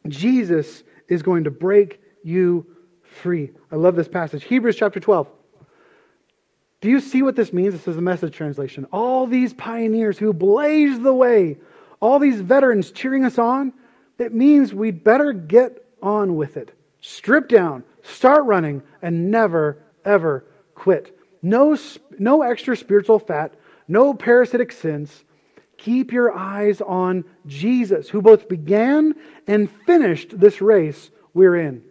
Jesus 0.08 0.82
is 1.08 1.22
going 1.22 1.44
to 1.44 1.50
break 1.50 2.00
you 2.22 2.66
free. 3.02 3.50
I 3.70 3.76
love 3.76 3.96
this 3.96 4.08
passage. 4.08 4.44
Hebrews 4.44 4.76
chapter 4.76 5.00
12. 5.00 5.28
Do 6.80 6.90
you 6.90 7.00
see 7.00 7.22
what 7.22 7.36
this 7.36 7.52
means? 7.52 7.72
This 7.72 7.88
is 7.88 7.96
the 7.96 8.02
message 8.02 8.34
translation. 8.34 8.86
All 8.92 9.26
these 9.26 9.54
pioneers 9.54 10.18
who 10.18 10.32
blazed 10.32 11.02
the 11.02 11.14
way, 11.14 11.58
all 12.00 12.18
these 12.18 12.40
veterans 12.40 12.90
cheering 12.90 13.24
us 13.24 13.38
on, 13.38 13.72
it 14.18 14.34
means 14.34 14.74
we'd 14.74 15.02
better 15.02 15.32
get 15.32 15.84
on 16.02 16.36
with 16.36 16.56
it. 16.56 16.72
Strip 17.00 17.48
down, 17.48 17.84
start 18.02 18.44
running, 18.44 18.82
and 19.02 19.30
never, 19.30 19.78
ever 20.04 20.44
quit. 20.74 21.18
No, 21.42 21.76
no 22.18 22.42
extra 22.42 22.76
spiritual 22.76 23.18
fat, 23.18 23.54
no 23.88 24.14
parasitic 24.14 24.72
sins. 24.72 25.24
Keep 25.78 26.12
your 26.12 26.32
eyes 26.32 26.80
on 26.80 27.24
Jesus, 27.46 28.08
who 28.08 28.22
both 28.22 28.48
began 28.48 29.14
and 29.46 29.70
finished 29.86 30.38
this 30.38 30.60
race 30.60 31.10
we're 31.34 31.56
in. 31.56 31.82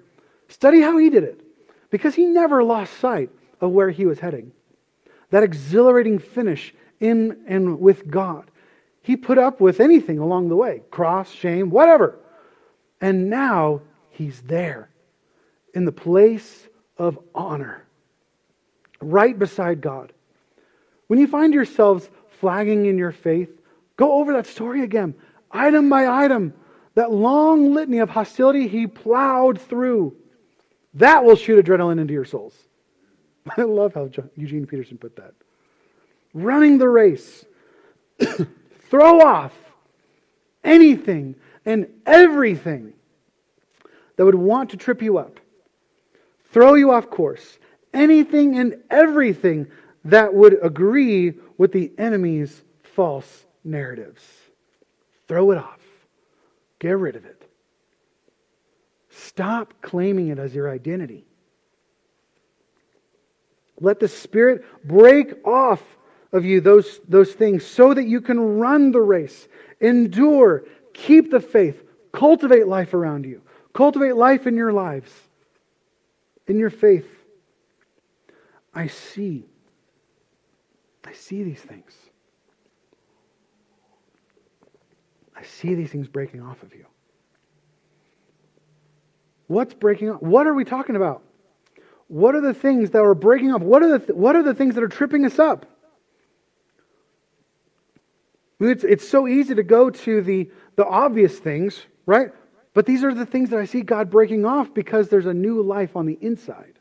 Study 0.47 0.81
how 0.81 0.97
he 0.97 1.09
did 1.09 1.23
it, 1.23 1.41
because 1.89 2.15
he 2.15 2.25
never 2.25 2.63
lost 2.63 2.97
sight 2.99 3.29
of 3.61 3.71
where 3.71 3.89
he 3.89 4.05
was 4.05 4.19
heading 4.19 4.51
that 5.35 5.43
exhilarating 5.43 6.19
finish 6.19 6.73
in 6.99 7.43
and 7.47 7.79
with 7.79 8.09
God. 8.09 8.49
He 9.01 9.17
put 9.17 9.37
up 9.37 9.59
with 9.59 9.79
anything 9.79 10.17
along 10.17 10.49
the 10.49 10.55
way 10.55 10.81
cross, 10.91 11.31
shame, 11.31 11.69
whatever. 11.69 12.17
And 13.01 13.29
now 13.29 13.81
he's 14.09 14.41
there 14.41 14.89
in 15.73 15.85
the 15.85 15.91
place 15.91 16.67
of 16.97 17.19
honor, 17.33 17.85
right 19.01 19.37
beside 19.37 19.81
God. 19.81 20.13
When 21.07 21.19
you 21.19 21.27
find 21.27 21.53
yourselves 21.53 22.09
flagging 22.39 22.85
in 22.85 22.97
your 22.97 23.11
faith, 23.11 23.61
go 23.95 24.13
over 24.13 24.33
that 24.33 24.47
story 24.47 24.81
again, 24.81 25.15
item 25.51 25.89
by 25.89 26.07
item. 26.07 26.53
That 26.95 27.11
long 27.11 27.73
litany 27.73 27.99
of 27.99 28.09
hostility 28.09 28.67
he 28.67 28.87
plowed 28.87 29.59
through. 29.59 30.15
That 30.93 31.25
will 31.25 31.35
shoot 31.35 31.63
adrenaline 31.63 31.99
into 31.99 32.13
your 32.13 32.25
souls. 32.25 32.55
I 33.57 33.63
love 33.63 33.93
how 33.93 34.09
Eugene 34.35 34.65
Peterson 34.65 34.97
put 34.97 35.17
that. 35.17 35.33
Running 36.33 36.77
the 36.77 36.89
race. 36.89 37.45
Throw 38.89 39.21
off 39.21 39.53
anything 40.63 41.35
and 41.65 41.87
everything 42.05 42.93
that 44.15 44.25
would 44.25 44.35
want 44.35 44.69
to 44.71 44.77
trip 44.77 45.01
you 45.01 45.17
up. 45.17 45.39
throw 46.51 46.75
you 46.75 46.91
off 46.91 47.09
course. 47.09 47.57
Anything 47.93 48.57
and 48.57 48.81
everything 48.89 49.67
that 50.05 50.33
would 50.33 50.57
agree 50.63 51.33
with 51.57 51.71
the 51.71 51.91
enemy's 51.97 52.63
false 52.83 53.45
narratives. 53.63 54.23
Throw 55.27 55.51
it 55.51 55.57
off. 55.57 55.79
Get 56.79 56.97
rid 56.97 57.15
of 57.15 57.25
it. 57.25 57.41
Stop 59.09 59.73
claiming 59.81 60.27
it 60.27 60.39
as 60.39 60.53
your 60.53 60.69
identity. 60.69 61.25
Let 63.79 63.99
the 63.99 64.07
Spirit 64.07 64.63
break 64.85 65.45
off 65.45 65.81
of 66.31 66.45
you 66.45 66.61
those, 66.61 66.99
those 67.07 67.33
things 67.33 67.65
so 67.65 67.93
that 67.93 68.05
you 68.05 68.21
can 68.21 68.39
run 68.59 68.91
the 68.91 69.01
race, 69.01 69.47
endure, 69.81 70.65
keep 70.93 71.31
the 71.31 71.39
faith, 71.39 71.81
cultivate 72.11 72.67
life 72.67 72.93
around 72.93 73.25
you, 73.25 73.41
cultivate 73.73 74.15
life 74.15 74.45
in 74.45 74.55
your 74.55 74.71
lives, 74.71 75.11
in 76.47 76.59
your 76.59 76.69
faith. 76.69 77.07
I 78.73 78.87
see. 78.87 79.45
I 81.05 81.13
see 81.13 81.43
these 81.43 81.61
things. 81.61 81.93
I 85.35 85.43
see 85.43 85.75
these 85.75 85.91
things 85.91 86.07
breaking 86.07 86.41
off 86.41 86.63
of 86.63 86.73
you. 86.73 86.85
What's 89.47 89.73
breaking 89.73 90.09
off? 90.09 90.21
What 90.21 90.47
are 90.47 90.53
we 90.53 90.65
talking 90.65 90.95
about? 90.95 91.21
What 92.07 92.35
are 92.35 92.41
the 92.41 92.53
things 92.53 92.91
that 92.91 93.01
are 93.01 93.15
breaking 93.15 93.51
up? 93.51 93.61
What 93.61 93.83
are 93.83 93.89
the, 93.89 93.99
th- 93.99 94.17
what 94.17 94.35
are 94.35 94.43
the 94.43 94.53
things 94.53 94.75
that 94.75 94.83
are 94.83 94.87
tripping 94.87 95.25
us 95.25 95.39
up? 95.39 95.65
It's, 98.59 98.83
it's 98.83 99.07
so 99.07 99.27
easy 99.27 99.53
to 99.55 99.63
go 99.63 99.89
to 99.89 100.21
the, 100.21 100.49
the 100.75 100.85
obvious 100.85 101.37
things, 101.37 101.79
right? 102.05 102.29
But 102.73 102.85
these 102.85 103.03
are 103.03 103.13
the 103.13 103.25
things 103.25 103.49
that 103.49 103.59
I 103.59 103.65
see 103.65 103.81
God 103.81 104.09
breaking 104.09 104.45
off 104.45 104.73
because 104.73 105.09
there's 105.09 105.25
a 105.25 105.33
new 105.33 105.61
life 105.61 105.95
on 105.95 106.05
the 106.05 106.17
inside. 106.21 106.79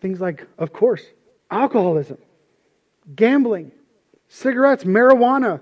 Things 0.00 0.20
like, 0.20 0.46
of 0.58 0.72
course, 0.72 1.02
alcoholism, 1.50 2.18
gambling, 3.14 3.72
cigarettes, 4.28 4.84
marijuana, 4.84 5.60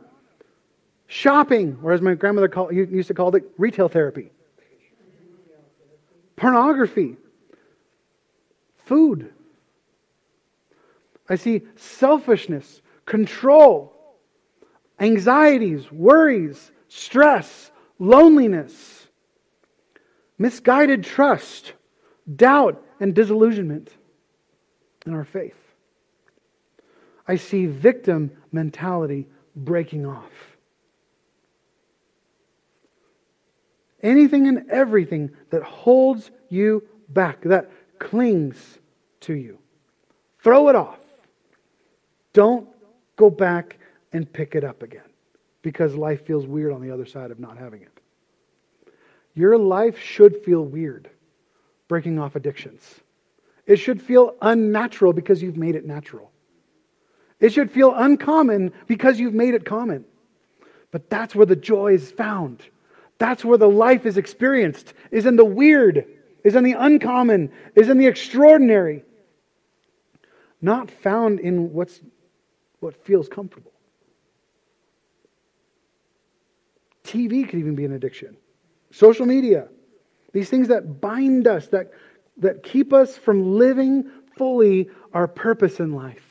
shopping, 1.06 1.78
or 1.82 1.92
as 1.92 2.00
my 2.00 2.14
grandmother 2.14 2.48
called, 2.48 2.74
used 2.74 3.08
to 3.08 3.14
call 3.14 3.34
it, 3.34 3.44
retail 3.58 3.88
therapy 3.88 4.30
pornography, 6.42 7.16
food. 8.78 9.32
I 11.28 11.36
see 11.36 11.62
selfishness, 11.76 12.82
control, 13.06 13.92
anxieties, 14.98 15.92
worries, 15.92 16.72
stress, 16.88 17.70
loneliness, 18.00 19.06
misguided 20.36 21.04
trust, 21.04 21.74
doubt, 22.34 22.84
and 22.98 23.14
disillusionment 23.14 23.90
in 25.06 25.14
our 25.14 25.24
faith. 25.24 25.61
I 27.26 27.36
see 27.36 27.66
victim 27.66 28.30
mentality 28.50 29.28
breaking 29.54 30.06
off. 30.06 30.52
anything 34.02 34.48
and 34.48 34.68
everything 34.70 35.30
that 35.50 35.62
holds 35.62 36.30
you 36.48 36.86
back, 37.08 37.40
that 37.42 37.70
clings 37.98 38.78
to 39.20 39.34
you. 39.34 39.58
Throw 40.40 40.68
it 40.68 40.76
off. 40.76 40.98
Don't 42.32 42.68
go 43.16 43.30
back 43.30 43.78
and 44.12 44.30
pick 44.30 44.54
it 44.54 44.64
up 44.64 44.82
again 44.82 45.02
because 45.62 45.94
life 45.94 46.26
feels 46.26 46.46
weird 46.46 46.72
on 46.72 46.80
the 46.80 46.90
other 46.90 47.06
side 47.06 47.30
of 47.30 47.38
not 47.38 47.56
having 47.56 47.82
it. 47.82 48.00
Your 49.34 49.56
life 49.56 49.98
should 49.98 50.36
feel 50.44 50.64
weird 50.64 51.08
breaking 51.88 52.18
off 52.18 52.36
addictions. 52.36 53.00
It 53.66 53.76
should 53.76 54.02
feel 54.02 54.34
unnatural 54.42 55.12
because 55.12 55.42
you've 55.42 55.56
made 55.56 55.76
it 55.76 55.86
natural. 55.86 56.31
It 57.42 57.52
should 57.52 57.72
feel 57.72 57.92
uncommon 57.92 58.72
because 58.86 59.18
you've 59.18 59.34
made 59.34 59.54
it 59.54 59.66
common. 59.66 60.04
But 60.92 61.10
that's 61.10 61.34
where 61.34 61.44
the 61.44 61.56
joy 61.56 61.94
is 61.94 62.12
found. 62.12 62.62
That's 63.18 63.44
where 63.44 63.58
the 63.58 63.68
life 63.68 64.06
is 64.06 64.16
experienced, 64.16 64.94
is 65.10 65.26
in 65.26 65.34
the 65.34 65.44
weird, 65.44 66.06
is 66.44 66.54
in 66.54 66.62
the 66.62 66.74
uncommon, 66.74 67.50
is 67.74 67.88
in 67.88 67.98
the 67.98 68.06
extraordinary. 68.06 69.02
Not 70.60 70.88
found 70.90 71.40
in 71.40 71.72
what's, 71.72 72.00
what 72.78 73.04
feels 73.04 73.28
comfortable. 73.28 73.72
TV 77.02 77.48
could 77.48 77.58
even 77.58 77.74
be 77.74 77.84
an 77.84 77.92
addiction. 77.92 78.36
Social 78.92 79.26
media. 79.26 79.66
These 80.32 80.48
things 80.48 80.68
that 80.68 81.00
bind 81.00 81.48
us, 81.48 81.66
that, 81.68 81.90
that 82.36 82.62
keep 82.62 82.92
us 82.92 83.16
from 83.16 83.58
living 83.58 84.08
fully 84.36 84.90
our 85.12 85.26
purpose 85.26 85.80
in 85.80 85.92
life. 85.92 86.21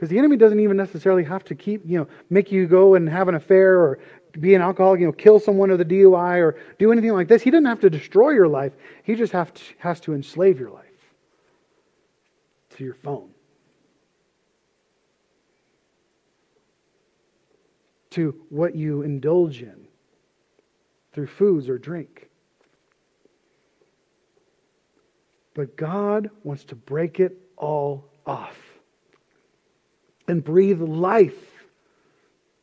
Because 0.00 0.08
the 0.08 0.18
enemy 0.18 0.38
doesn't 0.38 0.60
even 0.60 0.78
necessarily 0.78 1.24
have 1.24 1.44
to 1.44 1.54
keep, 1.54 1.82
you 1.84 1.98
know, 1.98 2.08
make 2.30 2.50
you 2.50 2.66
go 2.66 2.94
and 2.94 3.06
have 3.06 3.28
an 3.28 3.34
affair 3.34 3.78
or 3.78 3.98
be 4.32 4.54
an 4.54 4.62
alcoholic, 4.62 4.98
you 4.98 5.04
know, 5.04 5.12
kill 5.12 5.38
someone 5.38 5.70
with 5.70 5.82
a 5.82 5.84
DUI 5.84 6.38
or 6.38 6.58
do 6.78 6.90
anything 6.90 7.12
like 7.12 7.28
this. 7.28 7.42
He 7.42 7.50
doesn't 7.50 7.66
have 7.66 7.80
to 7.80 7.90
destroy 7.90 8.30
your 8.30 8.48
life. 8.48 8.72
He 9.02 9.14
just 9.14 9.30
have 9.34 9.52
to, 9.52 9.62
has 9.76 10.00
to 10.00 10.14
enslave 10.14 10.58
your 10.58 10.70
life 10.70 10.86
to 12.70 12.82
your 12.82 12.94
phone. 12.94 13.28
To 18.12 18.34
what 18.48 18.74
you 18.74 19.02
indulge 19.02 19.60
in 19.60 19.86
through 21.12 21.26
foods 21.26 21.68
or 21.68 21.76
drink. 21.76 22.30
But 25.52 25.76
God 25.76 26.30
wants 26.42 26.64
to 26.64 26.74
break 26.74 27.20
it 27.20 27.36
all 27.58 28.08
off 28.24 28.69
and 30.30 30.42
breathe 30.42 30.80
life 30.80 31.66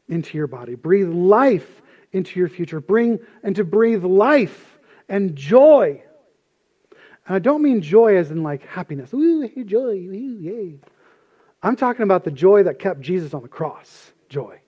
into 0.07 0.37
your 0.37 0.47
body. 0.47 0.75
Breathe 0.75 1.09
life 1.09 1.81
into 2.13 2.39
your 2.39 2.49
future. 2.49 2.79
Bring 2.79 3.19
and 3.43 3.55
to 3.57 3.63
breathe 3.63 4.03
life 4.03 4.79
and 5.09 5.35
joy. 5.35 6.01
And 7.27 7.35
I 7.35 7.39
don't 7.39 7.61
mean 7.61 7.81
joy 7.81 8.15
as 8.15 8.31
in 8.31 8.41
like 8.41 8.65
happiness. 8.65 9.13
Ooh, 9.13 9.47
joy, 9.65 9.97
ooh, 9.97 10.39
yay. 10.39 10.75
I'm 11.61 11.75
talking 11.75 12.03
about 12.03 12.23
the 12.23 12.31
joy 12.31 12.63
that 12.63 12.79
kept 12.79 13.01
Jesus 13.01 13.33
on 13.33 13.41
the 13.41 13.49
cross. 13.49 14.11
Joy. 14.29 14.59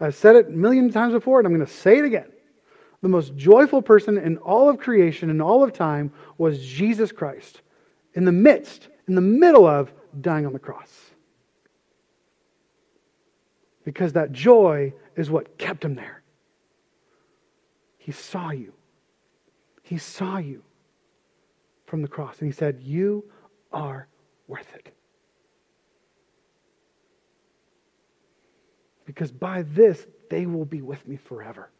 I've 0.00 0.14
said 0.14 0.36
it 0.36 0.46
a 0.46 0.50
million 0.50 0.90
times 0.90 1.12
before, 1.12 1.40
and 1.40 1.46
I'm 1.46 1.54
going 1.54 1.66
to 1.66 1.72
say 1.72 1.98
it 1.98 2.04
again. 2.04 2.30
The 3.02 3.08
most 3.08 3.34
joyful 3.36 3.82
person 3.82 4.16
in 4.16 4.38
all 4.38 4.68
of 4.68 4.78
creation 4.78 5.30
and 5.30 5.42
all 5.42 5.62
of 5.62 5.72
time 5.72 6.12
was 6.38 6.64
Jesus 6.64 7.12
Christ. 7.12 7.60
In 8.14 8.24
the 8.24 8.32
midst, 8.32 8.88
in 9.08 9.14
the 9.14 9.20
middle 9.20 9.66
of 9.66 9.92
dying 10.20 10.46
on 10.46 10.52
the 10.52 10.58
cross. 10.58 11.10
Because 13.84 14.12
that 14.12 14.32
joy 14.32 14.92
is 15.16 15.30
what 15.30 15.58
kept 15.58 15.84
him 15.84 15.94
there. 15.94 16.22
He 17.98 18.12
saw 18.12 18.50
you. 18.50 18.72
He 19.82 19.98
saw 19.98 20.38
you 20.38 20.62
from 21.86 22.02
the 22.02 22.08
cross. 22.08 22.38
And 22.40 22.48
he 22.48 22.52
said, 22.52 22.80
You 22.82 23.24
are 23.72 24.06
worth 24.46 24.74
it. 24.74 24.94
Because 29.04 29.32
by 29.32 29.62
this, 29.62 30.06
they 30.28 30.46
will 30.46 30.64
be 30.64 30.82
with 30.82 31.06
me 31.06 31.16
forever. 31.16 31.70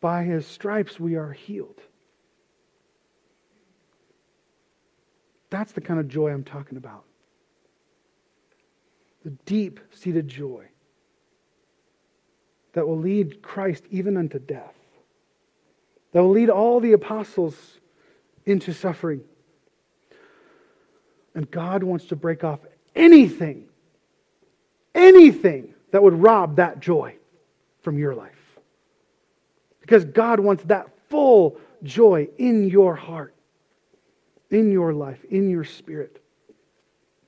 By 0.00 0.24
his 0.24 0.46
stripes, 0.46 1.00
we 1.00 1.16
are 1.16 1.32
healed. 1.32 1.80
That's 5.50 5.72
the 5.72 5.80
kind 5.80 5.98
of 5.98 6.08
joy 6.08 6.30
I'm 6.30 6.44
talking 6.44 6.76
about. 6.76 7.04
The 9.24 9.30
deep 9.46 9.80
seated 9.90 10.28
joy 10.28 10.66
that 12.72 12.86
will 12.86 12.98
lead 12.98 13.42
Christ 13.42 13.84
even 13.90 14.16
unto 14.16 14.38
death, 14.38 14.74
that 16.12 16.22
will 16.22 16.30
lead 16.30 16.50
all 16.50 16.80
the 16.80 16.92
apostles 16.92 17.80
into 18.46 18.72
suffering. 18.72 19.22
And 21.34 21.50
God 21.50 21.82
wants 21.82 22.06
to 22.06 22.16
break 22.16 22.44
off 22.44 22.60
anything, 22.94 23.68
anything 24.94 25.74
that 25.92 26.02
would 26.02 26.14
rob 26.14 26.56
that 26.56 26.80
joy 26.80 27.16
from 27.82 27.98
your 27.98 28.14
life. 28.14 28.32
Because 29.80 30.04
God 30.04 30.40
wants 30.40 30.64
that 30.64 30.88
full 31.08 31.58
joy 31.82 32.28
in 32.38 32.68
your 32.68 32.94
heart 32.94 33.34
in 34.50 34.72
your 34.72 34.92
life, 34.92 35.24
in 35.30 35.48
your 35.50 35.64
spirit. 35.64 36.22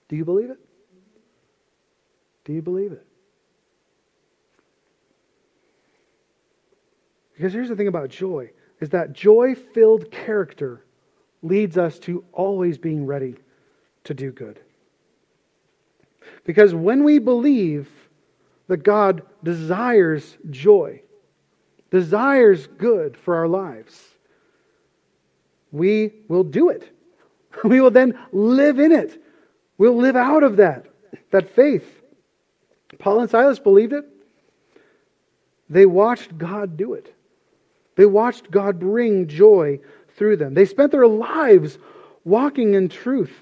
Do 0.08 0.16
you 0.16 0.24
believe 0.24 0.50
it? 0.50 0.58
Do 2.44 2.52
you 2.52 2.62
believe 2.62 2.92
it? 2.92 3.06
Because 7.34 7.52
here's 7.52 7.68
the 7.68 7.76
thing 7.76 7.88
about 7.88 8.10
joy 8.10 8.50
is 8.80 8.90
that 8.90 9.12
joy-filled 9.12 10.10
character 10.10 10.84
leads 11.42 11.78
us 11.78 11.98
to 12.00 12.24
always 12.32 12.78
being 12.78 13.06
ready 13.06 13.34
to 14.04 14.14
do 14.14 14.30
good. 14.30 14.60
Because 16.44 16.74
when 16.74 17.04
we 17.04 17.18
believe 17.18 17.88
that 18.68 18.78
God 18.78 19.22
desires 19.42 20.36
joy, 20.50 21.02
desires 21.90 22.66
good 22.66 23.16
for 23.16 23.36
our 23.36 23.48
lives, 23.48 24.16
we 25.72 26.12
will 26.28 26.44
do 26.44 26.68
it. 26.68 26.90
We 27.64 27.80
will 27.80 27.90
then 27.90 28.18
live 28.32 28.78
in 28.78 28.92
it. 28.92 29.22
We'll 29.76 29.96
live 29.96 30.16
out 30.16 30.42
of 30.42 30.56
that, 30.58 30.86
that 31.30 31.54
faith. 31.54 32.00
Paul 32.98 33.20
and 33.20 33.30
Silas 33.30 33.58
believed 33.58 33.92
it. 33.92 34.04
They 35.68 35.86
watched 35.86 36.36
God 36.36 36.76
do 36.76 36.94
it. 36.94 37.14
They 37.96 38.06
watched 38.06 38.50
God 38.50 38.78
bring 38.78 39.28
joy 39.28 39.80
through 40.16 40.36
them. 40.36 40.54
They 40.54 40.64
spent 40.64 40.92
their 40.92 41.06
lives 41.06 41.78
walking 42.24 42.74
in 42.74 42.88
truth, 42.88 43.32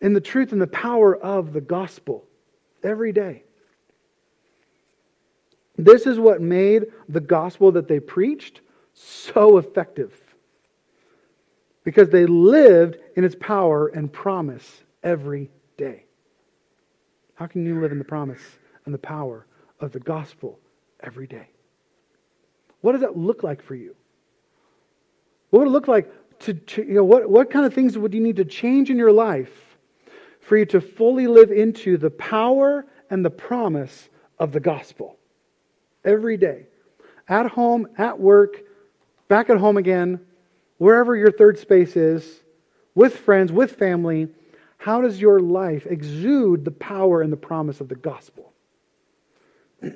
in 0.00 0.12
the 0.12 0.20
truth 0.20 0.52
and 0.52 0.60
the 0.60 0.66
power 0.66 1.16
of 1.16 1.52
the 1.52 1.60
gospel 1.60 2.24
every 2.82 3.12
day. 3.12 3.42
This 5.76 6.06
is 6.06 6.18
what 6.18 6.40
made 6.40 6.86
the 7.08 7.20
gospel 7.20 7.72
that 7.72 7.88
they 7.88 8.00
preached 8.00 8.60
so 8.94 9.58
effective. 9.58 10.21
Because 11.84 12.10
they 12.10 12.26
lived 12.26 12.96
in 13.16 13.24
its 13.24 13.34
power 13.38 13.88
and 13.88 14.12
promise 14.12 14.82
every 15.02 15.50
day. 15.76 16.04
How 17.34 17.46
can 17.46 17.66
you 17.66 17.80
live 17.80 17.92
in 17.92 17.98
the 17.98 18.04
promise 18.04 18.42
and 18.84 18.94
the 18.94 18.98
power 18.98 19.46
of 19.80 19.92
the 19.92 20.00
gospel 20.00 20.60
every 21.00 21.26
day? 21.26 21.48
What 22.82 22.92
does 22.92 23.00
that 23.00 23.16
look 23.16 23.42
like 23.42 23.62
for 23.62 23.74
you? 23.74 23.96
What 25.50 25.60
would 25.60 25.68
it 25.68 25.72
look 25.72 25.88
like 25.88 26.10
to, 26.40 26.58
you 26.76 26.94
know, 26.94 27.04
what, 27.04 27.28
what 27.28 27.50
kind 27.50 27.66
of 27.66 27.74
things 27.74 27.98
would 27.98 28.14
you 28.14 28.20
need 28.20 28.36
to 28.36 28.44
change 28.44 28.90
in 28.90 28.96
your 28.96 29.12
life 29.12 29.76
for 30.40 30.56
you 30.56 30.66
to 30.66 30.80
fully 30.80 31.26
live 31.26 31.50
into 31.50 31.96
the 31.96 32.10
power 32.10 32.86
and 33.10 33.24
the 33.24 33.30
promise 33.30 34.08
of 34.38 34.52
the 34.52 34.60
gospel? 34.60 35.18
every 36.04 36.36
day. 36.36 36.66
At 37.28 37.46
home, 37.46 37.88
at 37.98 38.18
work, 38.18 38.62
back 39.28 39.50
at 39.50 39.58
home 39.58 39.76
again, 39.76 40.20
wherever 40.82 41.14
your 41.14 41.30
third 41.30 41.56
space 41.56 41.94
is, 41.96 42.40
with 42.92 43.16
friends, 43.16 43.52
with 43.52 43.76
family, 43.76 44.26
how 44.78 45.00
does 45.00 45.20
your 45.20 45.38
life 45.38 45.86
exude 45.86 46.64
the 46.64 46.72
power 46.72 47.22
and 47.22 47.32
the 47.32 47.36
promise 47.36 47.80
of 47.80 47.88
the 47.88 47.94
gospel? 47.94 48.52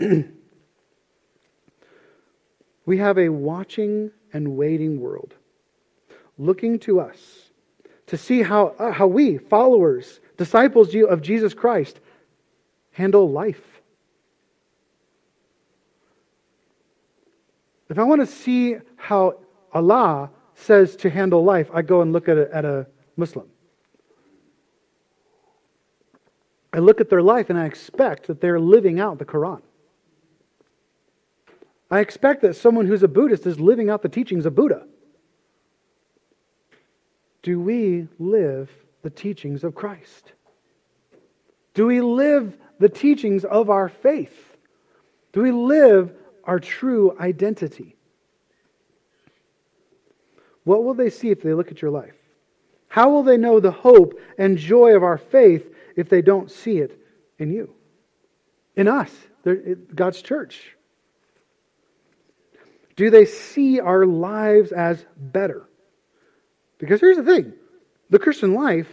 we 2.86 2.98
have 2.98 3.18
a 3.18 3.28
watching 3.28 4.12
and 4.32 4.56
waiting 4.56 5.00
world 5.00 5.34
looking 6.38 6.78
to 6.78 7.00
us 7.00 7.50
to 8.06 8.16
see 8.16 8.42
how, 8.42 8.68
uh, 8.78 8.92
how 8.92 9.08
we, 9.08 9.38
followers, 9.38 10.20
disciples 10.36 10.94
of 10.94 11.20
Jesus 11.20 11.52
Christ, 11.52 11.98
handle 12.92 13.28
life. 13.28 13.80
If 17.88 17.98
I 17.98 18.04
want 18.04 18.20
to 18.20 18.26
see 18.28 18.76
how 18.94 19.40
Allah 19.72 20.30
says 20.56 20.96
to 20.96 21.10
handle 21.10 21.44
life, 21.44 21.70
I 21.72 21.82
go 21.82 22.00
and 22.00 22.12
look 22.12 22.28
at 22.28 22.36
a, 22.36 22.52
at 22.54 22.64
a 22.64 22.86
Muslim. 23.16 23.46
I 26.72 26.78
look 26.78 27.00
at 27.00 27.08
their 27.08 27.22
life 27.22 27.48
and 27.48 27.58
I 27.58 27.66
expect 27.66 28.26
that 28.26 28.40
they're 28.40 28.60
living 28.60 28.98
out 28.98 29.18
the 29.18 29.24
Quran. 29.24 29.62
I 31.90 32.00
expect 32.00 32.42
that 32.42 32.56
someone 32.56 32.86
who's 32.86 33.02
a 33.02 33.08
Buddhist 33.08 33.46
is 33.46 33.60
living 33.60 33.88
out 33.88 34.02
the 34.02 34.08
teachings 34.08 34.44
of 34.44 34.54
Buddha. 34.54 34.86
Do 37.42 37.60
we 37.60 38.08
live 38.18 38.70
the 39.02 39.10
teachings 39.10 39.62
of 39.62 39.74
Christ? 39.74 40.32
Do 41.74 41.86
we 41.86 42.00
live 42.00 42.56
the 42.78 42.88
teachings 42.88 43.44
of 43.44 43.70
our 43.70 43.88
faith? 43.88 44.56
Do 45.32 45.42
we 45.42 45.52
live 45.52 46.12
our 46.44 46.58
true 46.58 47.16
identity? 47.20 47.95
What 50.66 50.82
will 50.82 50.94
they 50.94 51.10
see 51.10 51.30
if 51.30 51.42
they 51.42 51.54
look 51.54 51.70
at 51.70 51.80
your 51.80 51.92
life? 51.92 52.16
How 52.88 53.08
will 53.10 53.22
they 53.22 53.36
know 53.36 53.60
the 53.60 53.70
hope 53.70 54.18
and 54.36 54.58
joy 54.58 54.96
of 54.96 55.04
our 55.04 55.16
faith 55.16 55.72
if 55.94 56.08
they 56.08 56.22
don't 56.22 56.50
see 56.50 56.78
it 56.78 57.00
in 57.38 57.52
you? 57.52 57.72
In 58.74 58.88
us, 58.88 59.12
God's 59.94 60.20
church. 60.20 60.76
Do 62.96 63.10
they 63.10 63.26
see 63.26 63.78
our 63.78 64.04
lives 64.04 64.72
as 64.72 65.06
better? 65.16 65.68
Because 66.78 67.00
here's 67.00 67.16
the 67.16 67.22
thing 67.22 67.52
the 68.10 68.18
Christian 68.18 68.52
life, 68.52 68.88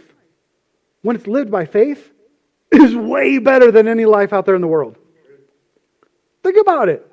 when 1.02 1.16
it's 1.16 1.26
lived 1.26 1.50
by 1.50 1.66
faith, 1.66 2.08
is 2.70 2.94
way 2.94 3.38
better 3.38 3.72
than 3.72 3.88
any 3.88 4.04
life 4.04 4.32
out 4.32 4.46
there 4.46 4.54
in 4.54 4.62
the 4.62 4.68
world. 4.68 4.96
Think 6.44 6.56
about 6.60 6.88
it. 6.88 7.10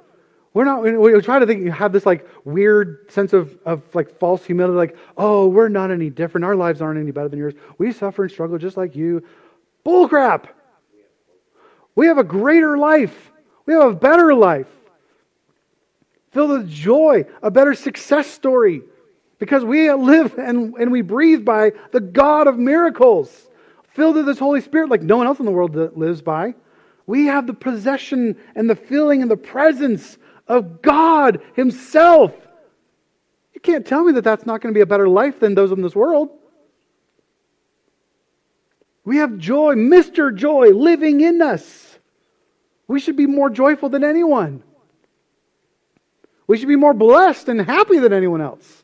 We're 0.53 0.65
not, 0.65 0.83
we 0.83 1.21
try 1.21 1.39
to 1.39 1.45
think, 1.45 1.63
you 1.63 1.71
have 1.71 1.93
this 1.93 2.05
like 2.05 2.27
weird 2.43 3.09
sense 3.09 3.31
of, 3.31 3.57
of 3.65 3.83
like 3.95 4.19
false 4.19 4.43
humility, 4.43 4.75
like, 4.75 4.97
oh, 5.17 5.47
we're 5.47 5.69
not 5.69 5.91
any 5.91 6.09
different. 6.09 6.43
Our 6.43 6.55
lives 6.55 6.81
aren't 6.81 6.99
any 6.99 7.11
better 7.11 7.29
than 7.29 7.39
yours. 7.39 7.53
We 7.77 7.93
suffer 7.93 8.23
and 8.23 8.31
struggle 8.31 8.57
just 8.57 8.75
like 8.75 8.95
you. 8.95 9.23
Bullcrap. 9.85 10.47
We 11.95 12.07
have 12.07 12.17
a 12.17 12.23
greater 12.23 12.77
life. 12.77 13.31
We 13.65 13.73
have 13.73 13.91
a 13.91 13.95
better 13.95 14.33
life. 14.33 14.67
Filled 16.31 16.51
with 16.51 16.69
joy, 16.69 17.25
a 17.41 17.51
better 17.51 17.73
success 17.73 18.27
story. 18.27 18.81
Because 19.39 19.63
we 19.63 19.91
live 19.91 20.37
and, 20.37 20.73
and 20.75 20.91
we 20.91 21.01
breathe 21.01 21.45
by 21.45 21.71
the 21.91 22.01
God 22.01 22.47
of 22.47 22.59
miracles. 22.59 23.49
Filled 23.93 24.17
with 24.17 24.25
this 24.25 24.39
Holy 24.39 24.61
Spirit 24.61 24.89
like 24.89 25.01
no 25.01 25.17
one 25.17 25.27
else 25.27 25.39
in 25.39 25.45
the 25.45 25.51
world 25.51 25.75
lives 25.97 26.21
by. 26.21 26.55
We 27.07 27.25
have 27.25 27.47
the 27.47 27.53
possession 27.53 28.35
and 28.55 28.69
the 28.69 28.75
feeling 28.75 29.21
and 29.21 29.31
the 29.31 29.37
presence 29.37 30.17
of 30.51 30.81
God 30.81 31.41
Himself. 31.55 32.33
You 33.53 33.61
can't 33.61 33.85
tell 33.85 34.03
me 34.03 34.11
that 34.13 34.23
that's 34.23 34.45
not 34.45 34.61
going 34.61 34.73
to 34.73 34.77
be 34.77 34.81
a 34.81 34.85
better 34.85 35.07
life 35.07 35.39
than 35.39 35.55
those 35.55 35.71
in 35.71 35.81
this 35.81 35.95
world. 35.95 36.29
We 39.03 39.17
have 39.17 39.37
joy, 39.37 39.75
Mr. 39.75 40.35
Joy, 40.35 40.69
living 40.69 41.21
in 41.21 41.41
us. 41.41 41.97
We 42.87 42.99
should 42.99 43.15
be 43.15 43.25
more 43.25 43.49
joyful 43.49 43.89
than 43.89 44.03
anyone. 44.03 44.63
We 46.45 46.57
should 46.57 46.67
be 46.67 46.75
more 46.75 46.93
blessed 46.93 47.47
and 47.47 47.61
happy 47.61 47.99
than 47.99 48.11
anyone 48.11 48.41
else. 48.41 48.80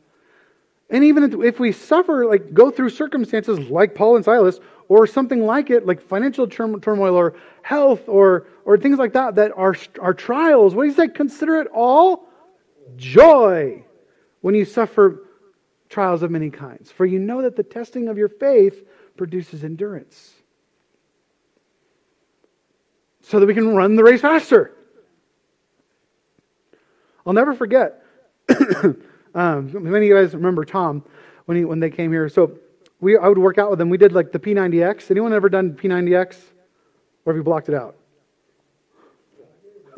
And 0.89 1.03
even 1.03 1.43
if 1.43 1.59
we 1.59 1.71
suffer, 1.71 2.25
like 2.25 2.53
go 2.53 2.71
through 2.71 2.89
circumstances 2.91 3.59
like 3.59 3.93
Paul 3.93 4.15
and 4.15 4.23
Silas, 4.23 4.59
or 4.89 5.05
something 5.05 5.45
like 5.45 5.69
it, 5.69 5.85
like 5.85 6.01
financial 6.01 6.47
turmoil 6.47 7.15
or 7.15 7.35
health 7.61 8.07
or, 8.07 8.47
or 8.63 8.77
things 8.77 8.97
like 8.97 9.13
that, 9.13 9.35
that 9.35 9.51
are, 9.57 9.75
are 9.99 10.13
trials. 10.13 10.73
What 10.73 10.83
do 10.83 10.89
you 10.89 10.95
say? 10.95 11.09
Consider 11.09 11.59
it 11.59 11.67
all 11.73 12.29
joy 12.95 13.83
when 14.41 14.55
you 14.55 14.63
suffer 14.63 15.23
trials 15.89 16.23
of 16.23 16.31
many 16.31 16.49
kinds. 16.49 16.89
For 16.89 17.05
you 17.05 17.19
know 17.19 17.41
that 17.41 17.57
the 17.57 17.63
testing 17.63 18.07
of 18.07 18.17
your 18.17 18.29
faith 18.29 18.88
produces 19.17 19.65
endurance. 19.65 20.33
So 23.21 23.41
that 23.41 23.45
we 23.45 23.53
can 23.53 23.75
run 23.75 23.97
the 23.97 24.03
race 24.03 24.21
faster. 24.21 24.73
I'll 27.25 27.33
never 27.33 27.53
forget. 27.53 28.05
um, 29.36 29.71
many 29.84 29.97
of 29.97 30.03
you 30.03 30.15
guys 30.15 30.34
remember 30.34 30.65
Tom 30.65 31.03
when, 31.45 31.57
he, 31.57 31.65
when 31.65 31.80
they 31.80 31.89
came 31.89 32.11
here. 32.11 32.30
So 32.30 32.57
we, 32.99 33.17
I 33.17 33.28
would 33.28 33.38
work 33.38 33.57
out 33.57 33.69
with 33.69 33.80
them. 33.80 33.89
We 33.89 33.97
did 33.97 34.13
like 34.13 34.32
the 34.32 34.39
P90X. 34.39 35.11
Anyone 35.11 35.34
ever 35.34 35.49
done 35.49 35.73
P90X? 35.73 36.38
Or 37.25 37.34
have 37.34 37.38
you 37.38 37.43
blocked 37.43 37.69
it 37.69 37.75
out? 37.75 37.95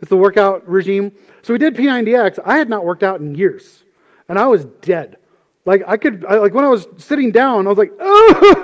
it's 0.00 0.10
the 0.10 0.16
workout 0.16 0.68
regime. 0.68 1.12
So 1.42 1.52
we 1.52 1.58
did 1.58 1.74
P90X. 1.74 2.38
I 2.44 2.58
had 2.58 2.68
not 2.68 2.84
worked 2.84 3.02
out 3.02 3.20
in 3.20 3.34
years, 3.34 3.82
and 4.28 4.38
I 4.38 4.46
was 4.46 4.66
dead. 4.82 5.16
Like 5.64 5.82
I 5.86 5.96
could, 5.96 6.24
I, 6.26 6.36
like 6.36 6.52
when 6.52 6.64
I 6.64 6.68
was 6.68 6.86
sitting 6.98 7.32
down, 7.32 7.66
I 7.66 7.70
was 7.70 7.78
like, 7.78 7.92
oh, 7.98 8.56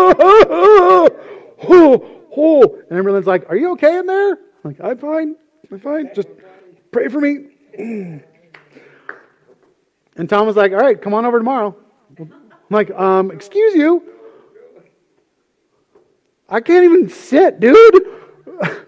oh, 0.00 1.08
oh, 1.68 2.20
oh, 2.36 2.78
and 2.88 2.98
everyone's 2.98 3.26
like, 3.26 3.50
"Are 3.50 3.56
you 3.56 3.72
okay 3.72 3.98
in 3.98 4.06
there?" 4.06 4.32
I'm 4.32 4.38
like, 4.64 4.80
"I'm 4.80 4.98
fine. 4.98 5.34
I'm 5.70 5.80
fine. 5.80 6.10
Just 6.14 6.28
pray 6.92 7.08
for 7.08 7.20
me." 7.20 8.20
And 10.16 10.28
Tom 10.28 10.46
was 10.46 10.56
like, 10.56 10.72
"All 10.72 10.78
right, 10.78 11.00
come 11.00 11.14
on 11.14 11.24
over 11.24 11.38
tomorrow." 11.38 11.76
I'm 12.72 12.76
like, 12.76 12.90
um, 12.92 13.30
excuse 13.30 13.74
you? 13.74 14.02
I 16.48 16.60
can't 16.60 16.84
even 16.84 17.08
sit, 17.08 17.60
dude. 17.60 18.06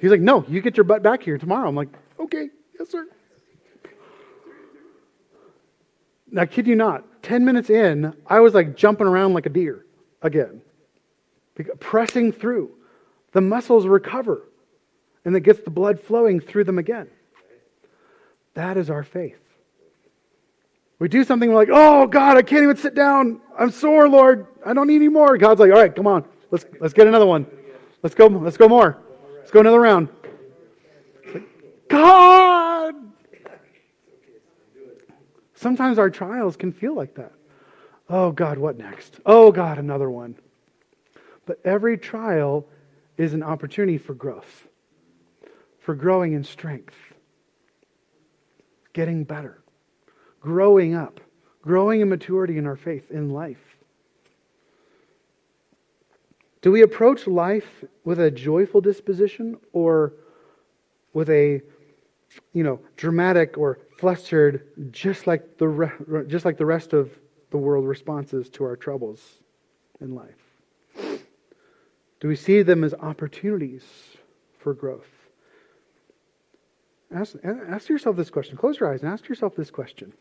He's 0.00 0.10
like, 0.10 0.20
no, 0.20 0.44
you 0.48 0.60
get 0.60 0.76
your 0.76 0.84
butt 0.84 1.02
back 1.02 1.22
here 1.22 1.38
tomorrow. 1.38 1.68
I'm 1.68 1.74
like, 1.74 1.88
okay, 2.18 2.48
yes, 2.78 2.90
sir. 2.90 3.06
Now, 6.30 6.44
kid 6.44 6.66
you 6.66 6.74
not, 6.76 7.22
10 7.22 7.44
minutes 7.44 7.70
in, 7.70 8.14
I 8.26 8.40
was 8.40 8.54
like 8.54 8.76
jumping 8.76 9.06
around 9.06 9.34
like 9.34 9.46
a 9.46 9.50
deer 9.50 9.84
again, 10.22 10.60
pressing 11.80 12.32
through. 12.32 12.70
The 13.32 13.40
muscles 13.40 13.86
recover, 13.86 14.48
and 15.24 15.34
it 15.34 15.40
gets 15.40 15.60
the 15.60 15.70
blood 15.70 16.00
flowing 16.00 16.38
through 16.38 16.64
them 16.64 16.78
again. 16.78 17.08
That 18.54 18.76
is 18.76 18.90
our 18.90 19.02
faith. 19.02 19.43
We 20.98 21.08
do 21.08 21.24
something 21.24 21.50
we're 21.50 21.56
like, 21.56 21.70
oh 21.72 22.06
God, 22.06 22.36
I 22.36 22.42
can't 22.42 22.62
even 22.62 22.76
sit 22.76 22.94
down. 22.94 23.40
I'm 23.58 23.70
sore, 23.70 24.08
Lord. 24.08 24.46
I 24.64 24.72
don't 24.72 24.86
need 24.86 24.96
any 24.96 25.08
more. 25.08 25.36
God's 25.36 25.60
like, 25.60 25.70
all 25.70 25.78
right, 25.78 25.94
come 25.94 26.06
on. 26.06 26.24
Let's 26.50 26.64
let's 26.80 26.94
get 26.94 27.06
another 27.06 27.26
one. 27.26 27.46
Let's 28.02 28.14
go, 28.14 28.26
let's 28.26 28.56
go 28.56 28.68
more. 28.68 28.98
Let's 29.38 29.50
go 29.50 29.60
another 29.60 29.80
round. 29.80 30.08
God! 31.88 32.94
Sometimes 35.54 35.98
our 35.98 36.10
trials 36.10 36.56
can 36.56 36.72
feel 36.72 36.94
like 36.94 37.14
that. 37.14 37.32
Oh, 38.08 38.32
God, 38.32 38.58
what 38.58 38.76
next? 38.76 39.18
Oh, 39.24 39.50
God, 39.50 39.78
another 39.78 40.10
one. 40.10 40.36
But 41.46 41.60
every 41.64 41.96
trial 41.96 42.66
is 43.16 43.32
an 43.32 43.42
opportunity 43.42 43.96
for 43.96 44.12
growth, 44.12 44.66
for 45.80 45.94
growing 45.94 46.34
in 46.34 46.44
strength, 46.44 46.94
getting 48.92 49.24
better, 49.24 49.62
growing 50.44 50.94
up, 50.94 51.20
growing 51.62 52.02
in 52.02 52.08
maturity 52.10 52.58
in 52.58 52.66
our 52.66 52.76
faith, 52.76 53.10
in 53.10 53.30
life. 53.30 53.78
Do 56.60 56.70
we 56.70 56.82
approach 56.82 57.26
life 57.26 57.82
with 58.04 58.20
a 58.20 58.30
joyful 58.30 58.82
disposition 58.82 59.56
or 59.72 60.12
with 61.14 61.30
a 61.30 61.62
you 62.52 62.62
know 62.62 62.78
dramatic 62.96 63.56
or 63.56 63.78
flustered 63.98 64.66
just 64.92 65.26
like 65.26 65.56
the 65.56 65.68
re- 65.68 66.26
just 66.26 66.44
like 66.44 66.58
the 66.58 66.66
rest 66.66 66.92
of 66.92 67.10
the 67.50 67.56
world 67.56 67.86
responses 67.86 68.50
to 68.50 68.64
our 68.64 68.76
troubles 68.76 69.40
in 70.02 70.14
life? 70.14 71.22
Do 72.20 72.28
we 72.28 72.36
see 72.36 72.60
them 72.60 72.84
as 72.84 72.92
opportunities 72.92 73.84
for 74.58 74.74
growth? 74.74 75.08
Ask, 77.14 77.36
ask 77.44 77.88
yourself 77.88 78.16
this 78.16 78.28
question. 78.28 78.58
Close 78.58 78.78
your 78.80 78.92
eyes 78.92 79.02
and 79.02 79.10
ask 79.10 79.26
yourself 79.28 79.54
this 79.56 79.70
question. 79.70 80.12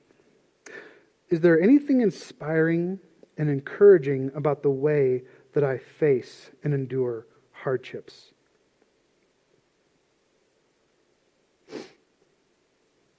Is 1.30 1.42
there 1.42 1.60
anything 1.60 2.02
inspiring 2.02 3.00
and 3.38 3.50
encouraging 3.50 4.32
about 4.36 4.64
the 4.64 4.70
way 4.70 5.24
that 5.54 5.64
I 5.64 5.78
face 5.78 6.52
and 6.64 6.74
endure 6.74 7.26
hardships. 7.52 8.32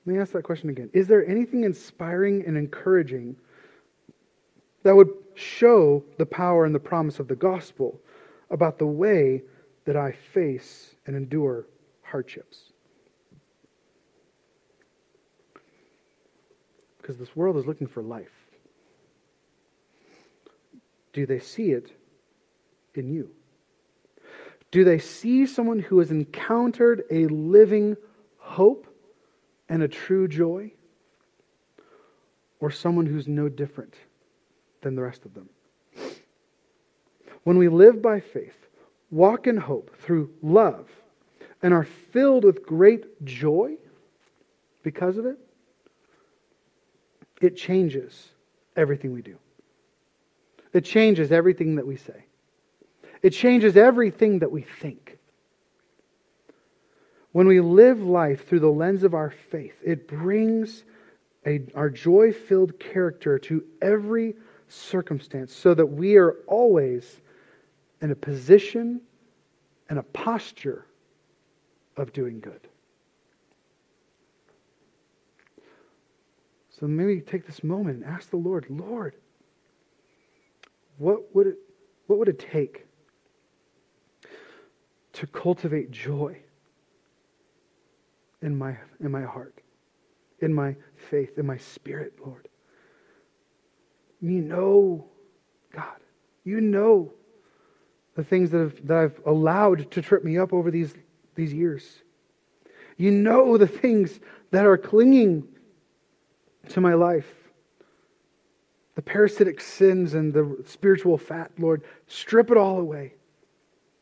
Let 0.06 0.14
me 0.14 0.18
ask 0.18 0.32
that 0.32 0.42
question 0.42 0.68
again. 0.68 0.90
Is 0.92 1.08
there 1.08 1.26
anything 1.26 1.64
inspiring 1.64 2.44
and 2.46 2.58
encouraging 2.58 3.36
that 4.82 4.94
would 4.94 5.10
show 5.34 6.04
the 6.18 6.26
power 6.26 6.66
and 6.66 6.74
the 6.74 6.80
promise 6.80 7.18
of 7.20 7.28
the 7.28 7.36
gospel 7.36 7.98
about 8.50 8.78
the 8.78 8.86
way 8.86 9.42
that 9.86 9.96
I 9.96 10.12
face 10.12 10.94
and 11.06 11.16
endure 11.16 11.66
hardships? 12.02 12.73
Because 17.04 17.18
this 17.18 17.36
world 17.36 17.58
is 17.58 17.66
looking 17.66 17.86
for 17.86 18.02
life. 18.02 18.32
Do 21.12 21.26
they 21.26 21.38
see 21.38 21.72
it 21.72 21.92
in 22.94 23.12
you? 23.12 23.28
Do 24.70 24.84
they 24.84 24.98
see 24.98 25.44
someone 25.44 25.80
who 25.80 25.98
has 25.98 26.10
encountered 26.10 27.04
a 27.10 27.26
living 27.26 27.98
hope 28.38 28.86
and 29.68 29.82
a 29.82 29.88
true 29.88 30.26
joy? 30.26 30.70
Or 32.58 32.70
someone 32.70 33.04
who's 33.04 33.28
no 33.28 33.50
different 33.50 33.92
than 34.80 34.94
the 34.94 35.02
rest 35.02 35.26
of 35.26 35.34
them? 35.34 35.50
When 37.42 37.58
we 37.58 37.68
live 37.68 38.00
by 38.00 38.20
faith, 38.20 38.56
walk 39.10 39.46
in 39.46 39.58
hope 39.58 39.94
through 39.98 40.30
love, 40.40 40.88
and 41.62 41.74
are 41.74 41.84
filled 41.84 42.44
with 42.44 42.64
great 42.64 43.22
joy 43.26 43.76
because 44.82 45.18
of 45.18 45.26
it, 45.26 45.38
it 47.40 47.56
changes 47.56 48.30
everything 48.76 49.12
we 49.12 49.22
do. 49.22 49.38
It 50.72 50.84
changes 50.84 51.30
everything 51.30 51.76
that 51.76 51.86
we 51.86 51.96
say. 51.96 52.24
It 53.22 53.30
changes 53.30 53.76
everything 53.76 54.40
that 54.40 54.50
we 54.50 54.62
think. 54.62 55.18
When 57.32 57.46
we 57.46 57.60
live 57.60 58.00
life 58.00 58.46
through 58.46 58.60
the 58.60 58.68
lens 58.68 59.02
of 59.02 59.14
our 59.14 59.30
faith, 59.30 59.74
it 59.84 60.06
brings 60.06 60.84
a, 61.46 61.62
our 61.74 61.90
joy 61.90 62.32
filled 62.32 62.78
character 62.78 63.38
to 63.40 63.64
every 63.82 64.34
circumstance 64.68 65.54
so 65.54 65.74
that 65.74 65.86
we 65.86 66.16
are 66.16 66.36
always 66.46 67.20
in 68.00 68.10
a 68.10 68.14
position 68.14 69.00
and 69.88 69.98
a 69.98 70.02
posture 70.02 70.86
of 71.96 72.12
doing 72.12 72.40
good. 72.40 72.60
So 76.84 76.88
maybe 76.88 77.18
take 77.22 77.46
this 77.46 77.64
moment 77.64 78.04
and 78.04 78.14
ask 78.14 78.28
the 78.28 78.36
Lord, 78.36 78.66
Lord, 78.68 79.14
what 80.98 81.34
would 81.34 81.46
it, 81.46 81.56
what 82.08 82.18
would 82.18 82.28
it 82.28 82.38
take 82.38 82.84
to 85.14 85.26
cultivate 85.26 85.90
joy 85.90 86.36
in 88.42 88.54
my, 88.58 88.76
in 89.00 89.10
my 89.10 89.22
heart, 89.22 89.62
in 90.40 90.52
my 90.52 90.76
faith, 91.08 91.38
in 91.38 91.46
my 91.46 91.56
spirit, 91.56 92.18
Lord. 92.22 92.48
You 94.20 94.42
know, 94.42 95.06
God, 95.72 96.00
you 96.44 96.60
know 96.60 97.14
the 98.14 98.24
things 98.24 98.50
that, 98.50 98.58
have, 98.58 98.86
that 98.88 98.96
I've 98.98 99.20
allowed 99.24 99.90
to 99.90 100.02
trip 100.02 100.22
me 100.22 100.36
up 100.36 100.52
over 100.52 100.70
these, 100.70 100.92
these 101.34 101.54
years. 101.54 102.02
You 102.98 103.10
know 103.10 103.56
the 103.56 103.66
things 103.66 104.20
that 104.50 104.66
are 104.66 104.76
clinging 104.76 105.48
to 106.70 106.80
my 106.80 106.94
life. 106.94 107.32
The 108.94 109.02
parasitic 109.02 109.60
sins 109.60 110.14
and 110.14 110.32
the 110.32 110.62
spiritual 110.66 111.18
fat, 111.18 111.50
Lord, 111.58 111.82
strip 112.06 112.50
it 112.50 112.56
all 112.56 112.78
away. 112.78 113.14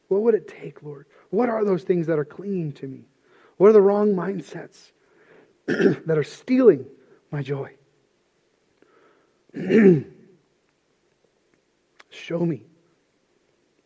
What 0.08 0.22
would 0.22 0.34
it 0.34 0.46
take, 0.46 0.82
Lord? 0.82 1.06
What 1.30 1.48
are 1.48 1.64
those 1.64 1.82
things 1.82 2.06
that 2.08 2.18
are 2.18 2.24
clinging 2.24 2.72
to 2.72 2.86
me? 2.86 3.06
What 3.56 3.68
are 3.68 3.72
the 3.72 3.80
wrong 3.80 4.12
mindsets 4.12 4.92
that 5.66 6.18
are 6.18 6.24
stealing 6.24 6.84
my 7.30 7.42
joy? 7.42 7.74
Show 12.10 12.44
me 12.44 12.64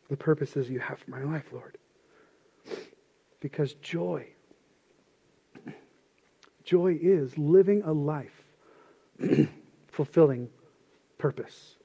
the 0.09 0.16
purposes 0.16 0.68
you 0.68 0.81
have 0.81 0.99
for 0.99 1.11
my 1.11 1.22
life, 1.22 1.53
Lord. 1.53 1.79
Because 3.39 3.74
joy, 3.74 4.27
joy 6.64 6.99
is 7.01 7.39
living 7.39 7.83
a 7.83 7.93
life 7.93 8.45
fulfilling 9.89 10.49
purpose. 11.19 11.77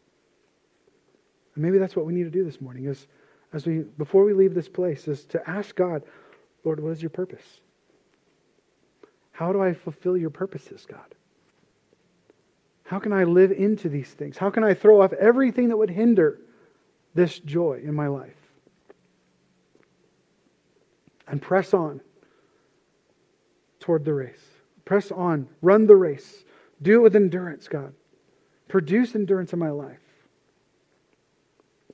And 1.56 1.64
maybe 1.64 1.78
that's 1.78 1.96
what 1.96 2.06
we 2.06 2.14
need 2.14 2.24
to 2.24 2.30
do 2.30 2.44
this 2.44 2.62
morning 2.62 2.86
is 2.86 3.08
as 3.54 3.66
we 3.66 3.80
before 3.80 4.24
we 4.24 4.34
leave 4.34 4.54
this 4.54 4.70
place 4.70 5.08
is 5.08 5.26
to 5.26 5.50
ask 5.50 5.76
God, 5.76 6.04
Lord, 6.64 6.80
what 6.80 6.92
is 6.92 7.02
your 7.02 7.10
purpose? 7.10 7.62
How 9.32 9.52
do 9.52 9.62
I 9.62 9.74
fulfill 9.74 10.16
your 10.16 10.30
purposes, 10.30 10.86
God? 10.90 11.16
How 12.84 13.00
can 13.00 13.14
I 13.14 13.24
live 13.24 13.52
into 13.52 13.90
these 13.90 14.10
things? 14.10 14.38
How 14.38 14.50
can 14.50 14.64
I 14.64 14.74
throw 14.74 15.02
off 15.02 15.14
everything 15.14 15.70
that 15.70 15.78
would 15.78 15.90
hinder 15.90 16.40
this 17.16 17.40
joy 17.40 17.82
in 17.84 17.94
my 17.94 18.08
life? 18.08 18.36
And 21.28 21.42
press 21.42 21.74
on 21.74 22.02
toward 23.80 24.04
the 24.04 24.14
race. 24.14 24.44
Press 24.84 25.12
on. 25.12 25.48
Run 25.62 25.88
the 25.88 25.96
race. 25.96 26.44
Do 26.82 26.96
it 26.96 27.04
with 27.04 27.16
endurance, 27.16 27.68
God. 27.68 27.94
Produce 28.68 29.16
endurance 29.16 29.54
in 29.54 29.60
my 29.60 29.70
life 29.70 30.00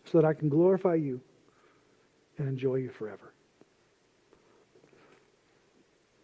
so 0.05 0.19
that 0.19 0.25
I 0.25 0.33
can 0.33 0.49
glorify 0.49 0.95
you 0.95 1.21
and 2.37 2.47
enjoy 2.47 2.75
you 2.75 2.89
forever. 2.89 3.33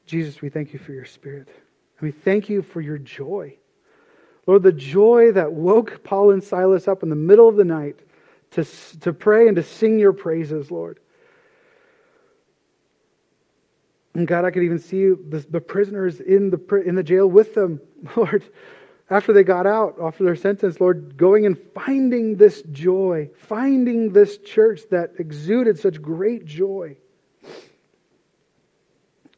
Jesus, 0.06 0.42
we 0.42 0.50
thank 0.50 0.74
you 0.74 0.80
for 0.80 0.94
your 0.94 1.06
spirit. 1.06 1.48
And 1.48 2.02
we 2.02 2.12
thank 2.12 2.50
you 2.50 2.62
for 2.62 2.82
your 2.82 2.98
joy. 2.98 3.58
Lord, 4.46 4.64
the 4.64 4.72
joy 4.72 5.32
that 5.32 5.52
woke 5.52 6.04
Paul 6.04 6.32
and 6.32 6.44
Silas 6.44 6.88
up 6.88 7.04
in 7.04 7.10
the 7.10 7.16
middle 7.16 7.48
of 7.48 7.56
the 7.56 7.64
night 7.64 8.00
to, 8.52 8.64
to 9.02 9.14
pray 9.14 9.48
and 9.48 9.56
to 9.56 9.64
sing 9.64 10.00
your 10.00 10.14
praises, 10.14 10.70
Lord. 10.70 11.00
And 14.14 14.28
God, 14.28 14.46
I 14.46 14.52
could 14.52 14.64
even 14.64 14.80
see 14.80 15.10
the, 15.10 15.46
the 15.50 15.62
prisoners 15.62 16.20
in 16.20 16.50
the, 16.52 16.84
in 16.86 16.96
the 16.96 17.04
jail 17.04 17.28
with 17.28 17.56
them, 17.56 17.82
Lord 18.16 18.44
after 19.10 19.34
they 19.34 19.44
got 19.44 19.68
out, 19.68 19.96
after 20.02 20.24
their 20.24 20.36
sentence, 20.36 20.80
Lord, 20.80 21.18
going 21.18 21.46
and 21.46 21.58
finding 21.76 22.36
this 22.36 22.62
joy, 22.72 23.30
finding 23.36 24.12
this 24.12 24.38
church 24.40 24.82
that 24.92 25.12
exuded 25.20 25.78
such 25.78 26.02
great 26.02 26.46
joy. 26.46 26.98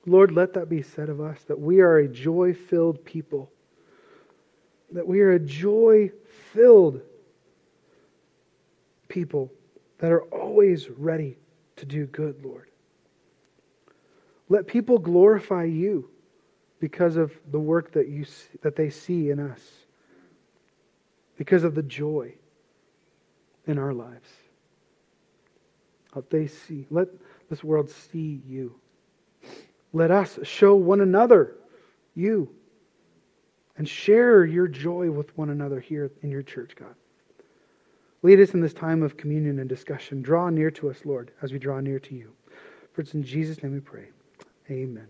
Lord, 0.05 0.31
let 0.31 0.53
that 0.53 0.69
be 0.69 0.81
said 0.81 1.09
of 1.09 1.19
us 1.19 1.41
that 1.47 1.59
we 1.59 1.81
are 1.81 1.97
a 1.97 2.07
joy 2.07 2.53
filled 2.53 3.03
people, 3.03 3.51
that 4.91 5.05
we 5.05 5.21
are 5.21 5.31
a 5.31 5.39
joy 5.39 6.11
filled 6.53 7.01
people 9.07 9.51
that 9.97 10.11
are 10.11 10.23
always 10.23 10.89
ready 10.89 11.37
to 11.77 11.85
do 11.85 12.05
good, 12.05 12.45
Lord. 12.45 12.69
Let 14.49 14.67
people 14.67 14.99
glorify 14.99 15.63
you 15.63 16.09
because 16.79 17.15
of 17.15 17.31
the 17.51 17.59
work 17.59 17.91
that, 17.93 18.09
you, 18.09 18.25
that 18.61 18.75
they 18.75 18.89
see 18.89 19.29
in 19.29 19.39
us, 19.39 19.61
because 21.37 21.63
of 21.63 21.73
the 21.73 21.83
joy 21.83 22.33
in 23.65 23.79
our 23.79 23.93
lives. 23.93 24.29
Let 26.13 26.29
they 26.29 26.47
see. 26.47 26.85
Let 26.89 27.07
this 27.49 27.63
world 27.63 27.89
see 27.89 28.41
you. 28.47 28.75
Let 29.93 30.11
us 30.11 30.39
show 30.43 30.75
one 30.75 31.01
another 31.01 31.55
you 32.15 32.49
and 33.77 33.87
share 33.87 34.45
your 34.45 34.67
joy 34.67 35.11
with 35.11 35.35
one 35.37 35.49
another 35.49 35.79
here 35.79 36.11
in 36.21 36.31
your 36.31 36.43
church, 36.43 36.75
God. 36.75 36.95
Lead 38.21 38.39
us 38.39 38.53
in 38.53 38.61
this 38.61 38.73
time 38.73 39.03
of 39.03 39.17
communion 39.17 39.59
and 39.59 39.69
discussion. 39.69 40.21
Draw 40.21 40.49
near 40.49 40.71
to 40.71 40.89
us, 40.89 40.97
Lord, 41.05 41.31
as 41.41 41.51
we 41.51 41.59
draw 41.59 41.79
near 41.79 41.99
to 41.99 42.15
you. 42.15 42.31
For 42.93 43.01
it's 43.01 43.13
in 43.13 43.23
Jesus' 43.23 43.61
name 43.61 43.73
we 43.73 43.81
pray. 43.81 44.07
Amen. 44.69 45.07